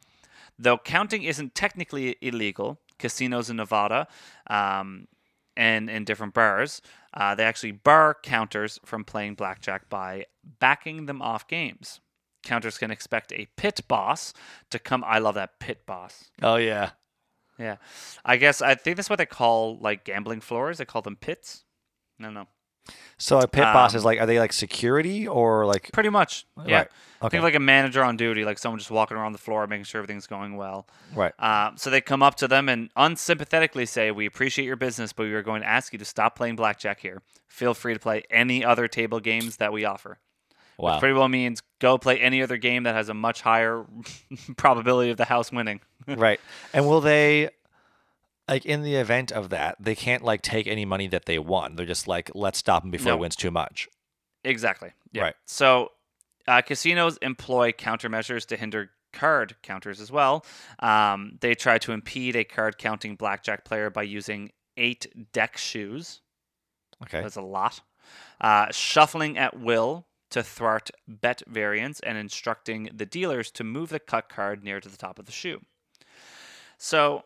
[0.59, 4.07] Though counting isn't technically illegal, casinos in Nevada
[4.49, 5.09] um,
[5.57, 6.81] and in different bars,
[7.13, 10.27] uh, they actually bar counters from playing blackjack by
[10.59, 12.01] backing them off games.
[12.45, 14.33] Counters can expect a pit boss
[14.71, 15.05] to come.
[15.07, 16.31] I love that pit boss.
[16.43, 16.91] Oh yeah.
[17.59, 17.77] Yeah,
[18.25, 20.79] I guess I think that's what they call like gambling floors.
[20.79, 21.65] They call them pits.
[22.19, 22.49] No, don't.
[23.17, 26.47] So a pit boss is Um, like are they like security or like Pretty much.
[26.67, 26.79] Yeah.
[26.79, 26.89] Right.
[27.23, 27.31] Okay.
[27.31, 29.85] Think of like a manager on duty, like someone just walking around the floor, making
[29.85, 30.87] sure everything's going well.
[31.15, 31.33] right.
[31.39, 35.23] Um, so they come up to them and unsympathetically say, "We appreciate your business, but
[35.23, 37.23] we are going to ask you to stop playing blackjack here.
[37.49, 40.19] Feel free to play any other table games that we offer."
[40.79, 40.99] Wow.
[40.99, 43.85] Pretty well means go play any other game that has a much higher
[44.57, 45.81] probability of the house winning.
[46.09, 46.41] right.
[46.73, 47.51] And will they
[48.49, 51.77] like in the event of that, they can't like take any money that they won.
[51.77, 53.17] They're just like, let's stop him before No.
[53.17, 53.89] he wins too much.
[54.43, 54.91] Exactly.
[55.13, 55.23] Yeah.
[55.23, 55.35] Right.
[55.47, 55.93] So
[56.47, 60.45] uh, casinos employ countermeasures to hinder card counters as well.
[60.81, 66.21] Um, they try to impede a card counting blackjack player by using eight deck shoes.
[67.05, 67.23] Okay.
[67.23, 67.81] That's a lot.
[68.41, 74.01] Uh, shuffling at will to thwart bet variance and instructing the dealers to move the
[74.01, 75.61] cut card near to the top of the shoe.
[76.77, 77.23] So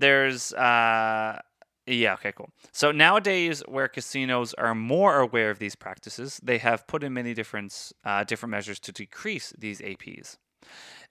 [0.00, 1.40] there's uh
[1.88, 2.50] yeah, okay, cool.
[2.72, 7.32] So nowadays, where casinos are more aware of these practices, they have put in many
[7.32, 10.36] different uh, different measures to decrease these APs.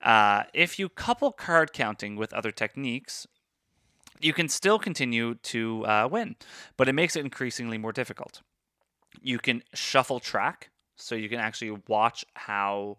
[0.02, 3.26] Uh, if you couple card counting with other techniques,
[4.20, 6.36] you can still continue to uh, win,
[6.76, 8.42] but it makes it increasingly more difficult.
[9.22, 12.98] You can shuffle track, so you can actually watch how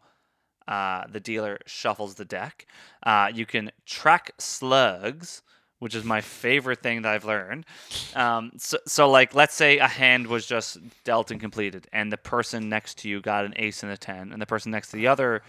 [0.68, 2.66] uh, the dealer shuffles the deck.
[3.02, 5.42] Uh, you can track slugs,
[5.78, 7.66] which is my favorite thing that I've learned.
[8.14, 12.16] Um, so, so, like, let's say a hand was just dealt and completed, and the
[12.16, 14.96] person next to you got an ace and a ten, and the person next to
[14.96, 15.42] the other,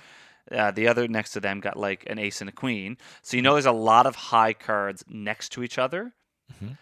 [0.51, 2.97] uh, the other next to them got like an ace and a queen.
[3.21, 6.13] So you know there's a lot of high cards next to each other.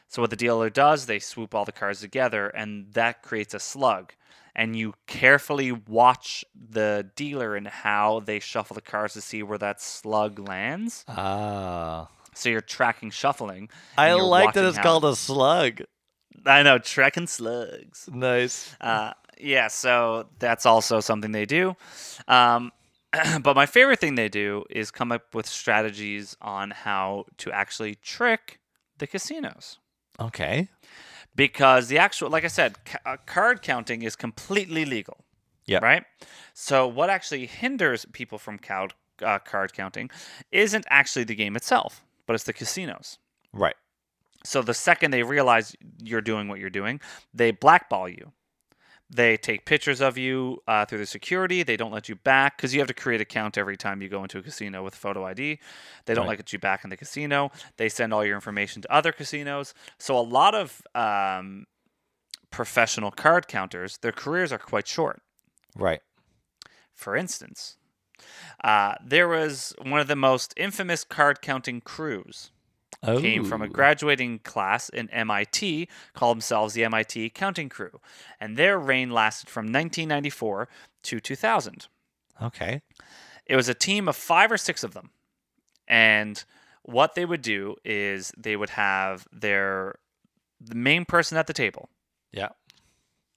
[0.09, 3.59] So what the dealer does, they swoop all the cards together, and that creates a
[3.59, 4.13] slug.
[4.55, 9.57] And you carefully watch the dealer and how they shuffle the cards to see where
[9.57, 11.03] that slug lands.
[11.09, 12.07] Ah.
[12.33, 13.69] So you're tracking shuffling.
[13.97, 15.81] I like that it's how- called a slug.
[16.45, 18.09] I know tracking slugs.
[18.11, 18.75] Nice.
[18.79, 21.75] Uh, yeah, so that's also something they do.
[22.27, 22.71] Um,
[23.41, 27.95] but my favorite thing they do is come up with strategies on how to actually
[27.95, 28.59] trick
[28.97, 29.79] the casinos.
[30.19, 30.69] Okay.
[31.35, 35.25] Because the actual, like I said, ca- uh, card counting is completely legal.
[35.65, 35.79] Yeah.
[35.81, 36.03] Right.
[36.53, 40.09] So what actually hinders people from card uh, card counting
[40.51, 43.17] isn't actually the game itself, but it's the casinos.
[43.53, 43.75] Right.
[44.43, 47.01] So the second they realize you're doing what you're doing,
[47.33, 48.31] they blackball you.
[49.09, 51.61] They take pictures of you uh, through the security.
[51.61, 54.09] They don't let you back because you have to create a count every time you
[54.09, 55.59] go into a casino with a photo ID.
[56.05, 56.39] They don't Right.
[56.39, 57.51] let you back in the casino.
[57.77, 59.73] They send all your information to other casinos.
[59.99, 61.67] So a lot of um,
[62.49, 65.21] professional card counters, their careers are quite short.
[65.75, 66.01] Right.
[66.93, 67.77] For instance,
[68.63, 72.49] uh, there was one of the most infamous card counting crews
[73.07, 73.19] Oh.
[73.21, 77.99] came from a graduating class in MIT, called themselves the MIT Counting Crew,
[78.39, 80.67] and their reign lasted from 1994
[81.03, 81.87] to 2000.
[82.41, 82.81] Okay.
[83.45, 85.11] It was a team of five or six of them,
[85.87, 86.43] and
[86.83, 89.95] what they would do is they would have their
[90.59, 91.89] the main person at the table,
[92.31, 92.49] Yeah.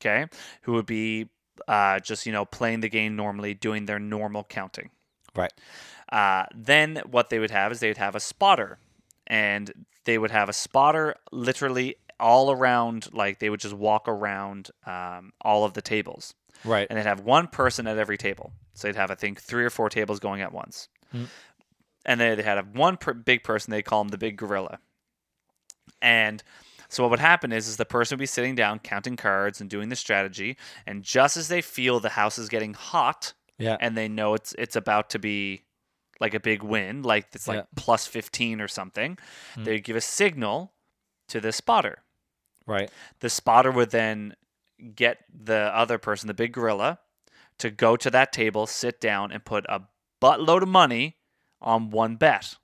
[0.01, 0.27] okay,
[0.63, 1.29] who would be
[1.67, 4.91] uh, just you know playing the game normally, doing their normal counting.
[5.35, 5.53] Right.
[6.11, 8.79] Uh, then what they would have is they would have a spotter,
[9.29, 9.73] and
[10.05, 13.09] they would have a spotter literally all around.
[13.13, 16.35] Like they would just walk around um, all of the tables,
[16.65, 16.87] Right.
[16.91, 18.53] and they'd have one person at every table.
[18.75, 20.89] So they'd have I think three or four tables going at once.
[21.15, 21.27] Mm.
[22.05, 23.71] and they, they had one per, big person.
[23.71, 24.79] They call him the big gorilla.
[26.03, 26.43] And
[26.89, 29.69] so what would happen is, is the person would be sitting down, counting cards and
[29.69, 30.57] doing the strategy.
[30.87, 33.77] And just as they feel the house is getting hot, Yeah.
[33.81, 35.63] and they know it's it's about to be
[36.21, 37.65] like a big win, like it's like Yeah.
[37.77, 39.19] plus fifteen or something,
[39.55, 39.65] Hmm.
[39.65, 40.73] they give a signal
[41.29, 42.03] to the spotter.
[42.67, 42.91] right.
[43.21, 44.37] The spotter would then
[44.95, 46.99] get the other person, the big gorilla,
[47.59, 49.83] to go to that table, sit down, and put a
[50.23, 51.17] buttload of money
[51.63, 52.57] on one bet.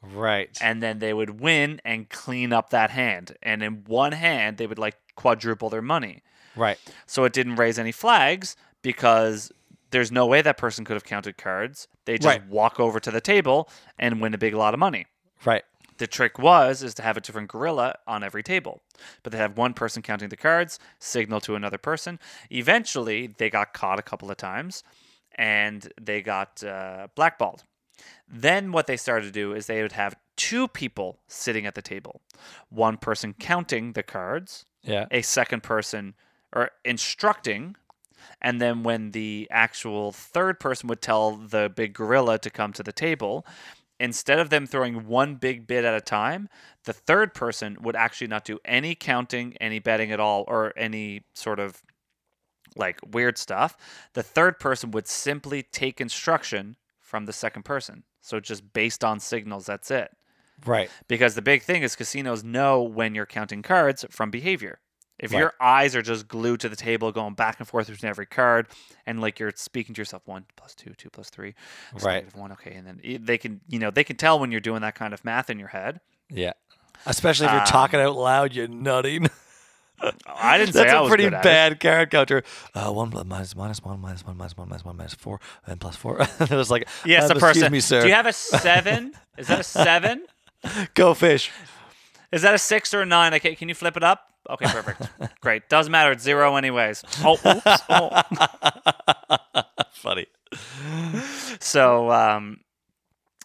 [0.00, 0.56] Right.
[0.60, 3.36] And then they would win and clean up that hand.
[3.42, 6.22] And in one hand, they would like quadruple their money.
[6.54, 6.78] right.
[7.06, 9.50] So it didn't raise any flags because
[9.90, 11.88] there's no way that person could have counted cards.
[12.04, 12.46] They just Right.
[12.48, 13.68] walk over to the table
[13.98, 15.06] and win a big lot of money.
[15.44, 15.64] Right.
[15.98, 18.82] The trick was is to have a different gorilla on every table,
[19.22, 22.18] but they have one person counting the cards, signal to another person.
[22.50, 24.82] Eventually, they got caught a couple of times,
[25.36, 27.64] and they got uh, blackballed.
[28.28, 31.80] Then what they started to do is they would have two people sitting at the
[31.82, 32.20] table,
[32.68, 35.06] one person counting the cards, Yeah.
[35.10, 36.14] a second person
[36.52, 37.76] or instructing
[38.40, 42.82] and then when the actual third person would tell the big gorilla to come to
[42.82, 43.46] the table
[43.98, 46.48] instead of them throwing one big bid at a time
[46.84, 51.22] the third person would actually not do any counting any betting at all or any
[51.34, 51.82] sort of
[52.76, 53.76] like weird stuff
[54.14, 59.18] the third person would simply take instruction from the second person so just based on
[59.20, 60.10] signals that's it
[60.64, 60.90] Right.
[61.06, 64.80] because the big thing is casinos know when you're counting cards from behavior.
[65.18, 65.38] If Right.
[65.38, 68.68] your eyes are just glued to the table, going back and forth between every card,
[69.06, 71.54] and like you're speaking to yourself, one plus two, two plus three,
[72.02, 72.26] Right.
[72.36, 74.94] one, okay, and then they can, you know, they can tell when you're doing that
[74.94, 76.00] kind of math in your head.
[76.28, 76.52] Yeah.
[77.06, 79.28] Especially if you're Um, talking out loud, you're nutting.
[80.26, 81.44] I didn't say That's I a was pretty good at it.
[81.44, 82.42] bad card counter.
[82.74, 85.80] Uh, one plus minus minus one minus one minus one minus one minus four and
[85.80, 86.20] plus four.
[86.40, 87.72] it was like Yes, um, the person.
[87.72, 88.02] Me, sir.
[88.02, 89.14] Do you have a seven?
[89.38, 90.26] is that a seven?
[90.94, 91.50] Go fish.
[92.30, 93.32] Is that a six or a nine?
[93.34, 94.30] Okay, can you flip it up?
[94.48, 95.40] Okay, perfect.
[95.40, 95.68] Great.
[95.68, 96.12] Doesn't matter.
[96.12, 97.02] It's zero anyways.
[97.24, 97.82] Oh, oops.
[97.88, 98.22] Oh.
[99.92, 100.26] Funny.
[101.60, 102.60] So, um,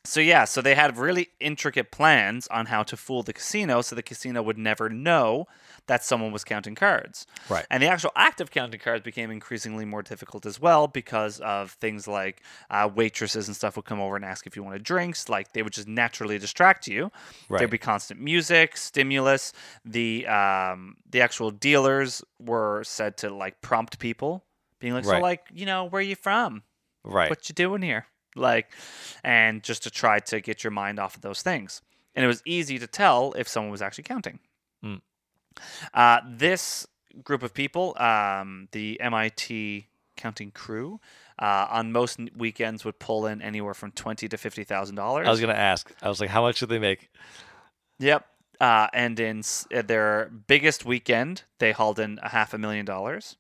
[0.04, 3.96] so yeah, so they had really intricate plans on how to fool the casino, so
[3.96, 5.48] the casino would never know
[5.86, 7.28] that someone was counting cards.
[7.50, 7.66] Right.
[7.70, 11.72] And the actual act of counting cards became increasingly more difficult as well because of
[11.74, 12.42] things like
[12.72, 15.30] uh, waitresses and stuff would come over and ask if you wanted drinks.
[15.30, 17.12] Like they would just naturally distract you.
[17.48, 17.60] Right.
[17.60, 19.54] There'd be constant music, stimulus.
[19.86, 24.46] The um, the actual dealers were said to like prompt people,
[24.80, 26.64] being like, "So, like, you know, where are you from?
[27.04, 27.32] Right.
[27.32, 28.06] what you doing here
[28.36, 28.72] like
[29.24, 31.82] and just to try to get your mind off of those things
[32.16, 34.40] and it was easy to tell if someone was actually counting
[34.84, 35.02] Mm.
[35.94, 36.88] uh, this
[37.24, 39.86] group of people um, the mit
[40.18, 41.00] counting crew
[41.40, 45.32] uh, on most weekends would pull in anywhere from 20 to 50 thousand dollars I
[45.32, 45.92] was gonna ask.
[46.02, 47.10] I was like, how much did they make?
[48.00, 48.26] yep
[48.60, 53.36] uh, and in s- their biggest weekend they hauled in a half a million dollars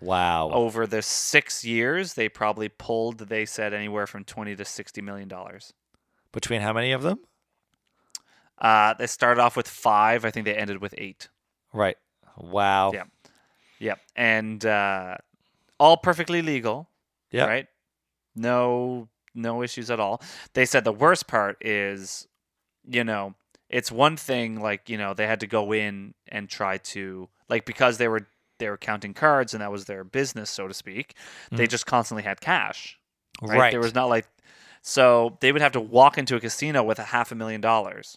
[0.00, 0.50] Wow.
[0.52, 5.26] over the six years they probably pulled they said anywhere from 20 to 60 million
[5.28, 5.72] dollars
[6.32, 7.18] Between how many of them?
[8.60, 10.24] Uh, they started off with five.
[10.24, 11.28] I think they ended with eight.
[11.72, 11.96] Right.
[12.36, 12.92] Wow.
[12.92, 13.04] Yeah.
[13.78, 13.98] Yep.
[14.14, 15.16] And uh,
[15.78, 16.88] all perfectly legal.
[17.30, 17.46] Yeah.
[17.46, 17.66] Right.
[18.36, 20.20] No, no issues at all.
[20.52, 22.28] They said the worst part is,
[22.86, 23.34] you know,
[23.68, 27.64] it's one thing like you know they had to go in and try to like
[27.64, 28.26] because they were
[28.60, 31.16] they were counting cards and that was their business so to speak.
[31.50, 32.98] They just constantly had cash.
[33.42, 33.58] Right?
[33.58, 33.70] Right.
[33.72, 34.26] There was not like
[34.82, 38.16] so they would have to walk into a casino with a half a million dollars.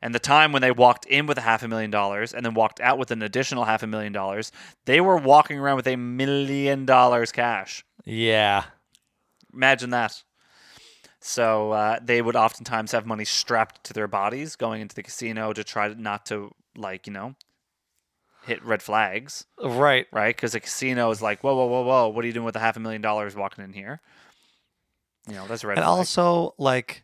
[0.00, 2.54] And the time when they walked in with a half a million dollars and then
[2.54, 4.52] walked out with an additional half a million dollars,
[4.84, 7.84] they were walking around with a million dollars cash.
[8.04, 8.64] Yeah.
[9.52, 10.22] Imagine that.
[11.20, 15.54] So uh, they would oftentimes have money strapped to their bodies going into the casino
[15.54, 17.34] to try not to like you know
[18.46, 20.06] hit red flags, Right.
[20.12, 20.34] right?
[20.34, 22.60] Because a casino is like, whoa, whoa, whoa, whoa, what are you doing with a
[22.60, 24.00] half a million dollars walking in here?
[25.28, 25.98] You know, that's a red And flag.
[25.98, 27.02] also, like,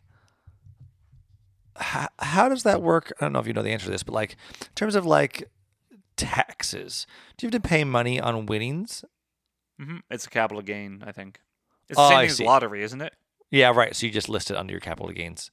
[1.75, 3.11] how, how does that work?
[3.19, 4.31] I don't know if you know the answer to this, but like,
[4.61, 5.49] in terms of like
[6.17, 7.07] taxes,
[7.37, 9.03] do you have to pay money on winnings?
[9.79, 11.39] hmm It's a capital gain, I think.
[11.89, 13.13] It's Oh, the same I thing as lottery, isn't it?
[13.49, 13.95] Yeah, right.
[13.95, 15.49] So you just list it under your capital gains,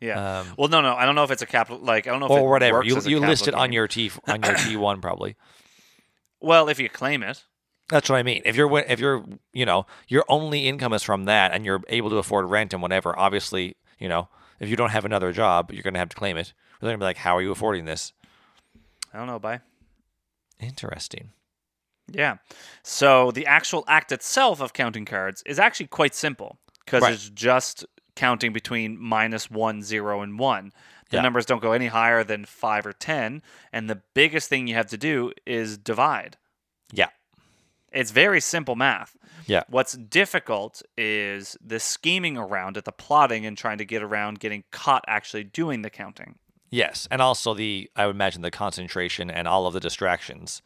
[0.00, 0.40] Yeah.
[0.40, 1.78] um, well, no, no, I don't know if it's a capital.
[1.82, 2.82] Like, I don't know if it or whatever.
[2.82, 5.36] You you list it on your T on your T one probably.
[6.40, 7.44] Well, if you claim it,
[7.88, 8.42] That's what I mean.
[8.44, 12.10] If you're if you're you know your only income is from that, and you're able
[12.10, 14.28] to afford rent and whatever, obviously you know
[14.60, 16.52] if you don't have another job, you're gonna have to claim it.
[16.80, 18.12] They're gonna be like, "How are you affording this?"
[19.12, 19.38] I don't know.
[19.38, 19.60] Bye.
[20.60, 21.30] Interesting.
[22.10, 22.36] Yeah.
[22.82, 27.12] So the actual act itself of counting cards is actually quite simple because Right.
[27.14, 27.84] it's just
[28.16, 30.72] counting between minus one, zero, and one.
[31.10, 31.22] The Yeah.
[31.22, 33.42] numbers don't go any higher than five or ten,
[33.72, 36.36] and the biggest thing you have to do is divide.
[36.92, 37.08] Yeah.
[37.92, 39.16] It's very simple math.
[39.46, 39.62] Yeah.
[39.68, 44.64] What's difficult is the scheming around it, the plotting, and trying to get around getting
[44.72, 46.36] caught actually doing the counting.
[46.70, 50.60] Yes, and also the I would imagine the concentration and all of the distractions.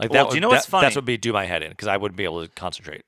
[0.00, 0.30] Like Well, that.
[0.30, 0.86] do you know what's that- funny?
[0.86, 3.04] That's what would be do my head in because I wouldn't be able to concentrate.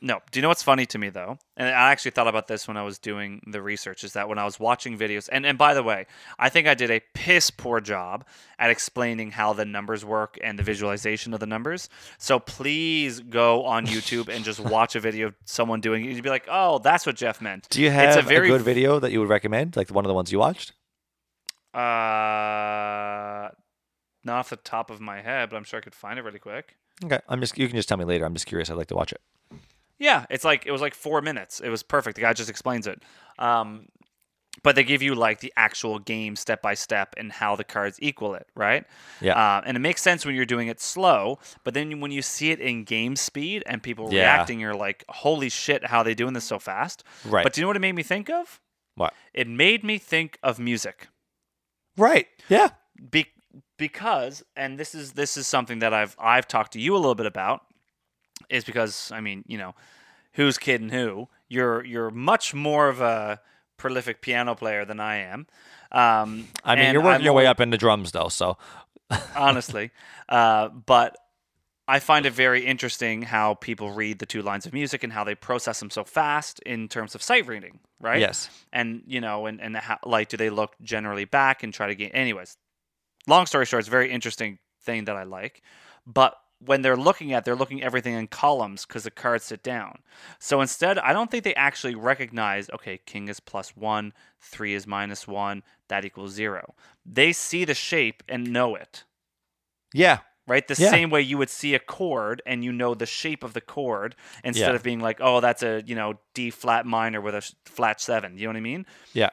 [0.00, 0.20] No.
[0.30, 1.38] Do you know what's funny to me though?
[1.56, 4.04] And I actually thought about this when I was doing the research.
[4.04, 6.06] Is that when I was watching videos, and and by the way,
[6.38, 8.26] I think I did a piss poor job
[8.58, 11.88] at explaining how the numbers work and the visualization of the numbers.
[12.18, 16.12] So please go on YouTube and just watch a video of someone doing it.
[16.12, 17.66] You'd be like, oh, that's what Jeff meant.
[17.70, 20.04] Do you have it's a a, very good video that you would recommend, like one
[20.04, 20.72] of the ones you watched?
[21.72, 23.48] Uh,
[24.24, 26.38] not off the top of my head, but I'm sure I could find it really
[26.38, 26.76] quick.
[27.02, 28.26] Okay, I'm just you can just tell me later.
[28.26, 28.68] I'm just curious.
[28.68, 29.20] I'd like to watch it.
[29.98, 31.60] Yeah, it's like it was like four minutes.
[31.60, 32.16] It was perfect.
[32.16, 33.02] The guy just explains it.
[33.38, 33.86] Um,
[34.62, 37.98] but they give you like the actual game step by step and how the cards
[38.00, 38.84] equal it, right?
[39.20, 39.34] Yeah.
[39.38, 42.50] Uh, and it makes sense when you're doing it slow, but then when you see
[42.50, 44.22] it in game speed and people Yeah.
[44.22, 45.84] reacting, you're like, "Holy shit!
[45.86, 47.42] How are they doing this so fast?" Right.
[47.42, 48.60] But do you know what it made me think of?
[48.94, 49.12] What?
[49.34, 51.08] It made me think of music.
[51.98, 52.26] Right.
[52.48, 52.68] Yeah.
[53.10, 53.26] Be-
[53.78, 57.14] because and this is this is something that I've I've talked to you a little
[57.14, 57.65] bit about
[58.48, 59.74] is because I mean you know
[60.32, 63.40] who's kidding who you're you're much more of a
[63.76, 65.46] prolific piano player than I am.
[65.92, 68.58] Um, I mean, you're working I'm your way up into drums though, so
[69.36, 69.90] honestly,
[70.28, 71.16] uh, but
[71.88, 75.22] I find it very interesting how people read the two lines of music and how
[75.22, 78.18] they process them so fast in terms of sight reading, right?
[78.18, 78.50] yes.
[78.72, 81.94] and you know, and and how, like, do they look generally back and try to
[81.94, 82.12] get?
[82.12, 82.56] Anyways,
[83.28, 85.62] long story short, it's a very interesting thing that I like,
[86.06, 89.98] but when they're looking at, they're looking everything in columns because the cards sit down.
[90.38, 92.70] So instead, I don't think they actually recognize.
[92.70, 96.74] Okay, king is plus one, three is minus one, that equals zero.
[97.04, 99.04] They see the shape and know it
[99.92, 100.20] Yeah.
[100.48, 100.66] right?
[100.66, 100.90] The Yeah.
[100.90, 104.14] same way you would see a chord and you know the shape of the chord
[104.44, 104.76] instead Yeah.
[104.76, 108.38] of being like, oh, that's a you know D flat minor with a flat seven.
[108.38, 108.86] You know what I mean?
[109.12, 109.30] Yeah.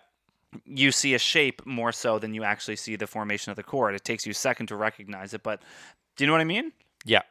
[0.66, 3.96] You see a shape more so than you actually see the formation of the chord.
[3.96, 5.62] It takes you a second to recognize it, but
[6.16, 6.74] do you know what I mean?
[7.06, 7.22] Yeah.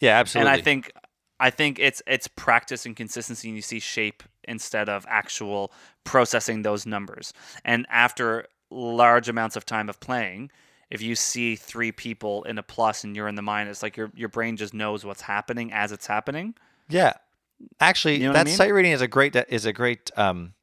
[0.00, 0.18] Yeah.
[0.18, 0.50] Absolutely.
[0.52, 0.92] And I think
[1.38, 5.72] I think it's it's practice and consistency, and you see shape instead of actual
[6.04, 7.32] processing those numbers.
[7.64, 10.50] And after large amounts of time of playing,
[10.90, 14.10] if you see three people in a plus and you're in the minus, like your
[14.14, 16.54] your brain just knows what's happening as it's happening.
[16.88, 17.14] Yeah.
[17.80, 18.56] Actually, You know what I that mean?
[18.56, 20.54] sight reading is a great is a great um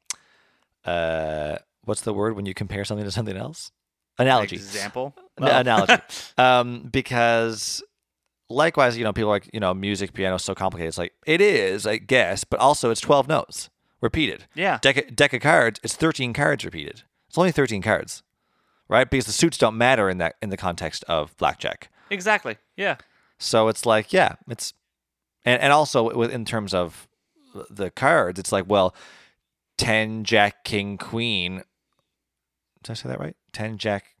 [0.84, 3.70] uh what's the word when you compare something to something else?
[4.18, 4.56] Analogy.
[4.56, 5.14] Example.
[5.38, 5.94] An- analogy.
[6.38, 7.82] um because
[8.48, 10.88] likewise, you know, people are like, you know, music, piano is so complicated.
[10.88, 14.46] It's like it is, I guess, but also it's 12 notes repeated.
[14.54, 14.78] Yeah.
[14.80, 17.02] Deck of, deck of cards, it's 13 cards repeated.
[17.28, 18.22] It's only 13 cards.
[18.86, 19.08] Right?
[19.08, 21.88] Because the suits don't matter in that in the context of blackjack.
[22.10, 22.58] Exactly.
[22.76, 22.96] Yeah.
[23.38, 24.74] So it's like, yeah, it's
[25.44, 27.08] and and also with in terms of
[27.70, 28.94] the cards, it's like, well,
[29.78, 31.62] ten Jack King Queen.
[32.82, 33.36] Did I say that right?
[33.52, 34.13] Ten Jack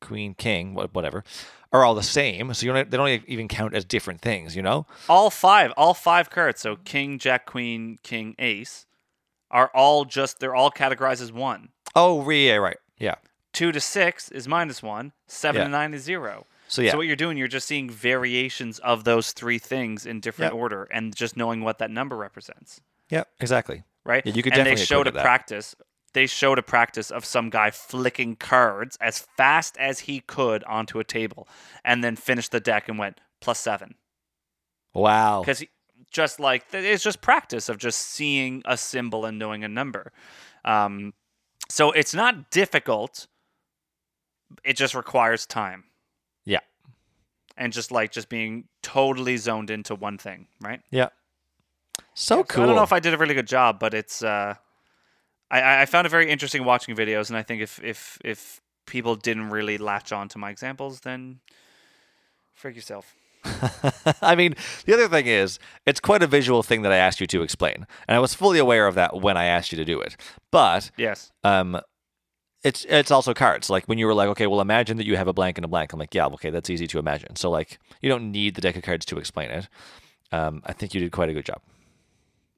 [0.00, 1.24] Queen King, whatever,
[1.72, 2.52] are all the same.
[2.54, 4.86] So don't they don't even count as different things, you know?
[5.08, 6.60] All five, all five cards.
[6.60, 8.86] So king, jack, queen, king, ace,
[9.50, 11.70] are all just they're all categorized as one.
[11.94, 13.14] Oh, yeah, right, yeah.
[13.52, 15.12] Two to six is minus one.
[15.26, 15.64] Seven Yeah.
[15.64, 16.46] to nine is zero.
[16.68, 20.20] So yeah, So what you're doing, you're just seeing variations of those three things in
[20.20, 20.60] different Yeah.
[20.60, 23.84] order, and just knowing what that number represents, yeah, exactly.
[24.04, 24.26] right?
[24.26, 25.76] Yeah, you could and they definitely showed a practice.
[26.16, 30.98] They showed a practice of some guy flicking cards as fast as he could onto
[30.98, 31.46] a table,
[31.84, 33.96] and then finished the deck and went plus seven
[34.94, 35.42] Wow.
[35.42, 35.62] because
[36.10, 40.10] just like it's just practice of just seeing a symbol and knowing a number.
[40.64, 41.12] Um,
[41.68, 43.26] so it's not difficult.
[44.64, 45.84] It just requires time
[46.46, 46.60] Yeah,
[47.58, 50.80] and just like just being totally zoned into one thing, right?
[50.90, 51.08] yeah.
[52.14, 52.62] So So cool.
[52.64, 54.54] I don't know if I did a really good job, but it's uh,
[55.50, 59.16] I I found it very interesting watching videos, and I think if if if people
[59.16, 61.40] didn't really latch on to my examples, then
[62.54, 63.14] freak yourself.
[64.22, 64.54] I mean,
[64.86, 67.86] the other thing is, it's quite a visual thing that I asked you to explain,
[68.08, 70.16] and I was fully aware of that when I asked you to do it.
[70.50, 71.30] But Yes.
[71.44, 71.80] um,
[72.64, 73.70] it's it's also cards.
[73.70, 75.68] Like when you were like, okay, well, imagine that you have a blank and a
[75.68, 75.92] blank.
[75.92, 77.36] I'm like, yeah, okay, that's easy to imagine.
[77.36, 79.68] So like, you don't need the deck of cards to explain it.
[80.32, 81.60] Um, I think you did quite a good job.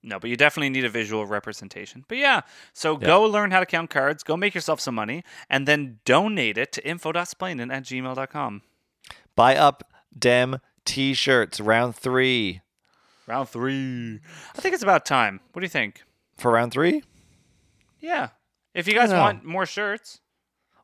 [0.02, 2.04] No, but you definitely need a visual representation.
[2.08, 2.42] But yeah,
[2.72, 6.56] so go learn how to count cards, go make yourself some money, and then donate
[6.56, 8.62] it to info.splainin at gmail.com.
[9.34, 12.62] Buy up dem t-shirts round three
[13.26, 14.20] Round three.
[14.56, 15.40] I think it's about time.
[15.52, 16.02] What do you think?
[16.38, 17.02] for round three.
[18.00, 18.28] Yeah.
[18.74, 20.20] If you guys want more shirts,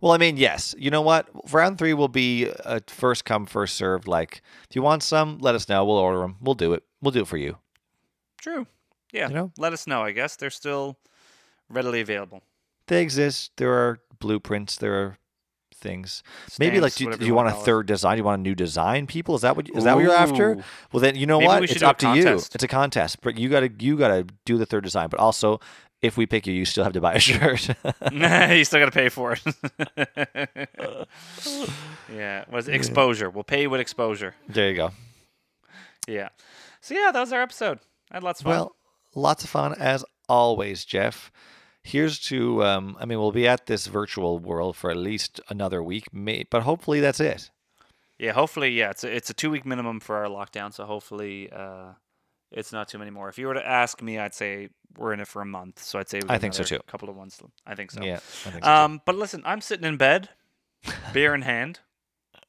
[0.01, 0.75] Well, I mean, yes.
[0.77, 1.29] You know what?
[1.53, 4.07] Round three will be a first come, first served.
[4.07, 5.85] Like, if you want some, let us know.
[5.85, 6.37] We'll order them.
[6.43, 6.83] We'll do it.
[7.01, 7.57] We'll do it for you.
[8.37, 8.67] true.
[9.15, 9.29] Yeah.
[9.29, 9.53] You know?
[9.57, 10.03] Let us know.
[10.03, 10.99] I guess they're still
[11.71, 12.43] readily available.
[12.89, 13.53] They exist.
[13.57, 14.77] There are blueprints.
[14.77, 15.19] There are
[15.75, 16.23] things.
[16.59, 18.19] Maybe like, do, do you want a third design?
[18.19, 19.07] You want a new design?
[19.07, 20.57] People, is that what is that what you're after?
[20.93, 21.71] Well, then you know Maybe what?
[21.71, 22.29] It's up to you.
[22.29, 25.09] It's a contest, but you gotta you gotta do the third design.
[25.09, 25.61] But also,
[26.03, 27.69] if we pick you, you still have to buy a shirt.
[28.13, 29.43] you still got to pay for it.
[32.13, 32.45] yeah.
[32.51, 33.31] Was exposure?
[33.31, 34.35] We'll pay you with exposure.
[34.49, 34.91] there you go.
[36.09, 36.29] Yeah.
[36.81, 37.79] So yeah, that was our episode.
[38.11, 38.53] I had lots of fun.
[38.53, 38.77] Well,
[39.15, 41.31] lots of fun as always, Jeff.
[41.83, 45.83] Here's to um, I mean, we'll be at this virtual world for at least another
[45.83, 47.51] week, may, but hopefully that's it.
[48.19, 48.33] yeah.
[48.33, 48.91] Hopefully, yeah.
[48.91, 51.93] It's a, it's a two week minimum for our lockdown, so hopefully, uh,
[52.51, 53.29] it's not too many more.
[53.29, 55.83] If you were to ask me, I'd say we're in it for a month.
[55.83, 56.79] So I'd say I think so too.
[56.87, 57.43] Couple of months.
[57.67, 58.03] I think so.
[58.03, 58.17] Yeah,
[58.47, 58.71] I think so.
[58.71, 60.29] Um, but listen, I'm sitting in bed,
[61.13, 61.81] beer in hand.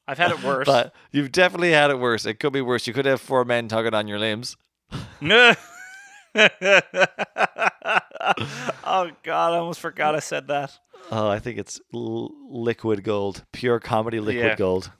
[0.07, 0.67] I've had it worse.
[0.67, 2.25] But you've definitely had it worse.
[2.27, 2.85] It could be worse.
[2.85, 4.55] You could have four men tugging on your limbs.
[8.83, 10.77] oh God, I almost forgot I said that.
[11.11, 14.55] Oh, I think it's l- liquid gold, pure comedy liquid Yeah.
[14.55, 14.91] gold.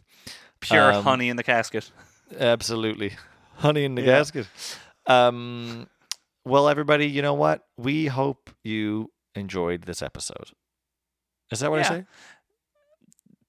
[0.60, 1.92] Pure Um, honey in the casket.
[2.40, 3.14] Absolutely.
[3.58, 4.18] Honey in the Yeah.
[4.20, 4.48] gasket.
[5.08, 5.88] Um,
[6.46, 7.66] well, everybody, you know what?
[7.78, 10.52] We hope you enjoyed this episode.
[11.52, 11.86] Is that what Yeah.
[11.86, 12.06] I say?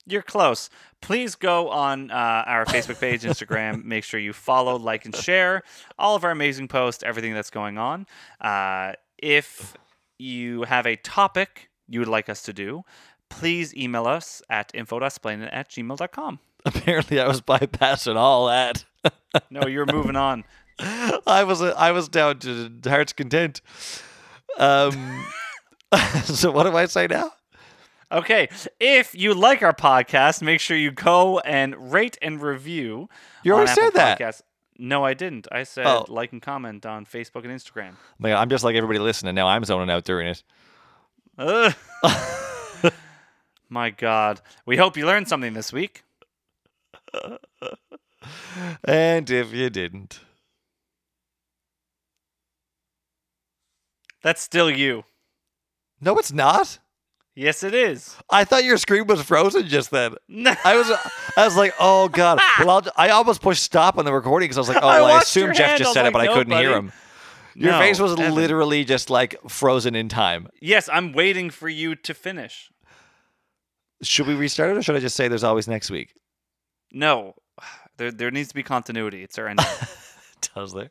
[0.07, 0.71] You're close.
[1.01, 3.85] Please go on uh, our Facebook page, Instagram.
[3.85, 5.63] Make sure you follow, like, and share
[5.99, 8.07] all of our amazing posts, everything that's going on.
[8.41, 9.77] Uh, if
[10.19, 12.85] you have a topic you would like us to do,
[13.29, 16.39] please email us at info.splaining at gmail.com.
[16.65, 18.85] Apparently, I was bypassing all that.
[19.51, 20.45] No, you're moving on.
[20.81, 23.61] I was I was down to heart's content.
[24.59, 25.27] Um,
[26.25, 27.33] so what do I say now?
[28.13, 33.09] Okay, if you like our podcast, make sure you go and rate and review.
[33.43, 34.19] You already said that.
[34.21, 34.43] Podcasts.
[34.79, 35.49] No, I didn't.
[35.51, 36.05] I said Oh.
[36.09, 37.95] like and comment on Facebook and Instagram.
[38.19, 39.49] Man, I'm just like everybody listening now.
[39.49, 40.43] I'm zoning out during it.
[41.39, 41.75] Ugh.
[43.69, 44.41] My God.
[44.67, 46.05] We hope you learned something this week.
[48.85, 50.21] And if you didn't,
[54.23, 55.05] That's still you.
[56.01, 56.79] no, it's not.
[57.39, 58.17] Yes, it is.
[58.31, 60.15] I thought your screen was frozen just then.
[60.27, 60.55] No.
[60.65, 60.91] I was,
[61.37, 62.41] I was like, oh god.
[62.59, 65.01] Well, I'll, I almost pushed stop on the recording because I was like, oh, I
[65.03, 65.79] well, I assume Jeff.
[65.79, 66.93] Just said it, like, but I couldn't hear him.
[67.55, 68.35] Your No, face was Evan.
[68.35, 70.49] literally just like frozen in time.
[70.61, 72.71] Yes, I'm waiting for you to finish.
[74.03, 76.15] Should we restart it, or should I just say there's always next week?
[76.93, 77.35] No.
[77.99, 79.23] There, there needs to be continuity.
[79.23, 79.65] It's our ending.
[80.55, 80.91] Does there?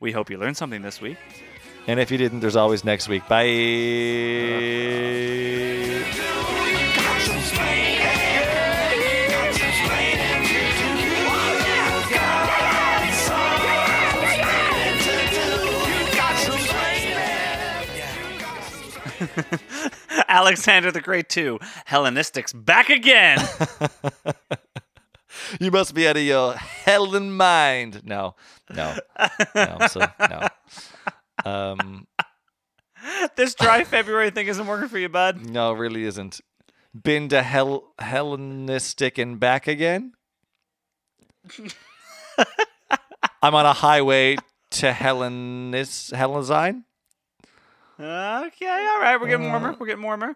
[0.00, 1.16] we hope you learned something this week.
[1.86, 3.26] And if you didn't, there's always next week.
[3.28, 3.42] Bye.
[20.28, 21.58] Alexander the Great too.
[21.88, 23.38] Hellenistics back again.
[25.60, 28.02] You must be out of your Helen mind.
[28.04, 28.36] No,
[28.70, 28.96] no,
[29.54, 29.78] no.
[29.88, 30.48] So no.
[31.44, 32.06] Um,
[33.36, 35.44] this dry February thing isn't working for you, bud.
[35.50, 36.40] no, it really isn't.
[37.00, 40.12] Been to Hel Hellenistic and back again.
[43.42, 44.36] I'm on a highway
[44.72, 46.84] to Hellenis Hellenizein,
[47.98, 49.20] Okay, all right.
[49.20, 49.76] We're getting warmer.
[49.78, 50.34] We're getting warmer.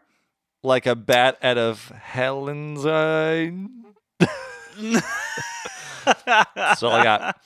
[0.63, 3.69] like a bat out of Hellenizein.
[6.25, 7.41] That's all I got.